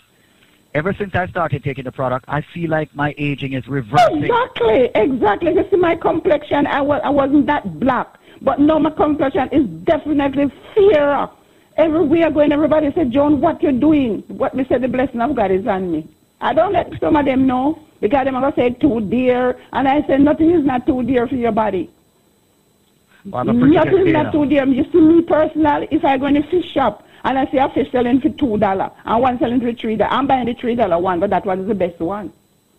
[0.73, 4.25] ever since I started taking the product, I feel like my aging is reversing.
[4.25, 5.53] Exactly, exactly.
[5.53, 8.17] You see, my complexion, I, was, I wasn't that black.
[8.41, 11.29] But now my complexion is definitely fairer.
[11.77, 14.23] Everywhere going, everybody said, John, what you doing?
[14.27, 16.09] What me said, the blessing of God is on me.
[16.41, 19.57] I don't let some of them know because them are going to say too dear.
[19.71, 21.89] And I said, nothing is not too dear for your body.
[21.89, 24.31] Well, I'm a pretty Nothing is good not you know.
[24.31, 24.65] too dear.
[24.65, 27.69] You see, me personally, if I go in a fish shop and I see a
[27.69, 30.75] fish selling for two dollar and one selling for three dollar, I'm buying the three
[30.75, 32.31] dollar one, but that one is the best one.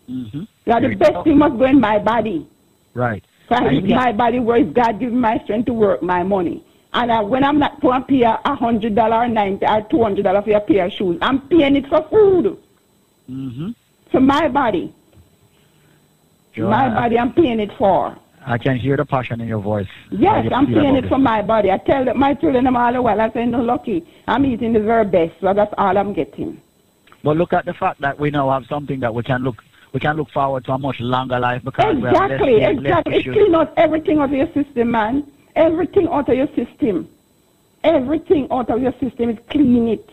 [0.09, 0.47] Mhm.
[0.65, 2.45] Yeah, the best thing must go in my body.
[2.93, 3.23] Right.
[3.49, 5.73] So I And you use can- my body where God gives me my strength to
[5.73, 6.61] work my money.
[6.95, 10.03] And I, when I'm not going to pay a hundred dollar or ninety or two
[10.03, 12.57] hundred dollar for a pair of shoes, I'm paying it for food.
[13.31, 13.69] Mm-hmm.
[14.11, 14.93] For my body.
[16.57, 18.15] my body I'm paying it for.
[18.45, 19.87] I can hear the passion in your voice.
[20.11, 21.71] Yes, I'm feel paying about it from my body.
[21.71, 24.05] I tell my children I'm all the while, I say, no, lucky.
[24.27, 26.61] I'm eating the very best, so that's all I'm getting.
[27.23, 29.63] But look at the fact that we now have something that we can look
[29.93, 33.15] we can look forward to a much longer life because have less Exactly, less exactly.
[33.15, 35.31] It clean out everything out of your system, man.
[35.55, 37.07] Everything out of your system.
[37.83, 40.09] Everything out of your system is clean it.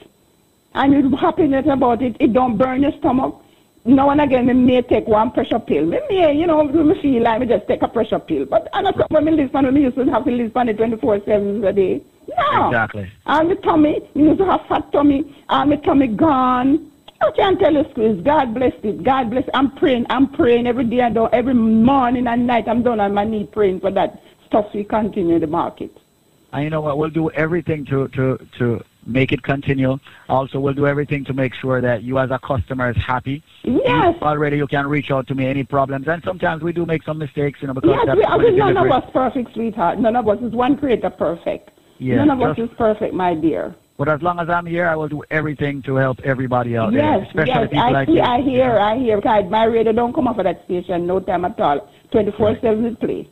[0.74, 2.14] And you're happiness about it.
[2.20, 3.42] It don't burn your stomach.
[3.84, 5.86] Now and again, me may take one pressure pill.
[5.86, 8.44] Me may, you know, me feel like me just take a pressure pill.
[8.44, 10.76] But I know when me live on, me used to have to live on it
[10.76, 12.02] 24-7 a day.
[12.52, 12.68] No.
[12.68, 13.10] Exactly.
[13.26, 16.90] And my tummy, you used to have fat tummy, and my tummy gone.
[17.22, 18.22] I can't tell you, squeeze.
[18.22, 19.02] God bless it.
[19.02, 19.44] God bless.
[19.44, 19.50] It.
[19.54, 20.06] I'm praying.
[20.10, 21.00] I'm praying every day.
[21.00, 22.68] I do every morning and night.
[22.68, 25.90] I'm down on my knee praying for that stuff we continue in the market.
[26.52, 26.98] And you know what?
[26.98, 29.98] We'll do everything to, to, to make it continue.
[30.28, 33.42] Also, we'll do everything to make sure that you as a customer is happy.
[33.64, 34.16] Yes.
[34.20, 36.08] You- already you can reach out to me any problems.
[36.08, 38.56] And sometimes we do make some mistakes, you know, because Yes, that's we, I mean,
[38.56, 39.98] none of us perfect, sweetheart.
[39.98, 41.70] None of us is one creator perfect.
[41.98, 43.74] Yeah, none of us is perfect, my dear.
[43.98, 47.02] But as long as I'm here, I will do everything to help everybody out there,
[47.18, 48.22] Yes, especially yes, people I like see, you.
[48.22, 49.16] I hear, I hear.
[49.16, 51.86] Because my radio don't come off of that station no time at all.
[52.10, 53.28] 24-7 it play.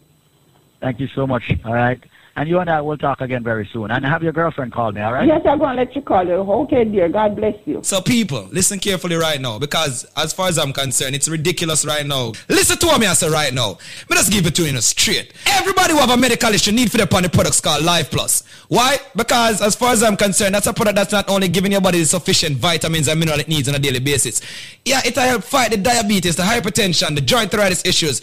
[0.81, 1.51] Thank you so much.
[1.65, 1.99] All right.
[2.39, 3.91] And you and I will talk again very soon.
[3.91, 5.27] And have your girlfriend call me, all right?
[5.27, 6.35] Yes, I'm going to let you call her.
[6.35, 7.09] Okay, dear.
[7.09, 7.81] God bless you.
[7.83, 12.07] So people, listen carefully right now because as far as I'm concerned, it's ridiculous right
[12.07, 12.35] now.
[12.49, 13.79] Listen to what me I say right now.
[14.09, 15.35] Me just give it to you in a straight.
[15.47, 18.45] Everybody who have a medical issue need for the upon the products called Life Plus.
[18.69, 18.99] Why?
[19.17, 21.99] Because as far as I'm concerned, that's a product that's not only giving your body
[21.99, 24.43] the sufficient vitamins and mineral it needs on a daily basis.
[24.85, 28.23] Yeah, it'll help fight the diabetes, the hypertension, the joint arthritis issues.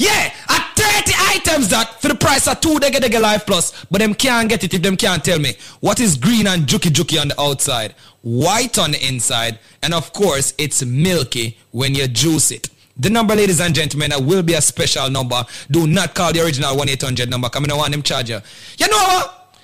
[0.00, 3.98] Yeah, at 30 items that for the price of two Dega Dega Life Plus, but
[4.00, 7.20] them can't get it if them can't tell me what is green and juky juky
[7.20, 12.50] on the outside, white on the inside, and of course it's milky when you juice
[12.50, 12.70] it.
[12.96, 15.44] The number, ladies and gentlemen, will be a special number.
[15.70, 17.50] Do not call the original 1-800 number.
[17.50, 18.40] Come in, I want them charge you.
[18.78, 19.56] You know what?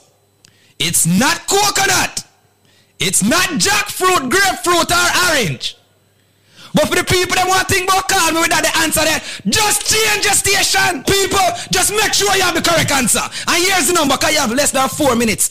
[0.80, 2.24] It's not coconut.
[2.98, 5.76] It's not jackfruit, grapefruit, or orange.
[6.78, 9.18] But for the people that want to think about call me without the answer there,
[9.50, 11.02] just change your station.
[11.02, 11.42] People,
[11.74, 13.18] just make sure you have the correct answer.
[13.50, 15.50] And here's the number, because you have less than four minutes.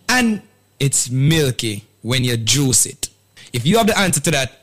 [0.10, 0.42] And
[0.80, 3.10] it's milky when you juice it.
[3.54, 4.63] If you have the answer to that,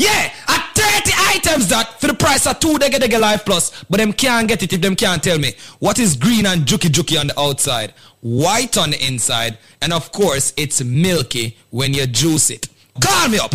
[0.00, 3.98] Yeah, at 30 items that for the price of two Dega Dega Life Plus, but
[3.98, 7.20] them can't get it if them can't tell me what is green and juky juky
[7.20, 12.48] on the outside, white on the inside, and of course it's milky when you juice
[12.48, 12.66] it.
[12.98, 13.54] Call me up.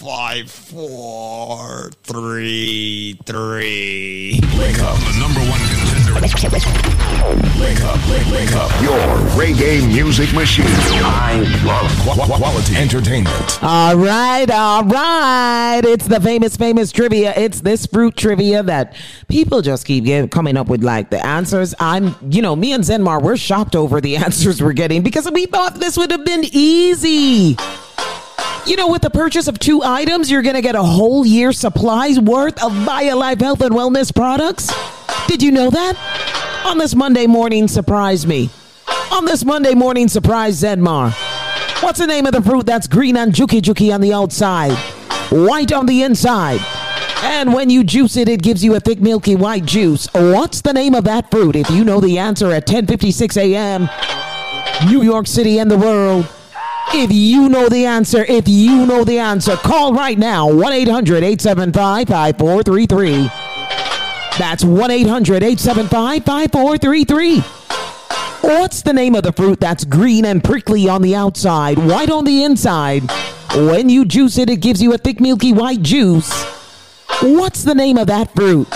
[0.00, 4.40] five five four three three.
[4.58, 6.14] Wake up, the number one contender.
[7.60, 8.70] Wake up, wake, wake up.
[8.82, 8.98] Your
[9.36, 10.64] reggae music machine.
[10.66, 13.62] I love qu- quality entertainment.
[13.62, 15.82] All right, all right.
[15.84, 17.34] It's the famous, famous trivia.
[17.36, 18.96] It's this fruit trivia that
[19.28, 21.74] people just keep get, coming up with like the answers.
[21.78, 25.44] I'm, you know, me and Zenmar, we're shocked over the answers we're getting because we
[25.44, 27.56] thought this would have been easy.
[28.66, 31.52] You know, with the purchase of two items, you're going to get a whole year
[31.52, 34.70] supplies worth of BioLife health and wellness products.
[35.26, 35.96] Did you know that?
[36.66, 38.50] On this Monday morning, surprise me.
[39.10, 41.12] On this Monday morning, surprise Zenmar.
[41.82, 44.76] What's the name of the fruit that's green and juky juky on the outside,
[45.30, 46.60] white on the inside?
[47.22, 50.06] And when you juice it, it gives you a thick, milky white juice.
[50.12, 51.56] What's the name of that fruit?
[51.56, 53.88] If you know the answer at 10:56 a.m.,
[54.86, 56.26] New York City and the world,
[56.92, 61.22] If you know the answer, if you know the answer, call right now 1 800
[61.22, 63.30] 875 5433.
[64.36, 67.40] That's 1 800 875 5433.
[68.40, 72.24] What's the name of the fruit that's green and prickly on the outside, white on
[72.24, 73.04] the inside?
[73.54, 76.32] When you juice it, it gives you a thick, milky white juice.
[77.22, 78.66] What's the name of that fruit?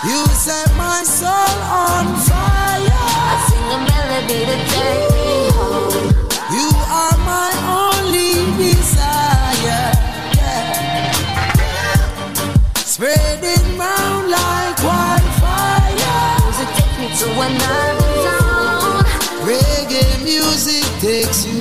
[0.07, 1.29] You set my soul
[1.67, 2.87] on fire.
[2.87, 6.15] I sing a melody to take me home.
[6.55, 9.91] You are my only desire.
[10.39, 11.11] Yeah.
[12.77, 16.39] Spreading round like wildfire.
[16.47, 18.00] Music takes me to another
[21.01, 21.60] takes you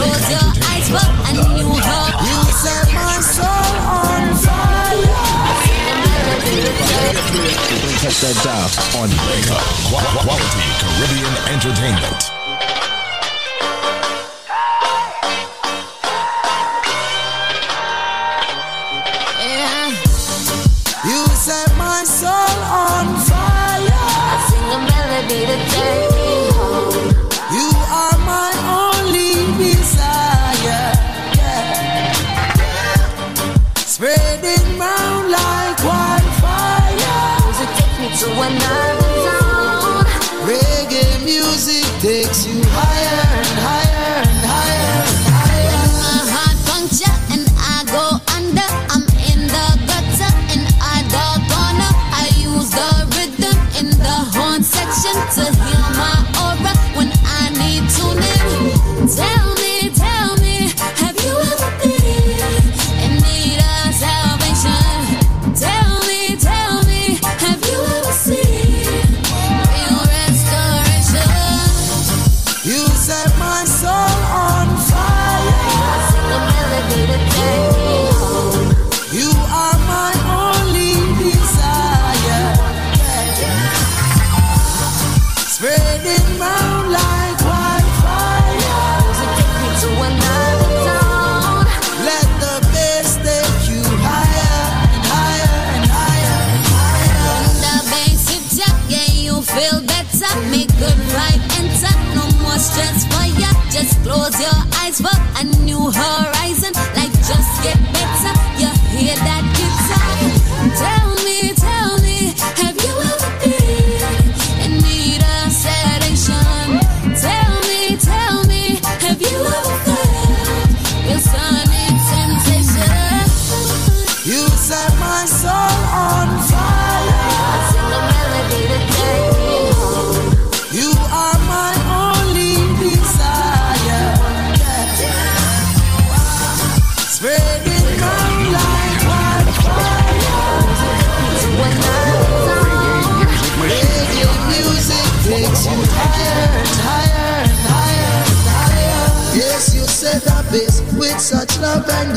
[0.00, 2.16] close your eyes for a new hope.
[2.24, 5.20] You set my soul on fire.
[8.00, 8.70] Touch that dial
[9.02, 9.08] on
[10.24, 12.39] Quality Caribbean Entertainment.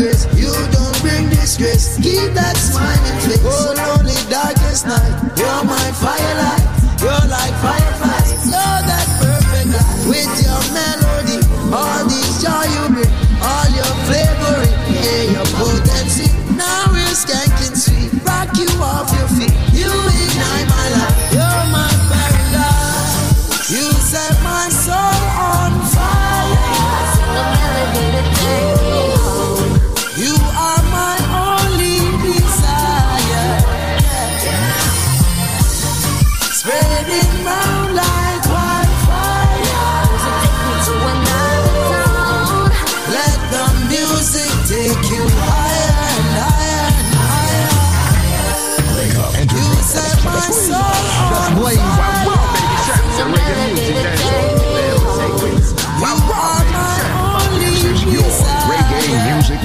[0.03, 0.25] Grace.
[0.35, 1.97] You don't bring disgrace.
[1.97, 3.23] Keep that smiling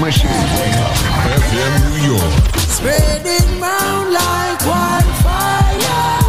[0.08, 0.30] Machine.
[0.30, 2.56] FM New York.
[2.56, 6.22] Spreading round like wildfire.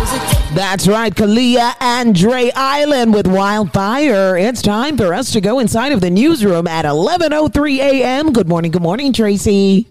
[0.54, 4.36] That's right, Kalia and Dre Island with Wildfire.
[4.36, 8.34] It's time for us to go inside of the newsroom at 11:03 a.m.
[8.34, 9.88] Good morning, good morning, Tracy.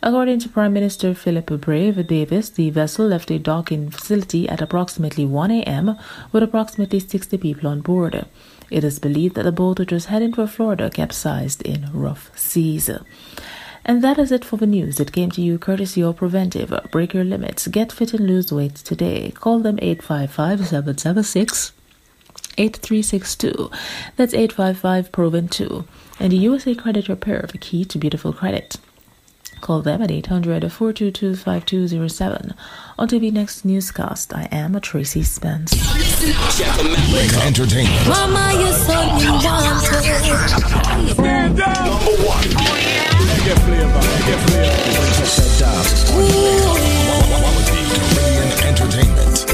[0.02, 5.26] According to Prime Minister Philip Brave Davis, the vessel left a docking facility at approximately
[5.26, 5.98] 1 a.m.
[6.32, 8.26] with approximately 60 people on board.
[8.70, 12.90] It is believed that the boat, which was heading for Florida, capsized in rough seas.
[13.88, 15.00] And that is it for the news.
[15.00, 16.78] It came to you courtesy of Preventive.
[16.92, 17.68] Break your limits.
[17.68, 19.32] Get fit and lose weight today.
[19.32, 21.72] Call them 855 776
[22.58, 23.72] 8362.
[24.18, 25.86] That's 855 Proven 2.
[26.20, 28.76] And the USA Credit Repair, the key to beautiful credit.
[29.62, 32.54] Call them at 800 422 5207.
[33.00, 35.72] On to the next newscast, I am Tracy Spence.
[37.42, 38.08] Entertainment.
[38.08, 38.98] Mama, you're so
[43.28, 43.56] you.
[47.08, 47.58] Number one.
[48.18, 49.46] Caribbean Entertainment.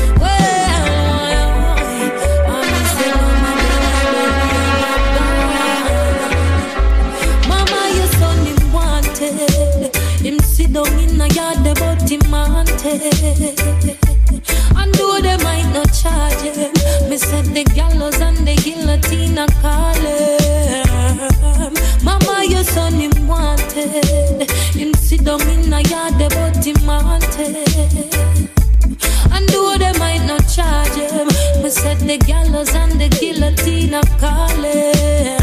[7.48, 9.96] Mama, your son him wanted.
[10.22, 13.02] Him sit down in a yard but him wanted.
[14.76, 16.74] And though they might not charge him,
[17.10, 20.40] me said the gallows and the guillotine are calling.
[22.04, 24.52] Mama, your son him wanted.
[24.80, 27.56] Him sit down in a yard but him wanted.
[29.34, 31.28] And though they might not charge him,
[31.62, 35.43] me said the gallows and the guillotine are calling.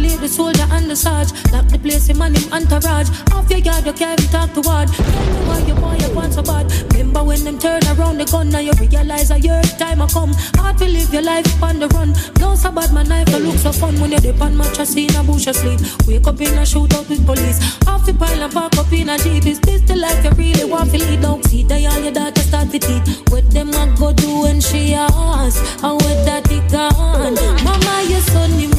[0.00, 1.28] Violate the soldier and the sarge.
[1.52, 3.10] Lock the place him and him entourage.
[3.32, 6.32] Off your yard you can't talk to word Tell me why your boy you want
[6.32, 6.72] so bad.
[6.94, 10.32] Remember when them turn around the gun Now you realize that your time a come.
[10.56, 12.14] Hard to live your life on the run.
[12.40, 14.00] No so bad man life look so fun.
[14.00, 15.80] When you dip on mattress in a bush asleep.
[16.06, 17.60] Wake up in a shootout with police.
[17.84, 19.44] Half the pile and park up in a jeep.
[19.44, 21.20] Is this the life you really want to lead?
[21.20, 23.20] Don't see that all your daughter start to teeth.
[23.28, 25.60] What them a go do when she ask?
[25.84, 27.36] And what that he gone?
[27.64, 28.69] Mama your son they you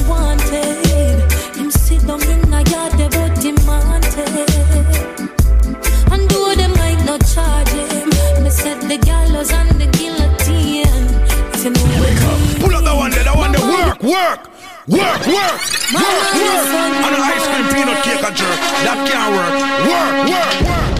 [11.73, 13.61] know what I mean Pull up that one there, that one there.
[13.61, 14.39] Work, work,
[14.87, 16.67] work, work, work, work.
[17.05, 18.57] And an ice cream peanut cake and jerk.
[18.83, 19.31] That can't.
[19.35, 19.53] Work,
[19.87, 20.90] work, work, work.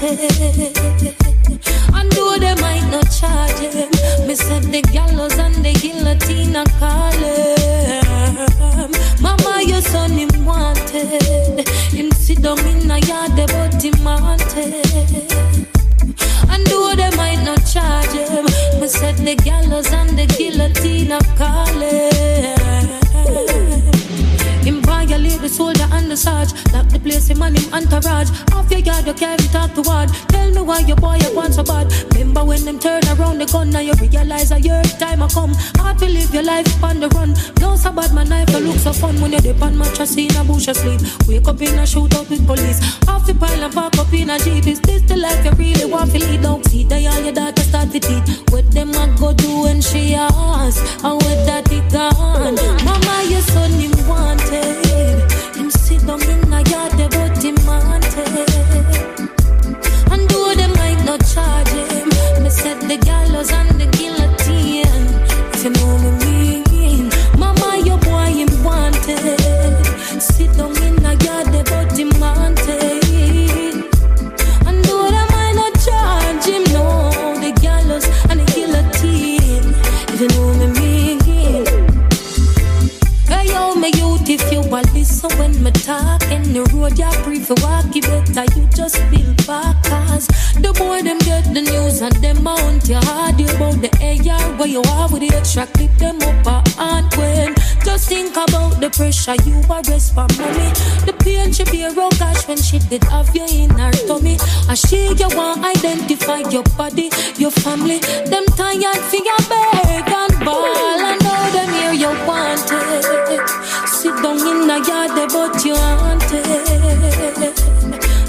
[0.00, 1.14] Wanted.
[1.94, 3.90] And though they might not charge him,
[4.26, 7.56] me said the gallows and the guillotine are calling.
[9.20, 11.68] Mama, your son him wanted.
[11.92, 14.74] Him sit down in a yard, but him wanted.
[16.50, 18.44] And though they might not charge him,
[18.80, 22.49] me said the gallows and the guillotine are calling.
[25.20, 26.48] Violate the soldier and the sarge.
[26.72, 28.30] Lock the place, him and him entourage.
[28.56, 30.08] Off your yard, you can't talk to word.
[30.32, 31.92] Tell me why your boy you want so bad.
[32.14, 35.52] Remember when them turn around the gun, now you realize a year time I come.
[35.76, 37.34] Hard to live your life on the run.
[37.60, 40.34] No so bad, my knife to look so fun when you dip on mattress in
[40.36, 41.02] a bush asleep.
[41.28, 42.80] Wake up in a shootout with police.
[43.04, 44.66] Half the pile and park up in a jeep.
[44.66, 46.40] Is this the life you really want to lead?
[46.40, 48.42] Don't see the all your daughter start to teeth.
[48.52, 50.80] What them a go do when she ask?
[51.04, 52.56] And what that it gone?
[52.86, 54.89] Mama, your son him wanted.
[62.90, 63.69] The gallows and
[94.70, 98.90] you are with the extra clip them up a hand when Just think about the
[98.90, 100.70] pressure you are arrest for money
[101.06, 104.38] The pain she bear oh gosh when she did have you in her tummy
[104.68, 107.98] And she you want identify your body, your family
[108.30, 113.10] Them tired for your beg and ball I know them here you wanted
[114.00, 116.46] Sit down in the yard, but you wanted.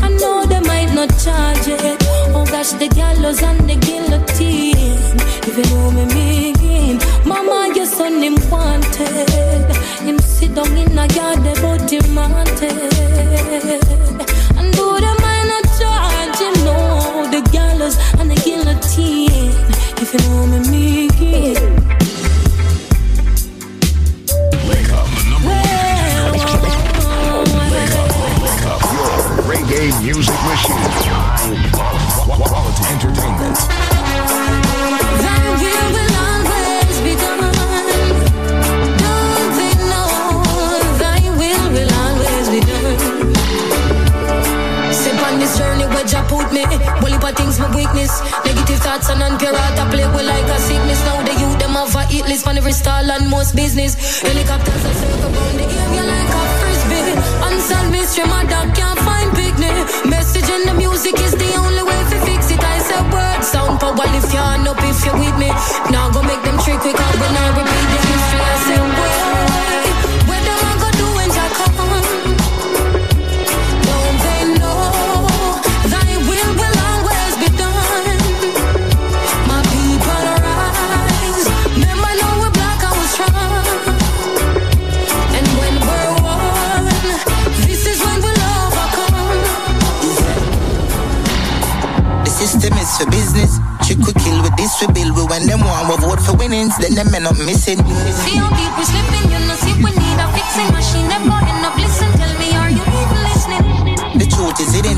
[0.04, 1.98] I know they might not charge it.
[2.36, 5.16] Oh gosh, the gallows and the guillotine.
[5.48, 6.31] If you know me, mean.
[8.22, 9.72] Him wanted.
[10.06, 12.78] Him sit down in the yard, but him wanted.
[14.58, 19.50] And though they might not charge him, no, the gallows and the guillotine.
[19.98, 21.56] If you know me, mean.
[29.50, 30.86] Reggae music machine.
[32.38, 33.81] Quality entertainment.
[46.52, 46.64] Me.
[47.32, 48.12] I things my weakness,
[48.44, 49.24] negative thoughts and
[49.80, 51.00] I play with like a sickness.
[51.06, 53.96] Now the youth them have a hit list on every stall and most business.
[54.22, 57.16] Helicopters are circle around the area like a frisbee.
[57.48, 59.72] Unsolved mystery, my dog can't find picnic.
[60.06, 62.60] Message in the music is the only way to fix it.
[62.60, 65.50] I said word sound power if you're up if you're with me.
[65.88, 68.42] Now go make them trick quick up when I repeat the history.
[68.44, 69.31] I said
[93.02, 93.58] for business.
[93.82, 95.18] Trick we kill with this we build.
[95.18, 97.82] We when them want we vote for winnings, then them men up missing.
[97.82, 101.08] See how people slipping, you know, see we need a fixing machine.
[101.10, 103.66] Them end up listen, tell me, are you even listening?
[104.22, 104.98] The truth is hidden.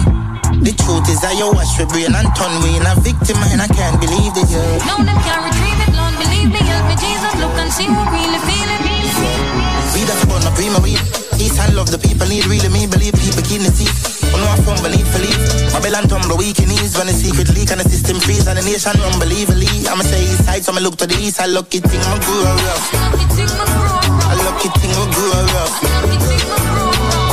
[0.59, 3.63] The truth is I you wash your brain and turn we in a victim and
[3.63, 4.51] I can't believe this.
[4.51, 4.83] Yeah.
[4.83, 8.03] Now them can't retrieve it, Lord, believe me, help me, Jesus, look and see who
[8.11, 8.81] really feel it.
[9.93, 13.43] We the fun of prima East and love the people need really me believe people
[13.43, 13.89] keen to see.
[14.31, 15.73] Oh no, I fun believe for leave.
[15.93, 18.63] And tumble weak in ease when the secret leak and the system freeze and the
[18.65, 19.87] nation unbelievably.
[19.87, 21.39] I'ma say east side, so I'ma look to the east.
[21.39, 22.89] I lucky thing I'ma grow rough.
[22.91, 25.69] I lucky thing I'ma grow rough.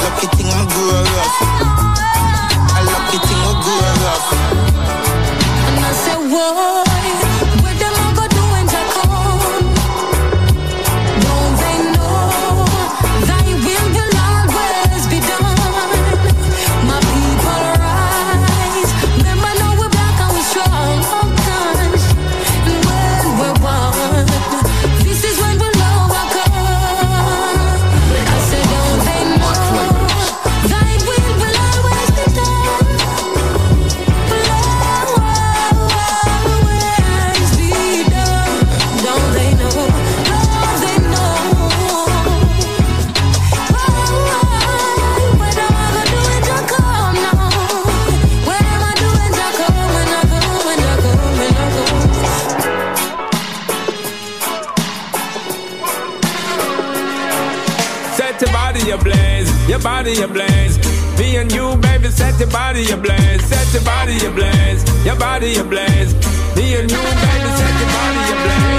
[0.05, 1.35] Lucky thing I'ma grow rough.
[2.77, 4.29] I lucky thing I'ma grow rough.
[5.67, 6.80] And I say, whoa,
[60.03, 60.79] body ablaze.
[61.19, 63.45] Me and you, baby, set your body ablaze.
[63.45, 64.83] Set your body ablaze.
[65.05, 66.15] Your body ablaze.
[66.57, 68.70] Me and you, baby, set your body ablaze.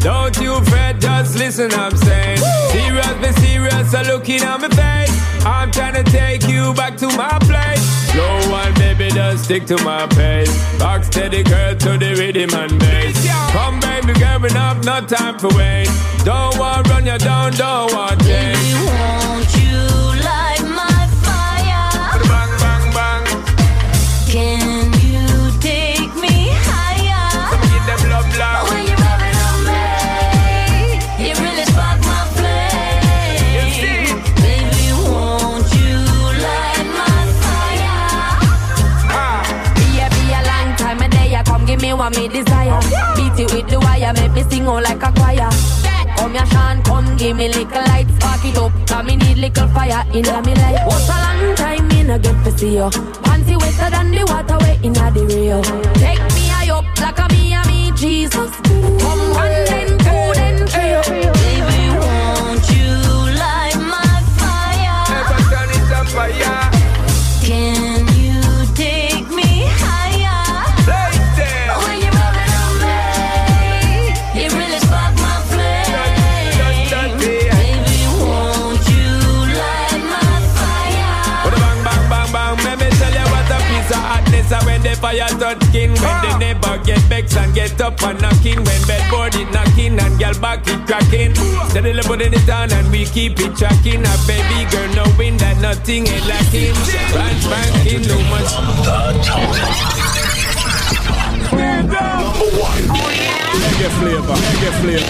[0.00, 2.38] Don't you fret, just listen, I'm saying.
[2.70, 5.44] Serious, be serious, so looking at my face.
[5.44, 7.82] I'm trying to take you back to my place.
[8.12, 10.50] Slow one, baby, just stick to my pace.
[10.80, 13.26] Rock steady, girl, to the rhythm and bass.
[13.52, 15.88] Come, baby, girl, enough, no time for wait.
[16.24, 19.27] Don't want run you down, don't want change.
[43.38, 45.48] Beat it with the wire, make me sing all like a choir.
[46.16, 48.72] Come here, Sean, come give me little light, spark it up.
[48.88, 50.82] Cause me need little fire in me life.
[50.86, 52.90] What's a long time me no get to see you?
[53.22, 55.62] Panty wetter than the water way in the Rio.
[56.02, 58.50] Take me high up like a me and me Jesus.
[58.98, 60.98] Come one then two then three.
[61.06, 62.90] Baby, won't you
[63.38, 65.14] light my fire?
[65.14, 66.67] Never turn it up fire.
[85.08, 85.90] Fire touch skin.
[85.90, 86.38] When the ah.
[86.38, 88.60] neighbor get vexed and get up and knocking.
[88.64, 91.34] When bedboard it knocking and girl back it cracking.
[91.70, 94.04] Steadily putting it on and we keep it tracking.
[94.04, 96.76] A baby girl knowing that nothing ain't lacking.
[97.12, 98.50] Brand spanking, no much.
[103.58, 105.08] Reggae flavor, reggae flavor.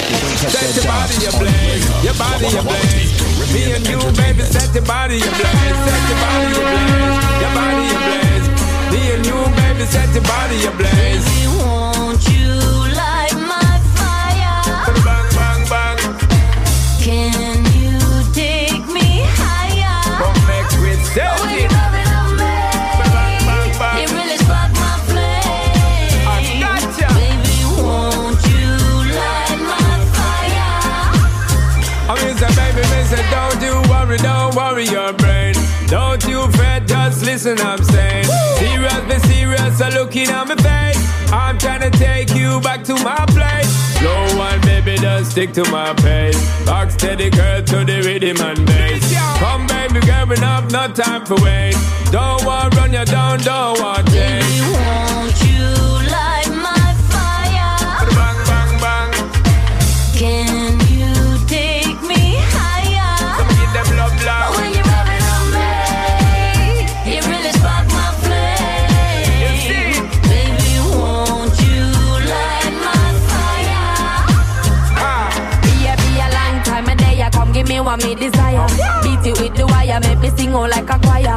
[0.55, 3.13] Set your body ablaze, your body ablaze.
[3.53, 8.58] Me and you, baby, set your body ablaze, set your body ablaze, your body ablaze.
[8.91, 11.25] And you, baby, set your body ablaze.
[11.25, 12.55] Baby, won't you
[12.97, 14.63] light my fire?
[15.05, 15.99] Bang, bang, bang.
[17.05, 17.99] Can you
[18.33, 20.01] take me higher?
[20.19, 21.61] Come make we set When it.
[21.63, 22.55] you rub it on me,
[24.03, 26.61] it really spark my flame.
[26.65, 27.09] gotcha.
[27.13, 28.73] Baby, won't you
[29.21, 30.73] light my fire?
[32.09, 35.55] I mean, say, baby, me say, don't you worry, don't worry your brain.
[35.89, 36.47] Don't you
[37.29, 38.25] listen, I'm saying.
[38.57, 41.03] Serious, be serious, so looking at my face.
[41.31, 43.73] I'm trying to take you back to my place.
[44.01, 46.41] No one, baby, does stick to my pace.
[46.67, 49.05] Rock steady, girl, to the rhythm and bass.
[49.39, 51.77] Come, baby, girl, enough, no time for wait.
[52.11, 55.08] Don't want run you down, don't want change.
[77.97, 78.67] Give me desire.
[79.03, 81.37] Beat it with the wire, make me sing all like a choir.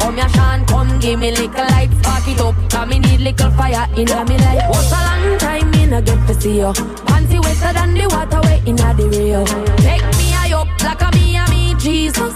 [0.00, 2.54] Come here, Sean, come give me little light, spark it up.
[2.70, 4.68] Cause me need little fire in me life.
[4.68, 6.72] What's a long time me no get to see you?
[7.08, 9.44] Panty wetter than the water way in the Rio.
[9.78, 12.34] Take me high up like a me and me Jesus.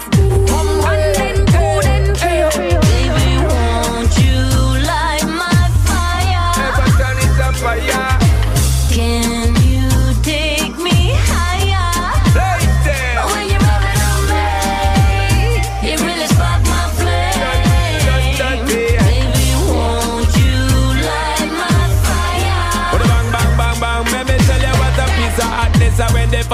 [0.49, 1.48] Come one then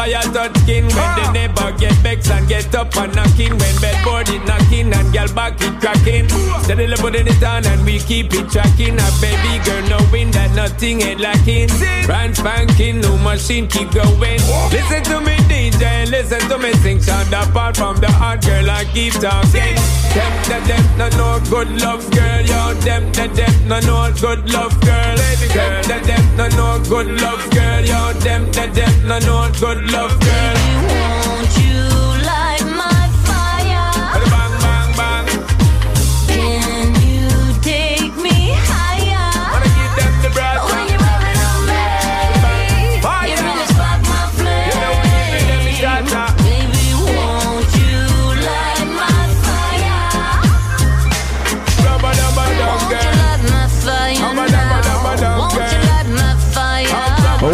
[0.05, 0.83] fire touch skin.
[0.85, 1.31] When the ah.
[1.33, 1.44] neighbor
[1.77, 3.51] get vexed and get up and knocking.
[3.57, 6.29] When bedboard it knocking and girl back it cracking.
[6.63, 8.97] Steadily putting it on and we keep it tracking.
[8.99, 11.69] A baby girl knowing that nothing ain't lacking.
[12.05, 14.41] Brand spanking, no machine keep going.
[14.71, 17.01] Listen to me DJ, listen to me sing.
[17.01, 19.75] Sound apart from the hard girl I keep talking.
[20.15, 22.41] Them, them, them, no, no good love girl.
[22.41, 25.15] Yo, them, them, them, no, no good love girl.
[25.17, 27.81] Baby girl, them, them, no, no good love girl.
[27.83, 31.24] Yo, them, them, them, no, no good love girl.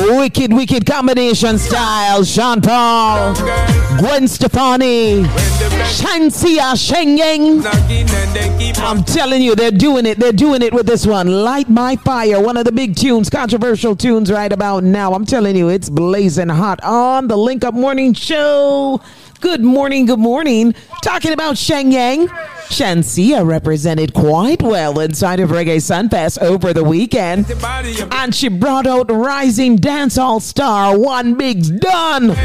[0.01, 2.23] Wicked, wicked combination style.
[2.23, 3.35] Sean Paul,
[3.99, 5.23] Gwen Stefani,
[5.93, 7.63] Shenseea Shenyeng.
[8.79, 10.17] I'm telling you, they're doing it.
[10.17, 11.27] They're doing it with this one.
[11.43, 15.13] Light My Fire, one of the big tunes, controversial tunes right about now.
[15.13, 19.01] I'm telling you, it's blazing hot on the Link Up Morning Show.
[19.41, 20.75] Good morning, good morning.
[21.01, 22.27] Talking about Shenyeng.
[22.69, 27.49] Shenseea represented quite well inside of Reggae Sunfest over the weekend.
[28.13, 32.35] And she brought out rising dance dancehall star One Big Done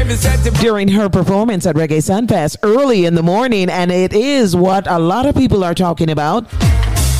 [0.59, 3.69] during her performance at Reggae Sunfest early in the morning.
[3.69, 6.51] And it is what a lot of people are talking about.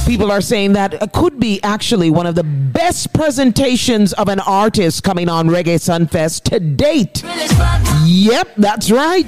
[0.07, 5.03] People are saying that could be actually one of the best presentations of an artist
[5.03, 7.23] coming on Reggae Sunfest to date.
[8.05, 9.25] Yep, that's right.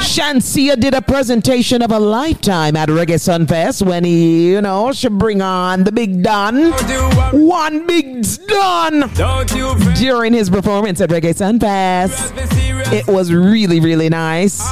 [0.00, 5.18] Shenseea did a presentation of a lifetime at Reggae Sunfest when he, you know, should
[5.18, 6.72] bring on the Big Don.
[7.32, 9.10] One Big Don.
[9.94, 12.32] During his performance at Reggae Sunfest.
[12.92, 14.62] It was really, really nice.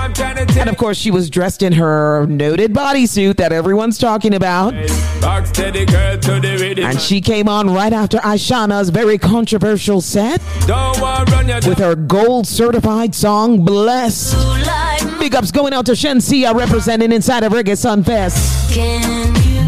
[0.56, 4.74] And of course, she was dressed in her noted bodysuit that everyone's talking about.
[6.84, 10.40] And she came on right after Ishawna's very controversial set
[11.68, 14.34] with her gold certified song Bless.
[15.18, 18.72] Big ups going out to Shenseea representing inside of Reggae Sunfest.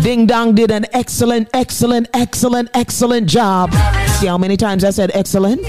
[0.04, 3.72] Ding Dong did an excellent, excellent, excellent, excellent job.
[4.20, 5.62] See how many times I said excellent?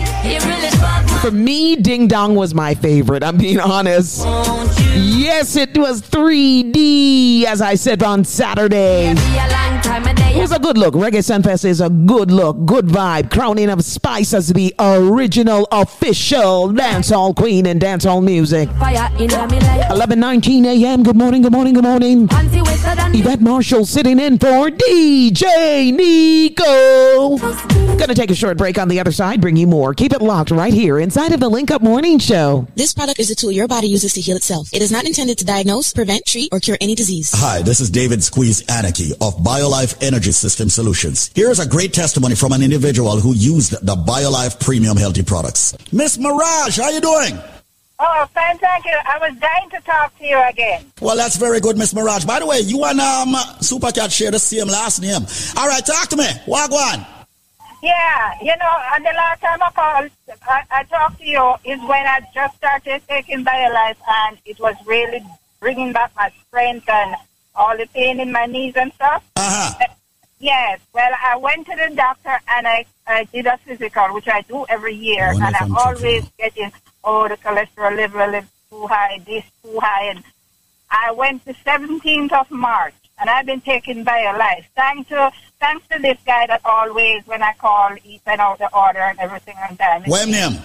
[1.21, 3.23] For me, Ding Dong was my favorite.
[3.23, 4.25] I'm being honest.
[4.93, 9.13] Yes, it was 3D, as I said on Saturday.
[10.35, 10.95] It was a good look.
[10.95, 13.31] Reggae Sunfest is a good look, good vibe.
[13.31, 18.67] Crowning of Spice as the original official dancehall queen in dancehall music.
[18.67, 21.03] 11:19 a.m.
[21.03, 22.27] Good morning, good morning, good morning.
[23.13, 27.37] Yvette Marshall sitting in for DJ Nico.
[27.97, 29.39] Gonna take a short break on the other side.
[29.39, 29.93] Bring you more.
[29.93, 32.67] Keep it locked right here inside of the Link Up Morning Show.
[32.75, 34.67] This product is a tool your body uses to heal itself.
[34.73, 37.31] It is not intended to diagnose, prevent, treat, or cure any disease.
[37.33, 41.31] Hi, this is David Squeeze Anarchy of BioLife Energy System Solutions.
[41.35, 45.75] Here's a great testimony from an individual who used the BioLife Premium Healthy products.
[45.91, 47.37] Miss Maragh, how you doing?
[47.97, 48.97] Oh, fine, thank you.
[49.05, 50.85] I was dying to talk to you again.
[51.01, 52.27] Well, that's very good, Miss Maragh.
[52.27, 55.25] By the way, you and um, Supercat share the same last name.
[55.57, 56.27] All right, talk to me.
[56.45, 57.05] Wagwan.
[57.81, 61.79] Yeah, you know, and the last time I called, I, I talked to you is
[61.81, 65.23] when I just started taking BioLife, and it was really
[65.59, 67.15] bringing back my strength and
[67.55, 69.23] all the pain in my knees and stuff.
[69.37, 69.85] Uh-huh.
[70.39, 74.41] Yes, well, I went to the doctor and I, I did a physical, which I
[74.41, 76.71] do every year, and I'm always getting,
[77.03, 80.23] oh, the cholesterol level is too high, this too high, and
[80.91, 84.65] I went the 17th of March, and I've been taken by a BioLife.
[84.75, 88.73] Thanks to thanks to this guy that always, when I call, he send out the
[88.75, 90.03] order and everything on time.
[90.03, 90.59] What name?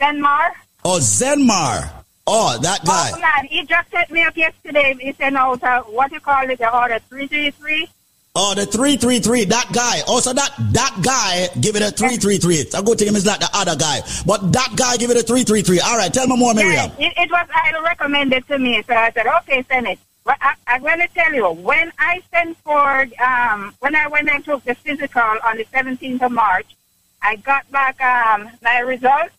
[0.00, 0.50] Zenmar.
[0.84, 1.90] Oh, Zenmar.
[2.26, 3.12] Oh, that guy.
[3.14, 4.96] Oh man, he just set me up yesterday.
[4.98, 7.88] He sent out uh, what you call it, the order three three three.
[8.36, 10.00] Oh, the 333, that guy.
[10.08, 12.66] Also, that that guy give it a 333.
[12.74, 14.00] A good thing is not the other guy.
[14.26, 15.78] But that guy give it a 333.
[15.78, 16.90] All right, tell me more, Miriam.
[16.98, 20.00] It, it was I recommended to me, so I said, okay, send it.
[20.24, 24.28] But I, I'm going to tell you, when I sent for, um, when I went
[24.28, 26.74] and took the physical on the 17th of March,
[27.22, 29.34] I got back um, my results,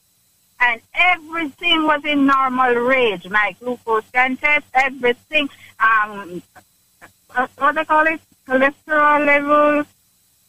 [0.61, 3.27] and everything was in normal range.
[3.27, 5.49] My glucose scan test, everything,
[5.81, 6.41] um,
[7.57, 9.87] what they call it, cholesterol levels,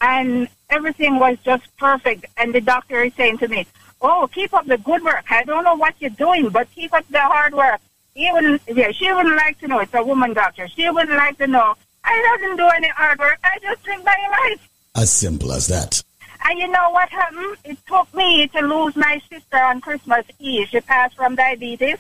[0.01, 2.27] and everything was just perfect.
[2.37, 3.67] And the doctor is saying to me,
[4.01, 5.25] "Oh, keep up the good work.
[5.31, 7.81] I don't know what you're doing, but keep up the hard work."
[8.19, 9.81] Wouldn't, yeah, she wouldn't like to know.
[9.81, 10.67] It's a woman doctor.
[10.69, 11.75] She wouldn't like to know.
[12.03, 13.39] I doesn't do any hard work.
[13.45, 14.69] I just drink my life.
[14.95, 16.03] As simple as that.
[16.49, 17.57] And you know what happened?
[17.65, 20.69] It took me to lose my sister on Christmas Eve.
[20.69, 21.99] She passed from diabetes.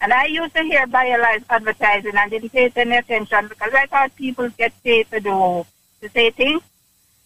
[0.00, 4.14] And I used to hear BioLife advertising and didn't pay any attention because I thought
[4.16, 5.66] people get paid to do,
[6.00, 6.62] to say things.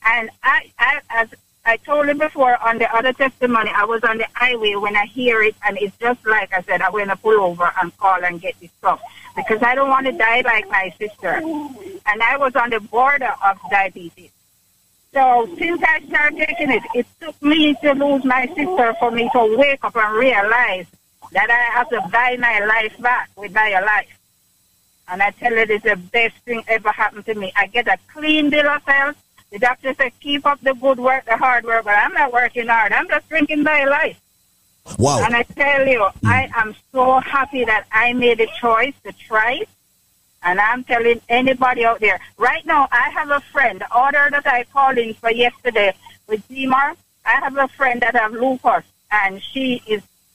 [0.05, 1.29] And I, I, as
[1.65, 5.05] I told you before on the other testimony, I was on the highway when I
[5.07, 8.25] hear it and it's just like I said, I'm going to pull over and call
[8.25, 9.01] and get this stuff
[9.37, 11.35] because I don't want to die like my sister.
[12.07, 14.31] And I was on the border of diabetes.
[15.13, 19.29] So since I started taking it, it took me to lose my sister for me
[19.33, 20.87] to wake up and realize
[21.33, 24.19] that I have to buy my life back with my life.
[25.09, 27.53] And I tell you, it's the best thing ever happened to me.
[27.57, 29.17] I get a clean bill of health.
[29.51, 32.69] The doctor said, keep up the good work, the hard work, but I'm not working
[32.69, 32.93] hard.
[32.93, 34.17] I'm just drinking BioLife.
[34.99, 35.23] Wow.
[35.25, 36.13] And I tell you, mm.
[36.25, 39.69] I am so happy that I made a choice to try it.
[40.43, 44.47] And I'm telling anybody out there, right now, I have a friend, the order that
[44.47, 45.95] I called in for yesterday
[46.27, 48.85] with Zenmar, I have a friend that have lupus.
[49.11, 50.03] and she is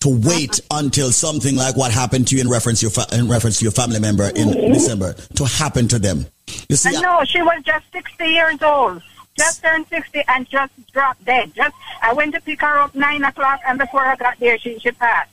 [0.00, 3.28] to wait until something like what happened to you in reference to your, fa- in
[3.28, 6.26] reference to your family member in December to happen to them.
[6.68, 9.02] You see, I know she was just 60 years old.
[9.36, 11.52] Just turned 60 and just dropped dead.
[11.54, 14.78] Just I went to pick her up 9 o'clock and before I got there, she,
[14.78, 15.30] she passed.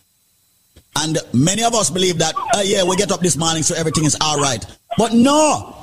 [0.96, 4.06] And many of us believe that, uh, yeah, we get up this morning so everything
[4.06, 4.66] is all right.
[4.98, 5.83] But no,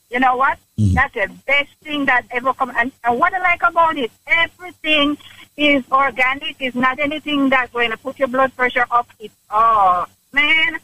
[0.11, 0.59] you know what?
[0.77, 2.71] That's the best thing that ever come.
[2.75, 5.17] And, and what I like about it, everything
[5.55, 6.55] is organic.
[6.59, 9.07] It's not anything that's going to put your blood pressure up.
[9.19, 10.79] It's, oh, man,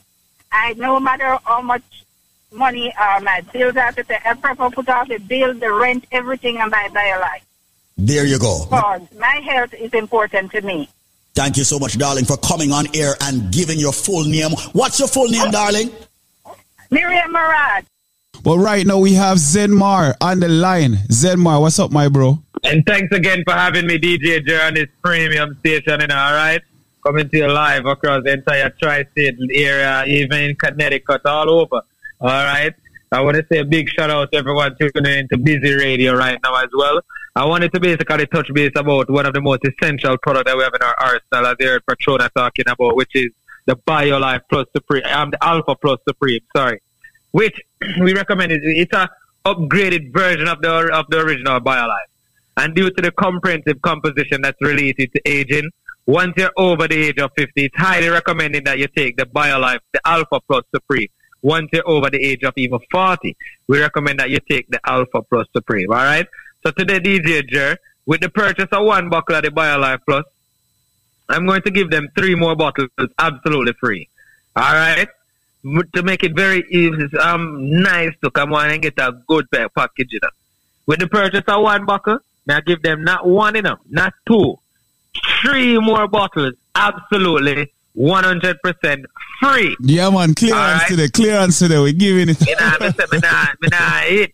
[0.52, 1.84] I no matter how much
[2.52, 6.06] money uh, my bills have to pay, I prefer put off the bill, the rent,
[6.12, 7.42] everything and buy BioLife.
[7.98, 8.66] There you go.
[8.66, 10.88] Because my health is important to me.
[11.34, 14.52] Thank you so much, darling, for coming on air and giving your full name.
[14.74, 15.92] What's your full name, darling?
[16.90, 17.86] Miriam Maragh.
[18.44, 20.94] But right now we have Zenmar on the line.
[21.10, 22.42] Zenmar, what's up, my bro?
[22.64, 26.34] And thanks again for having me, DJ Jer, on this premium station, you know, all
[26.34, 26.62] right?
[27.06, 31.82] Coming to you live across the entire tri-state area, even in Connecticut, all over,
[32.20, 32.74] all right?
[33.12, 36.14] I want to say a big shout out to everyone tuning in to Busy Radio
[36.14, 37.00] right now as well.
[37.36, 40.64] I wanted to basically touch base about one of the most essential products that we
[40.64, 43.30] have in our arsenal, as you Patrona talking about, which is
[43.66, 46.82] the BioLife Plus Supreme, um, the Alpha Plus Supreme, sorry,
[47.38, 47.62] which
[48.02, 48.52] we recommend.
[48.52, 48.62] It.
[48.64, 49.08] It's a
[49.46, 52.12] upgraded version of the of the original BioLife,
[52.58, 55.70] and due to the comprehensive composition that's related to aging,
[56.08, 59.80] once you're over the age of 50, it's highly recommended that you take the BioLife,
[59.94, 61.10] the Alpha Plus Supreme.
[61.44, 65.22] Once you're over the age of even 40, we recommend that you take the Alpha
[65.22, 65.92] Plus Supreme.
[65.92, 66.26] All right.
[66.66, 70.26] So today, DJ Jer, with the purchase of one bottle of the BioLife Plus,
[71.30, 74.10] I'm going to give them three more bottles absolutely free.
[74.56, 75.08] All right.
[75.64, 80.14] To make it very easy, um, nice to come on and get a good package.
[80.14, 80.30] You know.
[80.86, 84.58] With the purchase of one bottle, may I give them not one enough, not two,
[85.42, 89.04] three more bottles absolutely 100%
[89.40, 89.76] free.
[89.82, 90.88] Yeah, man, clearance Alright.
[90.88, 91.80] today, clearance today.
[91.80, 92.48] We're giving it.
[92.48, 94.32] You know, me say, me nah, me nah eat.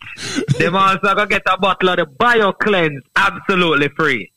[0.58, 4.30] Them also gonna get a bottle of the Bio Cleanse absolutely free.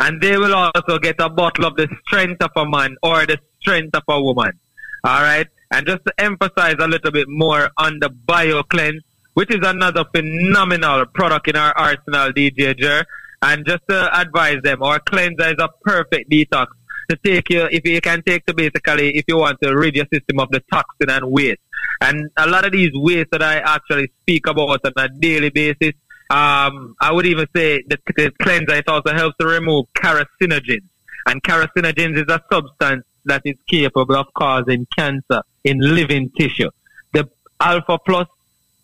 [0.00, 3.38] And they will also get a bottle of the strength of a man or the
[3.60, 4.58] strength of a woman.
[5.06, 5.46] Alright?
[5.74, 9.02] And just to emphasize a little bit more on the Bio Cleanse,
[9.34, 13.04] which is another phenomenal product in our arsenal, DJ Jer.
[13.42, 16.68] And just to advise them, our cleanser is a perfect detox
[17.10, 20.06] to take you, if you can take to basically, if you want to rid your
[20.12, 21.58] system of the toxin and waste.
[22.00, 25.94] And a lot of these waste that I actually speak about on a daily basis,
[26.30, 30.86] um, I would even say that the cleanser, it also helps to remove carcinogens.
[31.26, 36.70] And carcinogens is a substance that is capable of causing cancer in living tissue.
[37.12, 37.28] The
[37.60, 38.28] Alpha Plus,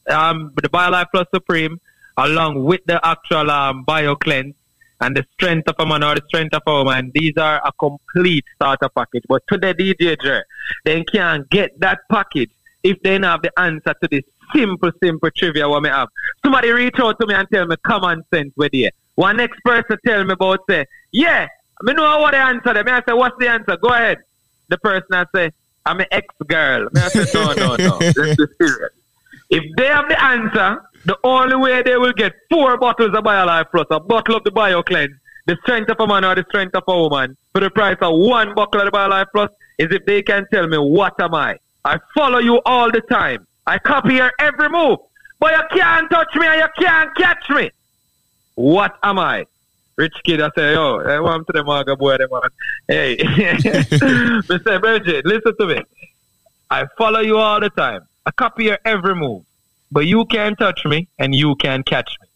[0.08, 1.80] um, the BioLife Plus Supreme,
[2.16, 4.54] along with the actual um, BioCleanse,
[5.00, 7.10] and the strength of a man or the strength of a woman.
[7.14, 9.24] These are a complete starter package.
[9.28, 10.42] But to the DJ,
[10.84, 12.50] they can't get that package
[12.82, 16.08] if they don't have the answer to this simple, simple trivia what me have.
[16.44, 18.90] Somebody reach out to me and tell me common sense with you.
[19.14, 21.48] One next person tell me about say, yeah,
[21.86, 22.74] I know what the answer.
[22.74, 22.88] Them.
[22.88, 23.76] I say, what's the answer?
[23.76, 24.18] Go ahead.
[24.70, 25.50] The person I say,
[25.84, 26.88] I'm an ex-girl.
[26.96, 27.98] I say, no, no, no.
[28.00, 28.92] Let's be serious.
[29.50, 33.70] If they have the answer, the only way they will get four bottles of BioLife
[33.70, 35.14] Plus, a bottle of the BioCleanse,
[35.46, 38.16] the strength of a man or the strength of a woman, for the price of
[38.16, 41.58] one bottle of the BioLife Plus, is if they can tell me, what am I?
[41.84, 43.46] I follow you all the time.
[43.66, 44.98] I copy your every move.
[45.40, 47.70] But you can't touch me and you can't catch me.
[48.54, 49.46] What am I?
[50.00, 52.40] Rich kid, I say, yo, I want to the maga boy, them man.
[52.88, 53.16] Hey.
[53.18, 54.80] Mr.
[54.80, 55.82] Bridget, listen to me.
[56.70, 58.06] I follow you all the time.
[58.24, 59.44] I copy your every move.
[59.92, 62.28] But you can't touch me and you can't catch me.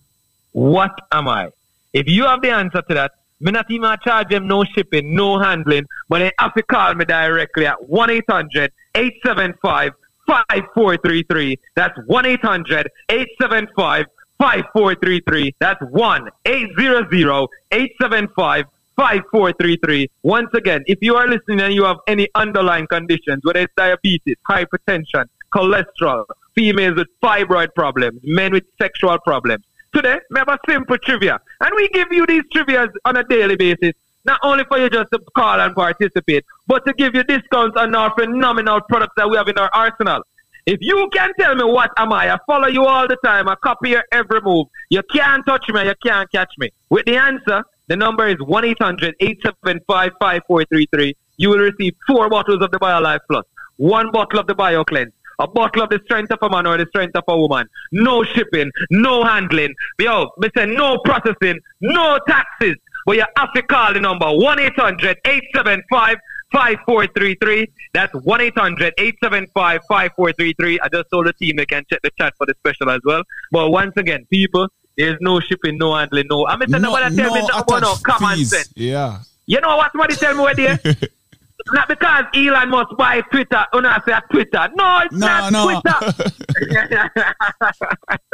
[0.52, 1.48] What am I?
[1.94, 5.38] If you have the answer to that, me not even charge them no shipping, no
[5.38, 9.92] handling, but they have to call me directly at 1-800-875-4609.
[10.26, 11.58] 5433.
[11.74, 14.06] That's 1 800 875
[14.44, 15.54] 5433.
[15.58, 20.10] That's 1 800 875 5433.
[20.22, 24.36] Once again, if you are listening and you have any underlying conditions, whether it's diabetes,
[24.46, 29.64] hypertension, cholesterol, females with fibroid problems, men with sexual problems,
[29.94, 31.40] today we have a simple trivia.
[31.62, 33.92] And we give you these trivias on a daily basis,
[34.26, 37.94] not only for you just to call and participate, but to give you discounts on
[37.94, 40.22] our phenomenal products that we have in our arsenal.
[40.66, 43.54] If you can tell me what am I, I follow you all the time, I
[43.56, 44.66] copy your every move.
[44.88, 46.70] You can't touch me, you can't catch me.
[46.88, 51.14] With the answer, the number is 1 800 875 5433.
[51.36, 53.44] You will receive four bottles of the BioLife Plus,
[53.76, 56.86] one bottle of the BioCleanse, a bottle of the strength of a man or the
[56.86, 57.68] strength of a woman.
[57.92, 59.74] No shipping, no handling.
[59.98, 62.76] Yo, say no processing, no taxes.
[63.04, 66.16] But you have to call the number 1 800 875
[66.54, 67.66] 5433.
[67.92, 70.80] That's 1 800 875 5433.
[70.80, 73.22] I just told the team they can check the chat for the special as well.
[73.50, 76.46] But once again, people, there's no shipping, no handling, no.
[76.46, 78.50] I'm saying nobody tell me nothing about no common fees.
[78.50, 78.72] sense.
[78.76, 79.18] Yeah.
[79.46, 80.78] You know what somebody tell me what there?
[81.72, 84.68] not because Elon Musk buy Twitter, when I say Twitter.
[84.74, 85.80] No, it's No, not no.
[85.80, 86.34] Twitter.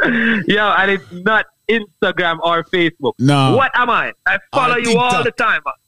[0.47, 1.45] Yo, and it's not
[1.79, 3.13] Instagram or Facebook.
[3.19, 3.55] No.
[3.55, 4.13] What am I?
[4.27, 5.61] I follow Or you all the time.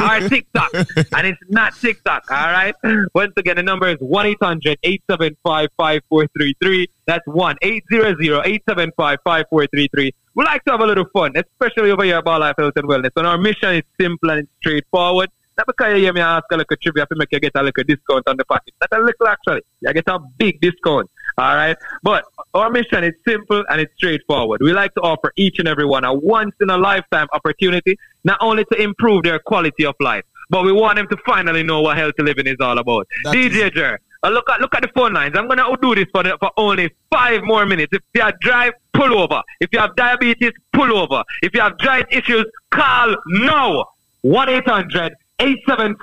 [0.00, 0.70] or TikTok.
[0.74, 2.74] and it's not TikTok, all right?
[3.14, 6.88] Once again, the number is 1 800 875 5433.
[7.06, 10.12] That's 1 800 875 5433.
[10.36, 13.10] We like to have a little fun, especially over here at BioLife Health and Wellness.
[13.16, 15.30] And our mission is simple and straightforward.
[15.56, 17.84] Not because you hear me ask a little trivia to make you get a little
[17.84, 18.74] discount on the package.
[18.80, 19.62] Not a little actually.
[19.82, 21.08] You get a big discount.
[21.38, 21.76] All right.
[22.02, 24.60] But our mission is simple and it's straightforward.
[24.62, 28.38] We like to offer each and every one a once in a lifetime opportunity, not
[28.40, 31.96] only to improve their quality of life, but we want them to finally know what
[31.96, 33.08] healthy living is all about.
[33.26, 35.36] DJ Jer, uh, look at look at the phone lines.
[35.36, 37.92] I'm gonna do this for the, for only five more minutes.
[37.92, 39.42] If you have drive, pull over.
[39.60, 41.24] If you have diabetes, pull over.
[41.42, 43.86] If you have joint issues, call now.
[44.22, 45.96] One eight hundred eight seven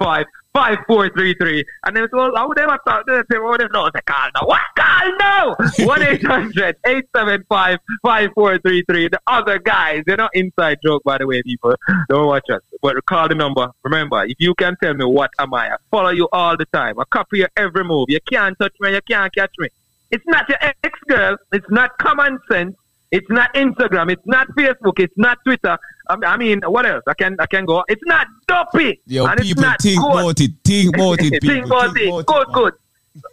[0.53, 1.65] five four three three.
[1.85, 4.29] And then so how would they have thought they say, oh, they know they call
[4.35, 4.47] now.
[4.47, 5.55] What call now?
[5.79, 9.07] One eight hundred eight seven five five four three three.
[9.07, 11.75] The other guys, they're not inside joke by the way, people.
[12.09, 12.61] Don't watch us.
[12.81, 13.71] But call the number.
[13.83, 16.99] Remember, if you can tell me what am I, I follow you all the time.
[16.99, 18.05] I copy your every move.
[18.09, 19.69] You can't touch me, you can't catch me.
[20.11, 21.37] It's not your ex girl.
[21.53, 22.75] It's not common sense.
[23.11, 24.11] It's not Instagram.
[24.11, 24.99] It's not Facebook.
[24.99, 25.77] It's not Twitter.
[26.09, 27.03] I mean, I mean, what else?
[27.07, 27.83] I can I can go.
[27.87, 29.01] It's not dopey.
[29.05, 30.11] Yo, and it's people think good.
[30.11, 30.51] about it.
[30.63, 31.41] Think about it.
[31.41, 32.25] Think about it.
[32.25, 32.73] Good, good.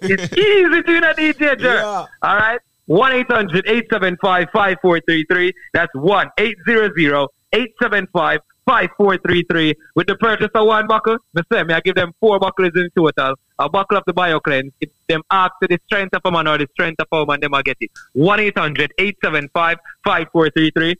[0.02, 1.82] It's easy to a DJ Jer.
[1.84, 2.60] All right.
[2.86, 5.52] 1 800 875 5433.
[5.74, 9.74] That's 1 800 875 5433.
[9.94, 12.88] With the purchase of one buckle, me say, me I give them four buckles in
[12.96, 13.34] total.
[13.58, 14.72] A buckle of the BioCleanse.
[14.80, 17.40] If them ask to the strength of a man or the strength of a woman,
[17.40, 17.90] them I get it.
[18.12, 20.96] 1 800 875 5433.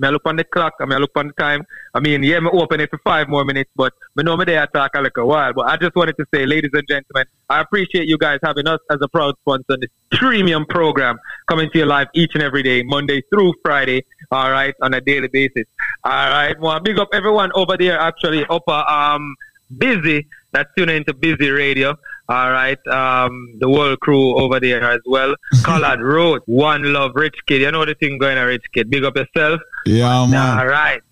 [0.00, 1.66] Me I look on the clock, I I look on the time.
[1.92, 4.92] I mean, yeah, me open it for five more minutes, but me know there talk
[4.94, 5.52] a little while.
[5.52, 8.80] But I just wanted to say, ladies and gentlemen, I appreciate you guys having us
[8.90, 11.18] as a proud sponsor on this premium program
[11.48, 15.02] coming to your live each and every day, Monday through Friday, all right, on a
[15.02, 15.66] daily basis.
[16.04, 19.36] All right, well, big up everyone over there, actually, up uh, um,
[19.76, 21.96] busy, that's tuning into Busy Radio.
[22.30, 25.34] All right, um, the whole crew over there as well.
[25.64, 27.60] Collard Road, One Love, Rich Kid.
[27.62, 28.88] You know the thing going on, Rich Kid.
[28.88, 29.60] Big up yourself.
[29.84, 30.58] Yeah, man.
[30.60, 31.02] All right.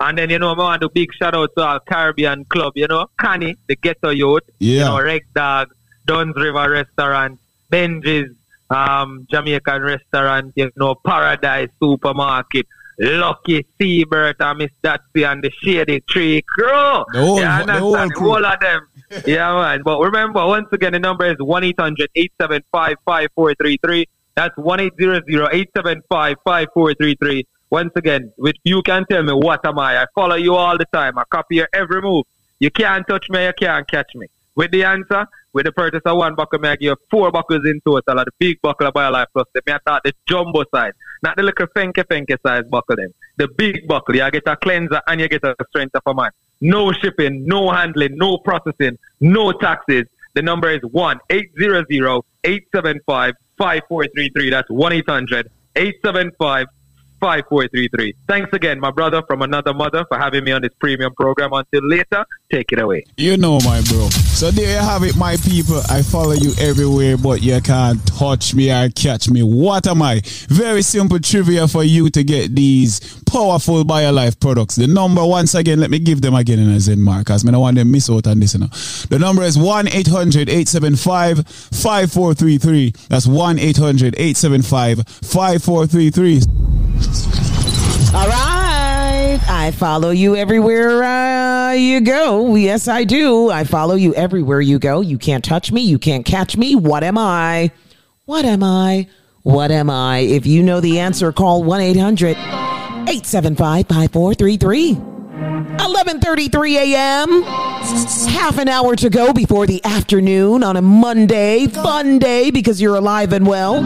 [0.00, 2.86] And then, you know, I want to big shout out to our Caribbean club, you
[2.88, 4.88] know, Connie, the ghetto youth, you Yeah.
[4.88, 5.68] know, Reg Dog,
[6.04, 7.38] Duns River Restaurant,
[7.72, 8.34] Benji's,
[8.68, 12.66] um, Jamaican Restaurant, you know, Paradise Supermarket,
[12.98, 16.66] Lucky Seabird and Miss Datsy and the Shady Tree Crew.
[16.66, 18.88] The whole- you the whole The whole of them.
[19.26, 19.82] yeah, man.
[19.84, 24.06] But remember, once again, the number is 1 800 875 5433.
[24.34, 27.46] That's 1 800 875 5433.
[27.70, 30.02] Once again, with you can tell me what am I.
[30.02, 31.18] I follow you all the time.
[31.18, 32.24] I copy your every move.
[32.58, 34.26] You can't touch me, you can't catch me.
[34.56, 37.64] With the answer, with the purchase of one buckle, may I give you four buckles
[37.66, 38.18] in total.
[38.18, 39.46] of The big buckle of BioLife Plus.
[39.54, 42.96] They may I thought the jumbo size, not the little fenke fenke size buckle.
[42.96, 44.16] Them the big buckle.
[44.16, 46.30] You get a cleanser and you get a strength of a man.
[46.62, 50.06] No shipping, no handling, no processing, no taxes.
[50.34, 54.50] The number is one eight zero zero eight seven five five four three three.
[54.50, 56.66] That's one eight hundred eight seven five.
[57.20, 58.14] 5433.
[58.28, 61.52] Thanks again, my brother from another mother, for having me on this premium program.
[61.52, 63.04] Until later, take it away.
[63.16, 64.08] You know, my bro.
[64.10, 65.80] So there you have it, my people.
[65.88, 69.42] I follow you everywhere, but you can't touch me or catch me.
[69.42, 70.22] What am I?
[70.48, 73.00] Very simple trivia for you to get these
[73.36, 74.76] powerful BioLife products.
[74.76, 77.50] The number, once again, let me give them again in a Zen mark, because I
[77.50, 78.54] don't want them miss out on this.
[78.54, 82.94] The number is 1 800 875 5433.
[83.10, 86.40] That's 1 800 875 5433.
[88.18, 89.38] All right.
[89.48, 92.54] I follow you everywhere uh, you go.
[92.54, 93.50] Yes, I do.
[93.50, 95.02] I follow you everywhere you go.
[95.02, 95.82] You can't touch me.
[95.82, 96.74] You can't catch me.
[96.74, 97.70] What am I?
[98.24, 99.08] What am I?
[99.42, 100.20] What am I?
[100.20, 104.94] If you know the answer, call 1 800 875 5433.
[105.36, 107.42] 11:33 a.m.
[108.32, 112.96] Half an hour to go before the afternoon on a Monday, fun day because you're
[112.96, 113.76] alive and well.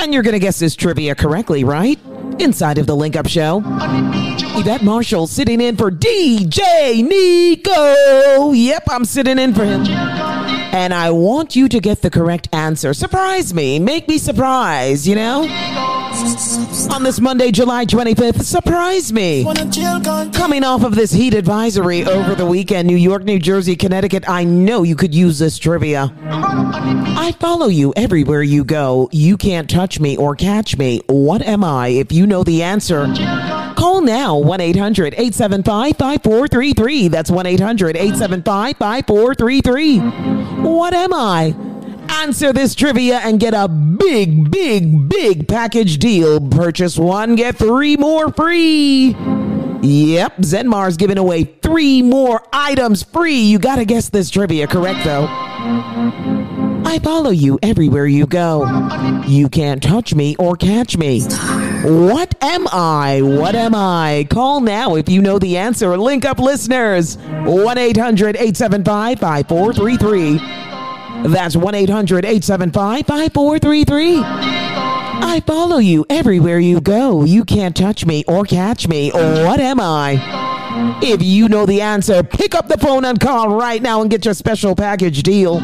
[0.00, 1.98] And you're going to guess this trivia correctly, right?
[2.38, 3.62] Inside of the Link Up Show.
[3.64, 8.52] Yvette Marshall sitting in for DJ Nico.
[8.52, 9.84] Yep, I'm sitting in for him.
[9.86, 12.94] And I want you to get the correct answer.
[12.94, 13.78] Surprise me.
[13.78, 16.01] Make me surprised, you know?
[16.22, 19.42] On this Monday, July 25th, surprise me.
[20.32, 24.44] Coming off of this heat advisory over the weekend, New York, New Jersey, Connecticut, I
[24.44, 26.12] know you could use this trivia.
[26.22, 29.08] I follow you everywhere you go.
[29.10, 31.00] You can't touch me or catch me.
[31.08, 31.88] What am I?
[31.88, 33.06] If you know the answer,
[33.76, 37.08] call now 1 800 875 5433.
[37.08, 39.98] That's 1 800 875 5433.
[40.62, 41.71] What am I?
[42.20, 46.40] Answer this trivia and get a big, big, big package deal.
[46.50, 49.16] Purchase one, get three more free.
[49.82, 53.40] Yep, Zenmar's giving away three more items free.
[53.40, 55.26] You gotta guess this trivia correct though.
[56.84, 58.66] I follow you everywhere you go.
[59.26, 61.22] You can't touch me or catch me.
[61.22, 63.22] What am I?
[63.22, 64.26] What am I?
[64.30, 65.96] Call now if you know the answer.
[65.96, 67.16] Link up listeners.
[67.16, 70.71] 1 800 875 5433.
[71.24, 74.20] That's 1 800 875 5433.
[75.24, 77.24] I follow you everywhere you go.
[77.24, 79.10] You can't touch me or catch me.
[79.10, 80.98] What am I?
[81.02, 84.24] If you know the answer, pick up the phone and call right now and get
[84.24, 85.62] your special package deal.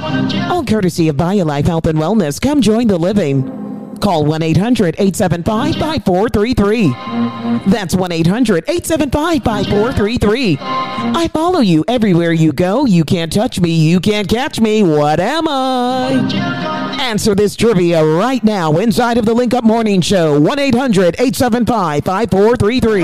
[0.50, 2.40] All courtesy of BioLife Health and Wellness.
[2.40, 3.67] Come join the living.
[3.98, 7.70] Call 1 800 875 5433.
[7.70, 10.58] That's 1 800 875 5433.
[10.60, 12.86] I follow you everywhere you go.
[12.86, 13.70] You can't touch me.
[13.70, 14.82] You can't catch me.
[14.82, 16.96] What am I?
[17.00, 20.40] Answer this trivia right now inside of the Link Up Morning Show.
[20.40, 23.00] 1 800 875 5433.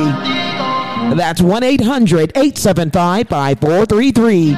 [1.17, 4.57] That's 1 800 875 5433.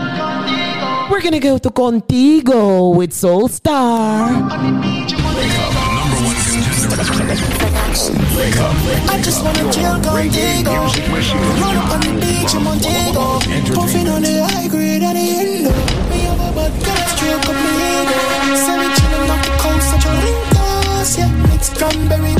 [1.10, 4.28] We're going to go to Contigo with Soul Star.
[6.98, 7.02] I
[9.22, 10.72] just wanna chill contigo
[11.60, 13.38] Run up on the beach in Montego.
[13.74, 15.74] Puffing on the high grade at the window
[16.08, 16.20] Me.
[16.24, 17.68] Have a bad girl stroke up my
[18.00, 18.16] ego
[18.56, 22.35] Say we chillin' off the coast of Torontos Yeah, mix cranberry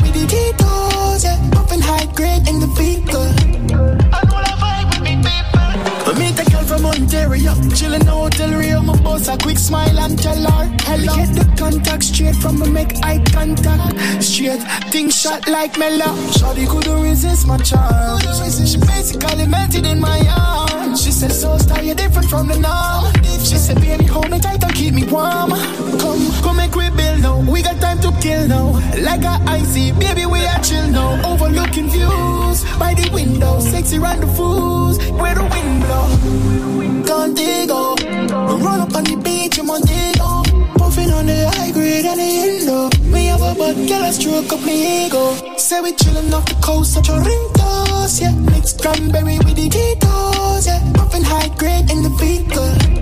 [7.73, 11.15] Chillin' in hotel Rio My boss a quick smile and tell her Hello.
[11.15, 14.23] Get the contact straight from me make eye contact.
[14.23, 14.61] Straight,
[14.91, 16.09] things shot like Mella.
[16.37, 21.03] Shawty couldn't resist my charm She basically melted in my arms.
[21.03, 23.13] She said so star you're different from the norm.
[23.43, 25.51] She said baby hold me tight and keep me warm.
[25.99, 27.39] Come, come make we build now.
[27.39, 28.71] We got time to kill now.
[28.99, 31.31] Like a icy, baby we are chill now.
[31.31, 33.59] Overlooking views by the window.
[33.59, 40.43] Sexy rendezvous where the wind blow Contigo We run up on the beach in Montego
[40.77, 44.51] Puffing on the high grade and the Indo Me have a bad girl a stroke
[44.51, 49.55] up me ego Say we chillin' off the coast of Torontos Yeah, mix cranberry with
[49.55, 52.97] the Tito's Yeah, puffing high grade in the vehicle.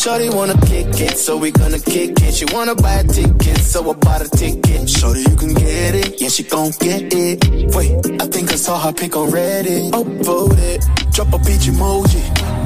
[0.00, 2.34] Shorty wanna kick it, so we gonna kick it.
[2.34, 4.88] She wanna buy a ticket, so I bought a ticket.
[4.88, 7.74] Shorty, you can get it, yeah, she gon' get it.
[7.76, 9.92] Wait, I think I saw her pic on Reddit.
[9.92, 11.38] It, drop a
[11.70, 12.22] emoji.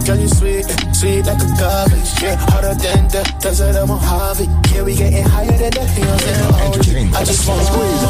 [0.07, 2.11] Girl, you sweet, sweet like a garbage.
[2.21, 4.49] Yeah, harder than the desert of Mojave.
[4.73, 7.13] Yeah, we getting higher than the hills in OG.
[7.13, 8.03] Oh, I just wanna squeeze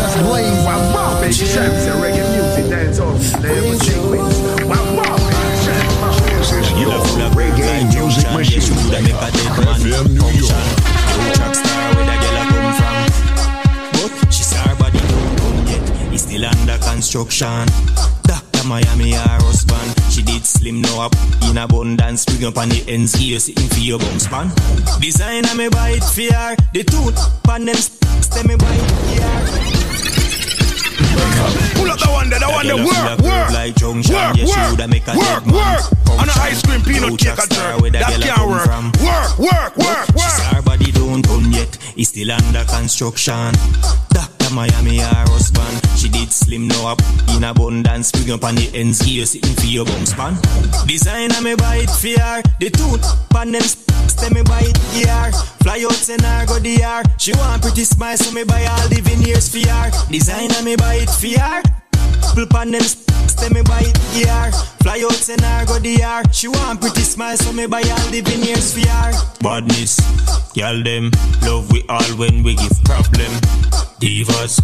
[0.00, 1.32] That's playing wow wow, baby.
[1.32, 3.14] Shams and reggae music, dance on.
[3.40, 4.36] Never take wings.
[4.64, 5.48] Wow wow, baby.
[5.64, 5.98] Shams.
[6.38, 8.68] This is your reggae music machine.
[9.88, 10.78] FM New York.
[13.92, 16.12] But she saw her body don't come yet.
[16.12, 17.66] It's still under construction.
[18.24, 18.66] Dr.
[18.66, 19.97] Miami, her husband.
[20.18, 21.14] She did slim now up
[21.48, 22.24] in abundance.
[22.24, 24.50] Bring up on the ends here, sitting for your bum span.
[24.98, 26.56] Designer me buy it for her.
[26.74, 27.14] The tooth,
[27.44, 29.78] pan them stem me buy it for her.
[31.78, 32.82] Pull up the one there, the one there.
[32.82, 34.16] Work, work, like junction.
[34.16, 35.86] work, yeah, work, make a work, work.
[36.18, 37.78] On a ice cream peanut cake a jerk.
[37.94, 38.66] That can't work.
[38.98, 40.34] Work, work, work, work.
[40.34, 41.78] saw her body don't done yet.
[41.94, 43.54] It's still under construction.
[44.48, 44.54] Dr.
[44.54, 45.98] Miami, her husband.
[45.98, 47.02] She did slim now up
[47.36, 48.10] in abundance.
[48.12, 50.36] Bring up on the ends here, sitting for your bums, man.
[50.86, 52.42] Designer me buy it for her.
[52.58, 55.32] The tooth pan them Stay me buy it here.
[55.60, 57.04] Fly out send her go the.
[57.18, 59.90] She want pretty smile, so me buy all the veneers for her.
[60.10, 61.87] Designer me buy it for her.
[62.38, 64.52] Pull pan them stay me buy it here.
[64.78, 66.22] Fly out send her go the her.
[66.30, 69.10] She want pretty smile, so me buy all the veneers for her.
[69.42, 69.98] Badness,
[70.54, 71.10] y'all them
[71.42, 73.32] love we all when we give problem.
[73.98, 74.62] Divas,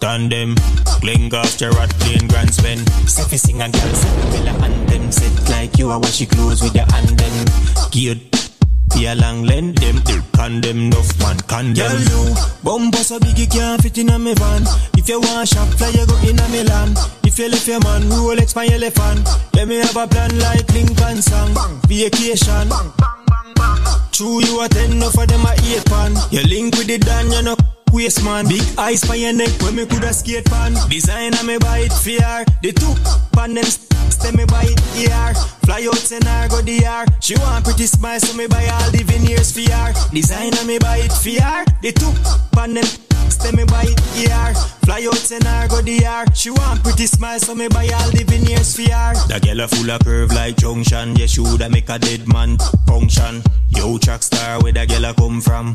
[0.00, 0.56] tandem,
[0.98, 2.80] cling off Gerard playing grand spend.
[3.06, 5.92] Steffi sing and girl sing Bella and them set like you.
[5.92, 7.46] I wash your clothes with your hand them.
[7.92, 8.41] Geared
[8.94, 11.88] be a long length, them condemn enough man condemn.
[11.88, 14.62] Girl, you bumper so big you can't fit in a me van.
[14.96, 16.94] If you want shop fly, you go in a Milan.
[17.24, 19.28] If you left your man, Rolex my elephant.
[19.54, 21.54] Let me have a plan like Lincoln song.
[21.86, 22.68] Vacation.
[22.68, 23.84] Bang, bang, bang, bang.
[24.12, 26.14] True, you a ten, enough of them a eight pan.
[26.30, 27.56] You link with the Dan, you know
[27.92, 28.48] waist man.
[28.48, 30.74] Big eyes for your neck when me coulda skate pan.
[30.88, 32.44] Designer me buy it fear.
[32.62, 32.94] The two
[33.32, 35.34] pan them stay me buy it here.
[35.64, 37.08] Fly out send her go the yard.
[37.20, 39.92] She want pretty smile so me buy all the veneers her.
[40.12, 41.64] Designer me buy it fear.
[41.82, 42.12] The two
[42.52, 42.84] pan them
[43.30, 44.54] stay me buy it here.
[44.84, 46.36] Fly out send her go the yard.
[46.36, 49.14] She want pretty smile so me buy all the veneers her.
[49.28, 51.16] The girl a full of curve like junction.
[51.16, 52.56] Yeah, woulda make a dead man
[52.86, 53.42] function.
[53.68, 55.74] Yo, track star where the girl a come from.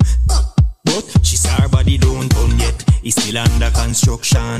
[0.87, 2.83] But she saw her body don't done yet.
[3.03, 4.59] It's still under construction.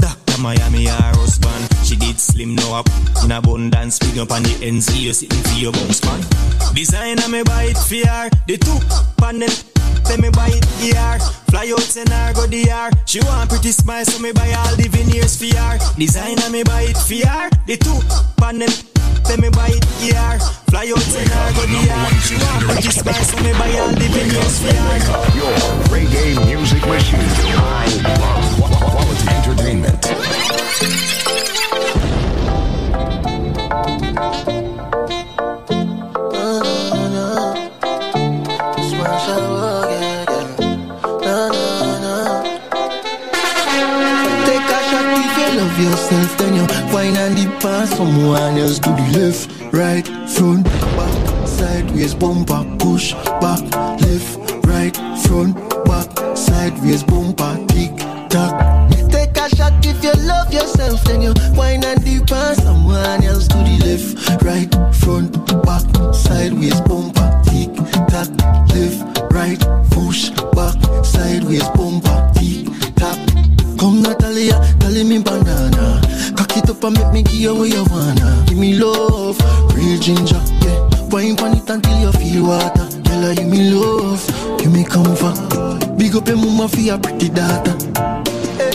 [0.00, 0.40] Dr.
[0.40, 1.68] Miami, her husband.
[1.84, 2.88] She did slim now up
[3.24, 3.98] in abundance.
[3.98, 6.20] Big up on the ends here, sitting for your bounce man.
[6.74, 8.30] Designer me buy it for her.
[8.46, 8.78] The two
[9.16, 9.50] pan them.
[10.04, 11.18] Tell me buy it here.
[11.50, 12.90] Fly out and her go the her.
[13.06, 15.78] She want pretty smile, so me buy all the veneers for her.
[15.98, 17.50] Designer me buy it for her.
[17.66, 18.00] The two
[18.40, 18.97] pan them.
[19.24, 20.38] Tell me buy it here.
[20.70, 22.20] Fly out send her go the her.
[22.20, 24.98] She want pretty smile, so me buy all the veneers for her.
[25.36, 25.54] Your
[25.90, 27.20] reggae music machine.
[27.56, 27.86] I
[28.18, 30.02] love quality entertainment.
[45.78, 50.64] Love yourself, then you wine and dip past someone else to the left, right, front,
[50.64, 53.62] back, sideways, bumper, push, back,
[54.02, 57.96] left, right, front, back, sideways, bumper, tick,
[58.28, 58.90] tock.
[59.10, 63.46] Take a shot if you love yourself, then you wine and dip past someone else
[63.48, 65.32] to the left, right, front,
[65.64, 65.84] back,
[66.14, 67.74] sideways, bumper, tick,
[68.08, 68.28] tock,
[68.74, 72.27] left, right, push, back, sideways, bumper,
[74.08, 76.00] Natalia, tell me banana.
[76.34, 78.42] Cock it up and make me give you what you wanna.
[78.48, 79.36] Give me love,
[79.76, 80.88] real ginger, yeah.
[81.10, 82.88] Wine on it until you feel water.
[83.04, 84.24] Tell her give me love,
[84.62, 85.36] you me comfort.
[85.98, 87.76] Big up your mama for your pretty daughter.
[88.56, 88.72] Hey,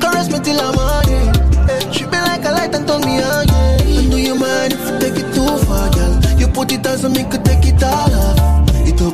[0.00, 1.34] caress me till I'm morning.
[1.68, 3.76] Hey, eh, she be like a light and turn me on, yeah.
[4.08, 6.18] Do you mind if I take it too far, girl?
[6.40, 8.41] You put it down so me could take it all off.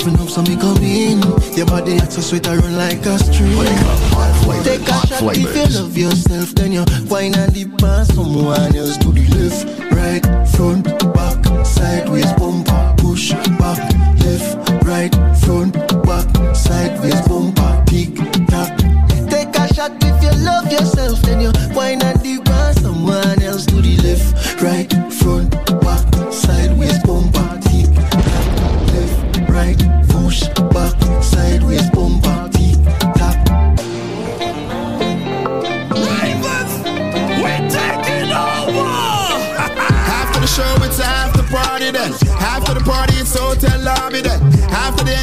[0.00, 1.20] Open up so me come in.
[1.56, 3.58] Your body acts so sweet, I run like a stream.
[4.62, 8.96] Take a shot if you love yourself, then you wine and dip past someone else
[8.98, 10.22] to the left, right,
[10.54, 13.78] front, back, sideways, bumper, push, back,
[14.22, 15.12] left, right,
[15.42, 18.14] front, back, sideways, bumper, tick,
[18.46, 18.70] tock.
[19.28, 22.17] Take a shot if you love yourself, then you wine and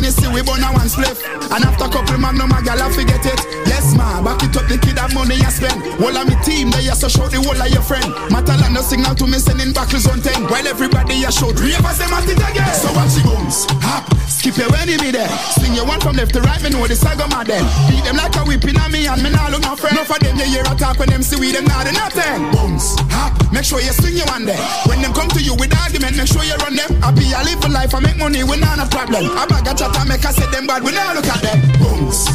[0.06, 1.18] NSC, we burn a one spliff.
[1.50, 3.42] And after a couple magnum, a gal, I forget it.
[3.66, 5.82] Yes, ma, back it up, the kid have money I spend.
[5.98, 8.06] All of me team, they are so show the whole of your friend.
[8.30, 10.46] Matalan no signal to me sending back on 10.
[10.46, 12.70] While everybody a show, ravers them at it again.
[12.78, 15.30] So watch the bones, hop, skip your enemy there.
[15.58, 17.66] Swing your one from left to right, me know the saga mad them.
[17.90, 19.98] Beat them like a whipping on me and me nah look no friend.
[19.98, 22.46] Enough of them, you hear a talk when them see we them not nothing.
[22.54, 24.62] Bones, hop, make sure you swing your one there.
[24.86, 26.94] When them come to you with argument, make sure you run them.
[27.02, 29.26] I live for life, I make money, we not a problem.
[29.36, 31.62] I bag a chat, I make I say them bad, we not look at them.
[31.80, 32.28] Bones,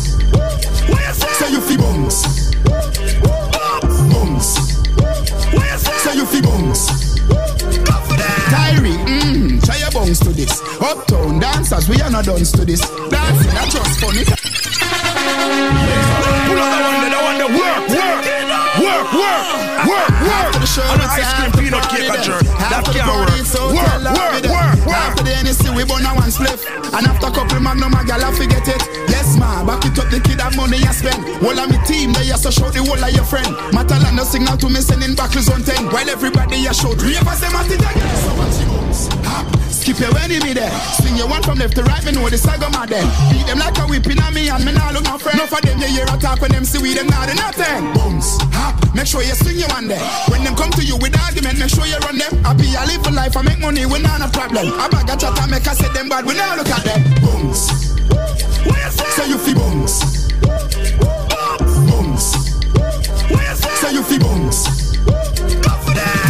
[1.38, 2.24] say you feel bones.
[4.12, 4.46] Bones,
[6.02, 6.88] say you feel bones.
[8.50, 10.60] Tyree, mm, try your bones to this.
[10.80, 12.80] Uptown dancers, we are not done to this.
[12.80, 14.24] Dancing, that's just funny.
[14.24, 14.34] Pull
[16.58, 18.24] up that one, that one, that work, work,
[18.80, 19.44] work, work,
[19.86, 20.30] work, work.
[20.30, 22.22] After the show, the ice cream peanut cake, a then.
[22.24, 22.39] jerk.
[22.70, 23.46] That can't work.
[23.46, 25.02] so Work, work, work, work.
[25.10, 26.62] After the NSC, we burn a one spliff.
[26.94, 28.82] And after couple magnum, a gal, I forget it.
[29.10, 31.22] Yes, ma, back it up, the kid have money I spend.
[31.42, 33.50] Whole of me team, they to show the whole of your friend.
[33.74, 35.90] Matalan no signal to me sending back on 10.
[35.90, 38.16] While everybody a show three of us them at it again.
[38.22, 39.46] So bounce, hop,
[39.94, 40.70] skip your enemy there.
[41.00, 43.06] Swing your one from left to right, me know the saga mad them.
[43.30, 45.38] Beat them like a whipping on me and me nah look no friend.
[45.38, 47.92] No for them, you hear a talk when them see we them nah do nothing.
[47.94, 50.02] Bounce, hop, make sure you swing your one there.
[50.30, 52.32] When them come to you with argument, make sure you run them.
[52.44, 54.66] I be a live for life, I make money, we nah no problem.
[54.78, 57.02] I bag a chat and make I say them bad, we nah look at them.
[57.22, 57.96] Bounce,
[59.16, 60.28] so you feel bounce,
[61.90, 62.38] bounce.
[63.80, 64.90] So you feel bounce.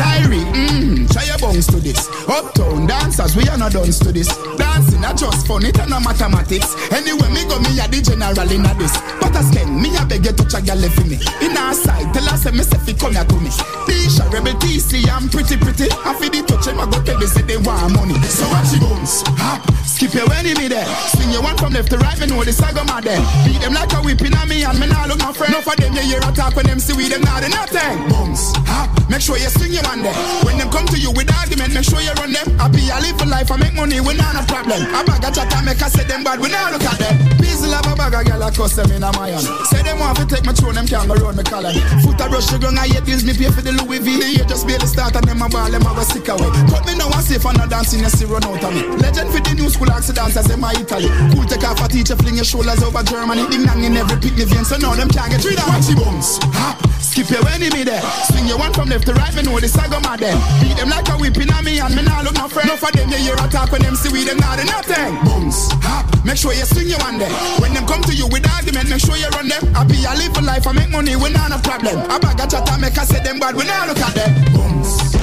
[0.01, 2.09] Tyree, mm, try your bounce to this.
[2.29, 4.31] Uptown dancers, we are not done to this.
[4.57, 6.75] Dancing are just fun, it and no mathematics.
[6.91, 8.95] Anyway, me go, me a the general in a this.
[9.21, 11.19] But as Ken, me a beg you touch a gal for me.
[11.43, 13.51] In our side, tell us, me say fi come here to me.
[13.91, 15.91] Tisha, Rebel TC, I'm pretty pretty.
[16.07, 18.15] I feel the touch, them I go tell me say they want money.
[18.31, 20.87] So watch you bounce, hop, skip your enemy there.
[21.17, 23.19] Swing your one from left to right, me know the saga mad there.
[23.45, 25.53] Beat them like a whipping on me and me nah look no friend.
[25.53, 28.07] No for them, you hear a talk when them see we them nah do nothing.
[28.13, 30.15] Bounce, hop, make sure you swing your one there.
[30.47, 32.47] When them come to you with argument, make sure you run them.
[32.61, 34.85] I be a live for life, I make money, we nah no problem.
[34.93, 37.17] I bag a chat and make I say them bad, we nah look at them.
[37.41, 39.41] Peasy love a bag a girl, I cuss them in a mayan.
[39.73, 41.73] Say them want to take my throne, them can't go round me collar.
[42.05, 44.37] Foot a brush the ground, I hate bills, me pay for the Louis V.
[44.37, 46.53] Year just barely start and them a ball, them a go sick away.
[46.69, 48.85] Cut me now and safe and not dancing, you see run out of me.
[49.01, 51.09] Legend for the new school accidents, as them a Italy.
[51.33, 53.49] Cool take off a teacher, fling your shoulders over Germany.
[53.49, 55.97] Ding dang in every picnic vein, so now them can't get rid of Watch the
[55.97, 58.03] bounce, hop, skip your enemy there.
[58.29, 60.37] Swing your one from left to right, me know this the saga mad them.
[60.61, 62.69] Beat them like a whipping on me and me nah look no friend.
[62.69, 65.15] No for them, you hear a talk when them see we them nah do nothing.
[65.25, 67.31] Bounce, hop, make sure you swing your one there.
[67.63, 69.63] When them come to you with argument, make sure you run them.
[69.75, 71.97] I be a live for life, I make money, we nah no problem.
[72.11, 74.31] I bag a chat and make I say them bad, we nah look at them.
[74.53, 75.15] Bounce.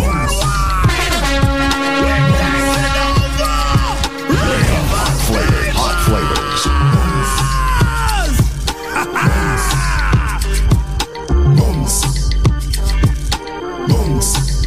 [0.00, 0.49] Hot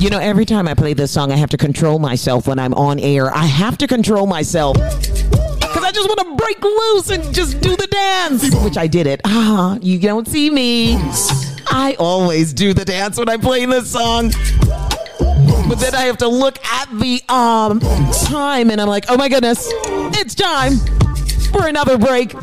[0.03, 2.73] You know, every time I play this song, I have to control myself when I'm
[2.73, 3.33] on air.
[3.33, 4.75] I have to control myself.
[4.75, 8.53] Because I just want to break loose and just do the dance.
[8.65, 9.22] Which I did it.
[9.23, 10.98] Ah, you don't see me.
[11.67, 14.32] I always do the dance when I play this song.
[15.69, 17.80] But then I have to look at the um
[18.25, 20.80] time and I'm like, oh my goodness, it's time
[21.53, 22.33] for another break.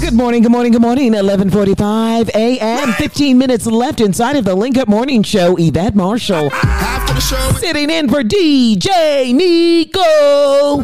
[0.00, 1.12] Good morning, good morning, good morning.
[1.12, 2.92] 11:45 a.m.
[2.92, 5.56] 15 minutes left inside of the Link Up Morning Show.
[5.58, 6.50] Yvette Marshall
[7.58, 10.82] sitting in for DJ Nico.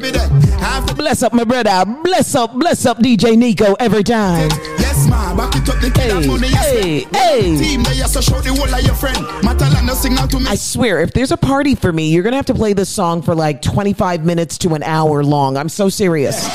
[0.94, 1.84] Bless up, my brother.
[2.02, 4.48] Bless up, bless up, DJ Nico every time.
[4.78, 7.56] Yes, ma, back it up the and money, hey, hey.
[7.56, 9.16] Team, they to show the whole of your friend.
[9.42, 10.46] Matalan signal to me.
[10.48, 13.22] I swear, if there's a party for me, you're gonna have to play this song
[13.22, 15.56] for like 25 minutes to an hour long.
[15.56, 16.46] I'm so serious.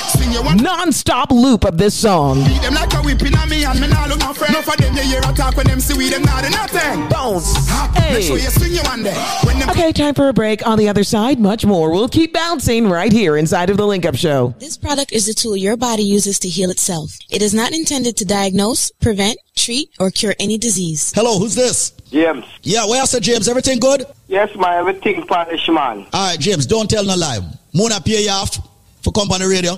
[0.56, 2.40] Non-stop loop of this song.
[2.44, 4.54] Them like a whipping on me and me nah look no friend.
[4.54, 7.08] No for them, you hear a talk when them see we them nah do nothing.
[7.10, 7.54] Bounce.
[7.70, 8.14] Hop, Hey.
[8.16, 9.16] make sure you swing your one there.
[9.44, 10.66] When them Okay, time for a break.
[10.68, 11.92] On the other side, much more.
[11.92, 14.56] We'll keep bouncing right here inside of the Link Up Show.
[14.60, 17.12] This product is the tool your body uses to heal itself.
[17.30, 21.12] It is not intended to diagnose, prevent, treat, or cure any disease.
[21.16, 21.92] Hello, who's this?
[22.12, 22.46] James.
[22.64, 24.06] Yeah, where I said James, everything good?
[24.28, 26.08] Yes, my everything punish, man.
[26.14, 27.40] All right, James, don't tell no lie.
[27.74, 28.58] Mona pay you off
[29.04, 29.78] for company radio.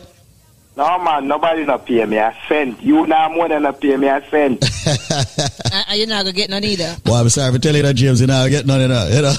[0.77, 2.19] No, man, nobody not pay me.
[2.19, 2.81] I sent.
[2.83, 4.07] You now more than not pay me.
[4.17, 4.63] I sent.
[4.63, 6.95] Uh, you're not gonna get none either.
[7.03, 8.21] Well, I'm sorry for telling you that, James.
[8.21, 9.11] You know, I get none of that.
[9.11, 9.33] You know.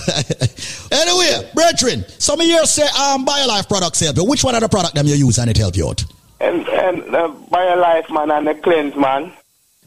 [1.00, 4.24] anyway, brethren, some of you say um, BioLife products help you.
[4.24, 6.04] Which one of the product them you use and it help you out?
[6.40, 9.32] and and uh, BioLife, man, and the cleanse, man.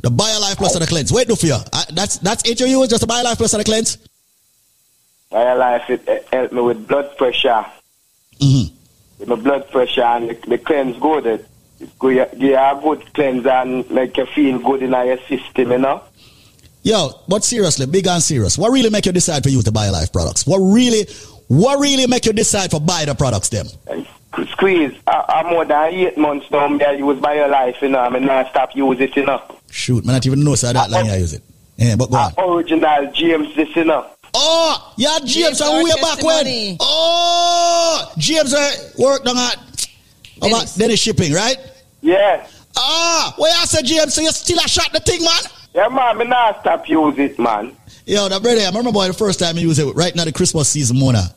[0.02, 1.12] The BioLife plus and the cleanse.
[1.12, 1.58] Wait, do for you.
[1.72, 3.98] Uh, that's that's it you use, just the BioLife plus and the cleanse?
[5.32, 7.66] BioLife, it, it help me with blood pressure.
[8.40, 8.76] Mm-hmm.
[9.28, 11.26] My blood pressure and the, the cleanse good.
[11.26, 11.48] It,
[11.80, 15.78] it give you a good cleanse and make you feel good in your system, you
[15.78, 16.04] know.
[16.84, 18.58] Yo, but seriously, big and serious.
[18.58, 20.48] What really make you decide for you to buy life products?
[20.48, 21.06] What really,
[21.48, 23.68] what really make you decide for buy the products them?
[24.52, 26.68] Squeeze, I, I'm more than eight months now.
[26.68, 28.00] Me I use your life, you know.
[28.00, 29.42] I mean, I stop use it, you know.
[29.70, 31.44] Shoot, man, I don't even know so that long I use it.
[31.78, 32.34] Yeah, but go on.
[32.38, 34.08] Original James, this, you know.
[34.34, 36.46] Oh, yeah, James, James, and our way back when.
[36.46, 36.78] testimony.
[36.80, 39.88] Oh, James uh, worked on at
[40.38, 41.58] about Dennis shipping, right?
[42.02, 42.48] Yeah.
[42.78, 45.42] Ah, where I said James, so you still a shot the thing, man?
[45.74, 47.76] Yeah, man, me not stop use it, man.
[48.06, 50.32] Yo, that brother, I remember boy the first time I used it right now the
[50.32, 51.34] Christmas season, Mona.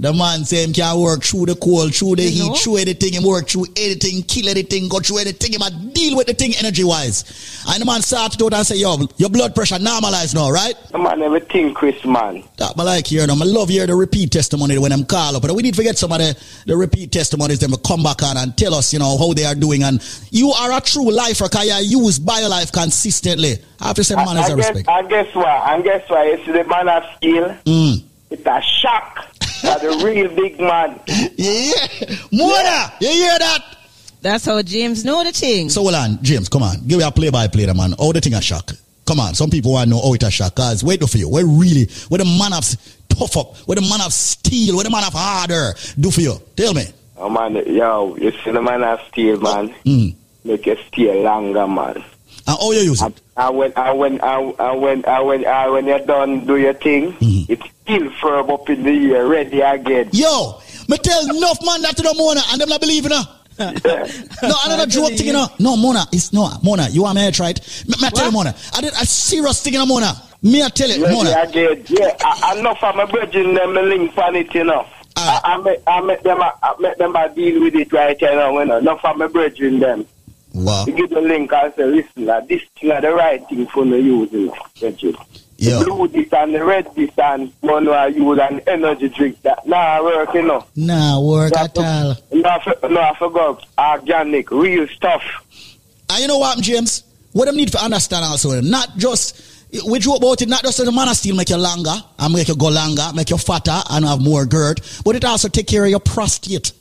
[0.00, 2.54] The man say him can work through the cold, through the You heat, know?
[2.54, 3.14] through anything.
[3.14, 5.52] Him work through anything, kill anything, go through anything.
[5.52, 7.24] Him a deal with the thing energy wise.
[7.68, 10.74] And the man started out and say, yo, your blood pressure normalized now, right?
[10.92, 12.44] The man, everything, Chris, man.
[12.58, 13.42] That I like hearing them.
[13.42, 15.42] I love hearing the repeat testimony when them call up.
[15.42, 18.22] But we need to get some of the, the repeat testimonies them to come back
[18.22, 19.82] on and tell us, you know, how they are doing.
[19.82, 23.58] And you are a true lifer because you use BioLife consistently.
[23.80, 24.88] I have to say, man, I, is a I, guess, respect.
[24.88, 25.46] I guess what?
[25.46, 26.26] And guess what?
[26.28, 27.56] It's the man of skill?
[27.64, 28.04] Mm.
[28.30, 29.26] It's a shock.
[29.60, 31.00] For the real big man.
[31.36, 32.16] Yeah.
[32.32, 33.64] Mona, you hear that?
[34.20, 35.68] That's how James know the thing.
[35.68, 36.86] So hold on, James, come on.
[36.86, 37.94] Give me a play by play, man.
[37.98, 38.70] How the thing a shock?
[39.06, 40.54] Come on, some people want to know how it a shock.
[40.54, 41.28] Cause wait for you.
[41.28, 42.64] We're really, where the man of
[43.08, 46.34] tough up, where the man of steel, where the man of harder do for you.
[46.56, 46.84] Tell me.
[47.16, 49.74] Oh, man, yo, you see the man of steel, man.
[49.84, 50.14] Mm.
[50.44, 52.04] Make it steel longer, man.
[52.48, 53.20] And how you use it?
[53.36, 57.12] And when, and when, and when, and when, and when you're done do your thing,
[57.12, 57.52] Mm-hmm.
[57.52, 60.08] it's still firm up in the air, ready again.
[60.12, 63.28] Yo, me tell enough man that to the Mona and them not believe in her.
[63.58, 65.46] no, another joke thing, you know.
[65.58, 66.88] No, Mona, it's no Mona.
[66.88, 67.84] You to try it?
[67.86, 68.54] Me, me tell you, Mona.
[68.74, 70.12] I did a serious thing, you know, Mona.
[70.42, 71.30] Me, I tell you, Ready Mona.
[71.88, 74.86] Yeah, I, I know for my brethren, them the link on it, you know.
[75.16, 78.16] I, I, make, I make them, I, I make them I deal with it right
[78.18, 78.80] here now, you know.
[78.80, 80.06] Not for my brethren, them.
[80.54, 80.86] Wow.
[80.86, 83.84] You give the link and say, listen, like, this is are the right thing for
[83.84, 85.16] me use, you.
[85.60, 85.80] Yeah.
[85.80, 89.66] The blue this and the red this and one I use an energy drink that
[89.66, 90.64] nah work, you know.
[90.76, 92.16] Nah, work at all.
[92.32, 93.66] No, I for- no, I forgot.
[93.76, 95.22] Organic, real stuff.
[96.10, 97.02] And you know what, James?
[97.32, 99.42] What them need to understand also, not just
[99.86, 102.56] we joke about it, not just the man steel make you longer and make you
[102.56, 105.90] go longer, make you fatter and have more girth, but it also take care of
[105.90, 106.72] your prostate.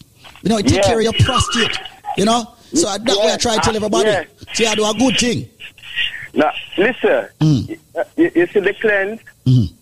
[0.44, 1.78] You know, it take care of your prostate.
[2.16, 2.54] You know?
[2.74, 4.10] So that way I try to tell everybody.
[4.10, 4.24] Yeah.
[4.54, 5.50] See, I do a good thing.
[6.34, 7.70] Now, listen, Mm.
[7.70, 7.78] you,
[8.18, 9.20] you, you see the cleanse?
[9.46, 9.74] Mhm.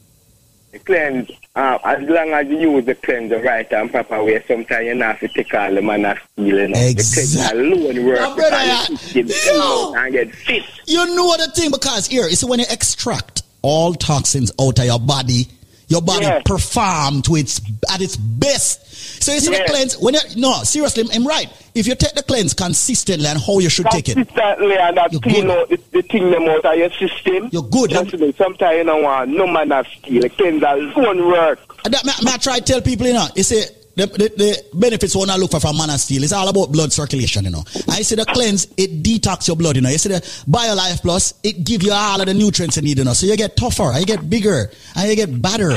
[0.72, 4.44] The cleanse, uh, as long as you use the cleanse the right and proper way,
[4.48, 6.74] sometimes you not have to take all the man of steel, you know.
[6.80, 8.20] The alone work.
[8.20, 9.94] Now, brother, you keep the yo.
[9.98, 10.64] and get fit.
[10.86, 14.86] You know the thing because here, you see when you extract all toxins out of
[14.86, 15.48] your body,
[15.88, 19.24] your body perform to its at its best.
[19.24, 21.48] So you see the cleanse when you no seriously, I'm right.
[21.74, 25.12] If you take the cleanse consistently and how you should take it, Consistently and that
[25.22, 27.50] clean out the, the thing them out of your system.
[27.52, 27.94] You're good.
[27.94, 28.04] Eh?
[28.04, 30.22] Just me, sometimes you don't want no man steel.
[30.22, 31.60] The cleanse alone work.
[31.84, 33.64] And that, may, may I try to tell people, you know, you see,
[33.96, 36.72] the, the, the benefits when I look for from man and steel, it's all about
[36.72, 37.64] blood circulation, you know.
[37.90, 39.90] I see the cleanse, it detox your blood, you know.
[39.90, 43.06] You see the BioLife Plus, it give you all of the nutrients you need, you
[43.06, 43.14] know.
[43.14, 45.70] So you get tougher, and you get bigger, and you get better.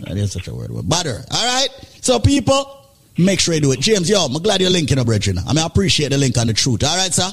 [0.00, 1.22] That is such a word, but better.
[1.30, 1.68] All right?
[2.00, 2.86] So people,
[3.16, 3.80] make sure you do it.
[3.80, 5.36] James, yo, I'm glad you're linking up, Bridget.
[5.38, 6.82] I mean, I appreciate the link on the truth.
[6.82, 7.30] All right, sir?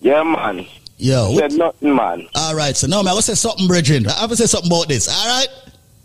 [0.00, 0.66] Yeah, man.
[0.96, 1.36] Yo.
[1.36, 2.26] Said nothing, man.
[2.34, 4.06] All right, so no, man, I will say something, Bridget.
[4.06, 5.08] I to say something about this.
[5.08, 5.48] All right?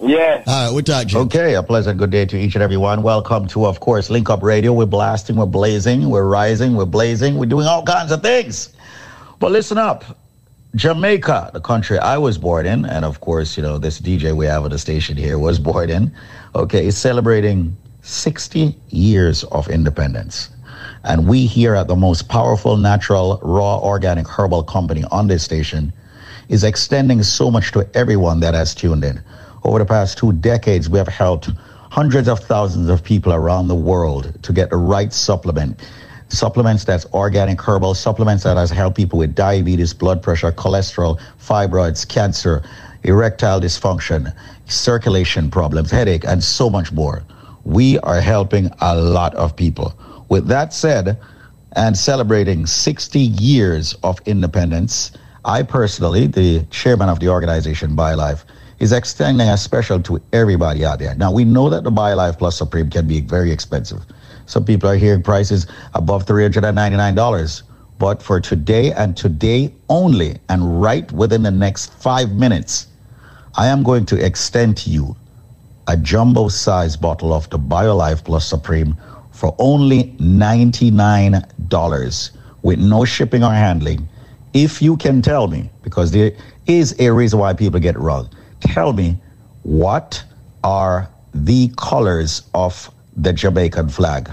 [0.06, 0.44] Yeah.
[0.46, 1.22] All right, we talk, Jim.
[1.22, 3.04] Okay, a pleasant good day to each and every one.
[3.04, 4.74] Welcome to, of course, Link Up Radio.
[4.74, 8.74] We're blasting, we're blazing, we're rising, we're blazing, we're doing all kinds of things.
[9.40, 10.04] But listen up.
[10.76, 14.46] Jamaica, the country I was born in, and of course, you know, this DJ we
[14.46, 16.14] have at the station here was born in,
[16.54, 20.50] okay, is celebrating 60 years of independence.
[21.06, 25.94] And we here at the most powerful natural, raw, organic herbal company on this station
[26.50, 29.24] is extending so much to everyone that has tuned in.
[29.64, 31.50] Over the past two decades, we have helped
[31.90, 35.80] hundreds of thousands of people around the world to get the right supplement.
[36.28, 42.06] Supplements that's organic herbal, supplements that has helped people with diabetes, blood pressure, cholesterol, fibroids,
[42.08, 42.62] cancer,
[43.04, 44.36] erectile dysfunction,
[44.66, 47.24] circulation problems, headache, and so much more.
[47.64, 49.94] We are helping a lot of people.
[50.28, 51.18] With that said,
[51.76, 55.12] and celebrating 60 years of independence,
[55.46, 58.44] I personally, the chairman of the organization BioLife,
[58.80, 61.16] is extending a special to everybody out there.
[61.16, 64.02] Now, we know that the BioLife Plus Supreme can be very expensive.
[64.46, 67.64] Some people are hearing prices above $399.
[68.00, 72.88] But for today and today only, and right within the next five minutes,
[73.56, 75.16] I am going to extend to you
[75.88, 78.98] a jumbo size bottle of the BioLife Plus Supreme
[79.32, 82.32] for only $99
[82.64, 84.10] with no shipping or handling.
[84.54, 86.32] If you can tell me, because there
[86.66, 88.30] is a reason why people get wrong,
[88.64, 89.18] tell me
[89.64, 90.24] what
[90.64, 94.30] are the colors of the Jamaican flag?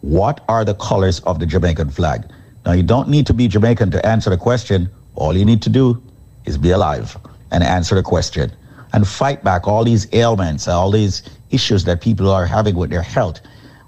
[0.00, 2.24] What are the colors of the Jamaican flag?
[2.64, 4.90] Now, you don't need to be Jamaican to answer the question.
[5.16, 6.02] All you need to do
[6.44, 7.16] is be alive
[7.50, 8.52] and answer the question
[8.92, 13.02] and fight back all these ailments, all these issues that people are having with their
[13.02, 13.40] health.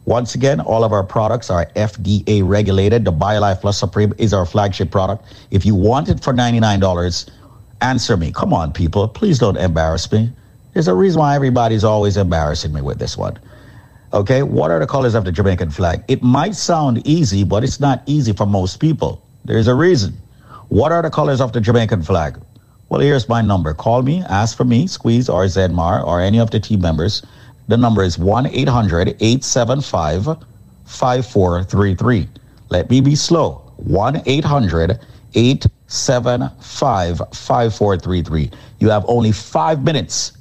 [0.05, 3.05] Once again, all of our products are FDA regulated.
[3.05, 5.25] The BioLife Plus Supreme is our flagship product.
[5.51, 7.31] If you want it for $99,
[7.81, 8.33] answer me.
[8.33, 9.09] Come on, people.
[9.09, 10.31] Please don't embarrass me.
[10.73, 13.39] There's a reason why everybody's always embarrassing me with this one.
[14.13, 16.05] Okay, what are the colors of the Jamaican flag?
[16.09, 19.23] It might sound easy, but it's not easy for most people.
[19.45, 20.17] There's a reason.
[20.69, 22.41] What are the colors of the Jamaican flag?
[22.89, 23.75] Well, here's my number.
[23.75, 27.23] Call me, ask for me, Squeeze or Zenmar or any of the team members.
[27.69, 30.25] The number is 1 800 875
[30.85, 32.29] 5433.
[32.69, 33.63] Let me be slow.
[33.77, 35.01] 1 800
[35.35, 38.51] 875 5433.
[38.79, 40.33] You have only five minutes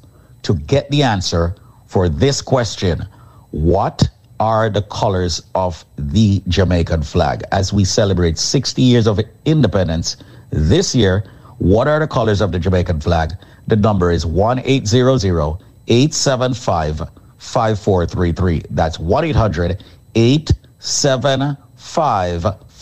[0.43, 3.07] to get the answer for this question
[3.51, 4.09] What
[4.39, 7.43] are the colors of the Jamaican flag?
[7.51, 10.17] As we celebrate 60 years of independence
[10.49, 11.23] this year,
[11.59, 13.31] what are the colors of the Jamaican flag?
[13.67, 15.57] The number is 1 800
[15.87, 16.97] 875
[17.37, 18.63] 5433.
[18.71, 19.83] That's 1 800
[20.15, 22.64] 875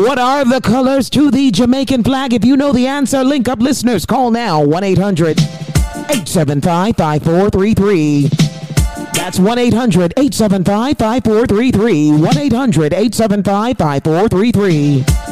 [0.05, 2.33] What are the colors to the Jamaican flag?
[2.35, 4.05] If you know the answer, link up listeners.
[4.05, 8.29] Call now 1 800 875 5433.
[9.15, 10.99] That's 1 800 875
[13.79, 15.32] 5433.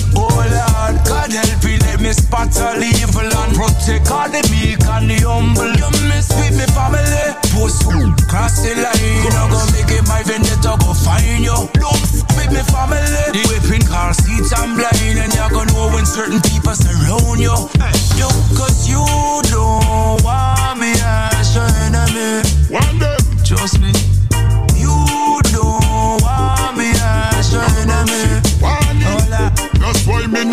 [1.11, 5.19] God help me, let me spot all evil and protect all the meek and the
[5.27, 5.75] humble.
[5.75, 7.83] You mess with me family, post
[8.31, 9.19] cross the line.
[9.19, 11.67] You go make it my vendetta, go find you.
[11.75, 11.99] Don't
[12.39, 13.27] with me family.
[13.35, 17.59] The whipping car seats I'm blind and you gonna know when certain people surround you.
[18.15, 19.03] Yo, cause you
[19.51, 22.39] don't want me as your enemy.
[22.71, 24.00] One day, trust me.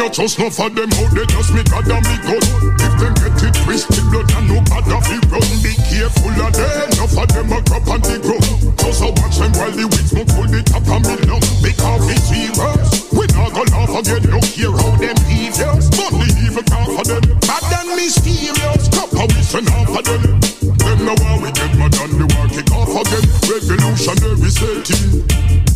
[0.09, 2.41] Not trust no for them out they just me God and me gun.
[2.81, 5.49] If them get it twisted blood and no bad of it run.
[5.61, 8.73] Be careful of them, enough of them a crop on the ground.
[8.79, 11.45] Just a watch them while the weeds smoke full the top of me lung.
[11.61, 12.89] Because it's serious.
[13.13, 15.85] We not go laugh again, no care how them devious.
[15.93, 17.25] But the evil can't for them.
[17.45, 18.81] Bad and mysterious.
[18.89, 20.23] Stop a wishing off for them.
[20.89, 22.13] Them now how we get mad and
[23.49, 25.25] revolutionary setting.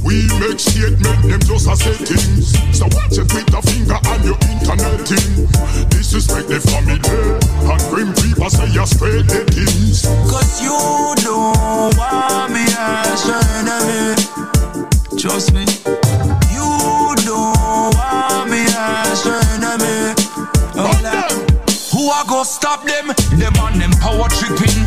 [0.05, 2.53] We make statement, them just a settings.
[2.77, 5.49] So watch it with a finger on your internet interneting.
[5.89, 10.05] Disrespect the family and bring people say you're straight things.
[10.29, 10.77] Cause you
[11.25, 14.21] don't want me as your enemy.
[15.19, 15.65] Trust me.
[16.53, 16.69] You
[17.25, 20.15] don't want me as your enemy.
[20.77, 20.93] Oh,
[21.93, 23.09] Who are gonna stop them?
[23.39, 24.82] Them on them power tripping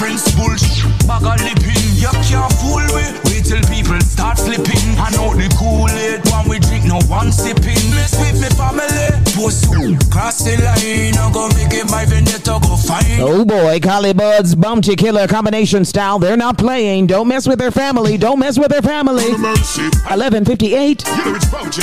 [0.00, 1.06] friends bullshit.
[1.06, 3.29] Bag of lipping, you can't fool me.
[3.50, 4.78] Till people start slipping.
[4.96, 7.82] I know the Kool-Aid when we drink, no one sipping.
[7.90, 8.86] Mess with me family.
[9.34, 9.66] Post
[10.08, 13.18] cross the line, I go make it my vendetta go fine.
[13.18, 16.20] Oh boy, Collie Buddz, Bounty Killer combination style.
[16.20, 17.08] They're not playing.
[17.08, 18.16] Don't mess with their family.
[18.16, 19.32] Don't mess with their family.
[19.32, 21.02] 1158.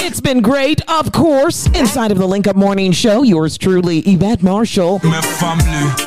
[0.05, 1.67] It's been great, of course.
[1.67, 5.01] Inside of the Link Up Morning Show, yours truly, Yvette Marshall.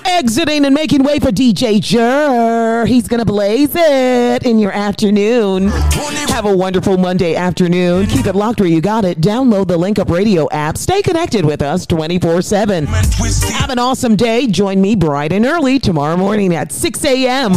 [0.07, 2.87] Exiting and making way for DJ Jur.
[2.87, 5.50] He's going to blaze it in your afternoon.
[5.59, 8.07] Have a wonderful Monday afternoon.
[8.07, 9.21] Keep it locked where you got it.
[9.21, 10.77] Download the Link Up Radio app.
[10.79, 12.87] Stay connected with us 24 7.
[12.87, 14.47] Have an awesome day.
[14.47, 17.53] Join me bright and early tomorrow morning at 6 a.m.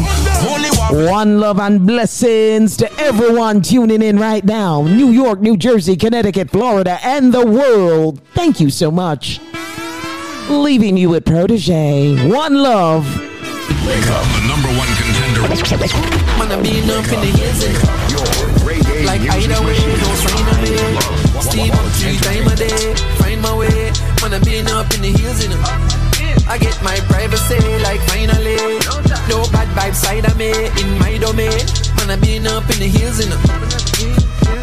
[1.08, 4.82] One love and blessings to everyone tuning in right now.
[4.82, 8.22] New York, New Jersey, Connecticut, Florida, and the world.
[8.34, 9.40] Thank you so much.
[10.50, 12.32] Leaving you with Protoje.
[12.34, 13.33] One love.
[13.84, 15.44] Up, the number one contender.
[15.44, 17.76] I been up in the hills eh?
[18.96, 21.44] and like either way, don't find a way.
[21.44, 23.92] Steve up three time a day, find my way.
[24.24, 25.54] I been up in the hills and
[26.48, 28.56] I get my privacy like finally.
[29.28, 31.52] No bad vibes side of me in my domain.
[32.08, 33.32] I been up in the hills and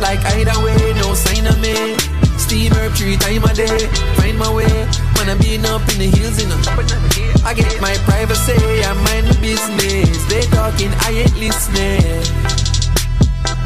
[0.01, 2.30] like either way, no sign of me.
[2.41, 3.87] Steam herb three time a day,
[4.17, 4.89] find my way.
[5.31, 6.51] I been up in the hills and
[7.47, 10.25] I get my privacy, I mind my business.
[10.27, 12.25] They talking, I ain't listening.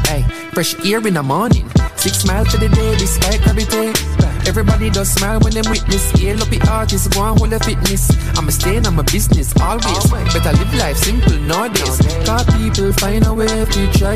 [0.05, 0.21] Hey,
[0.53, 1.71] fresh air in the morning.
[1.95, 3.97] Six miles to the day, despite gravity.
[4.45, 6.07] Everybody does smile when them witness.
[6.09, 8.13] Scale up the artist, go on with the fitness.
[8.37, 10.05] I'ma stay in my business always.
[10.33, 11.97] Better live life simple nowadays.
[12.29, 14.13] Cause people find a way to try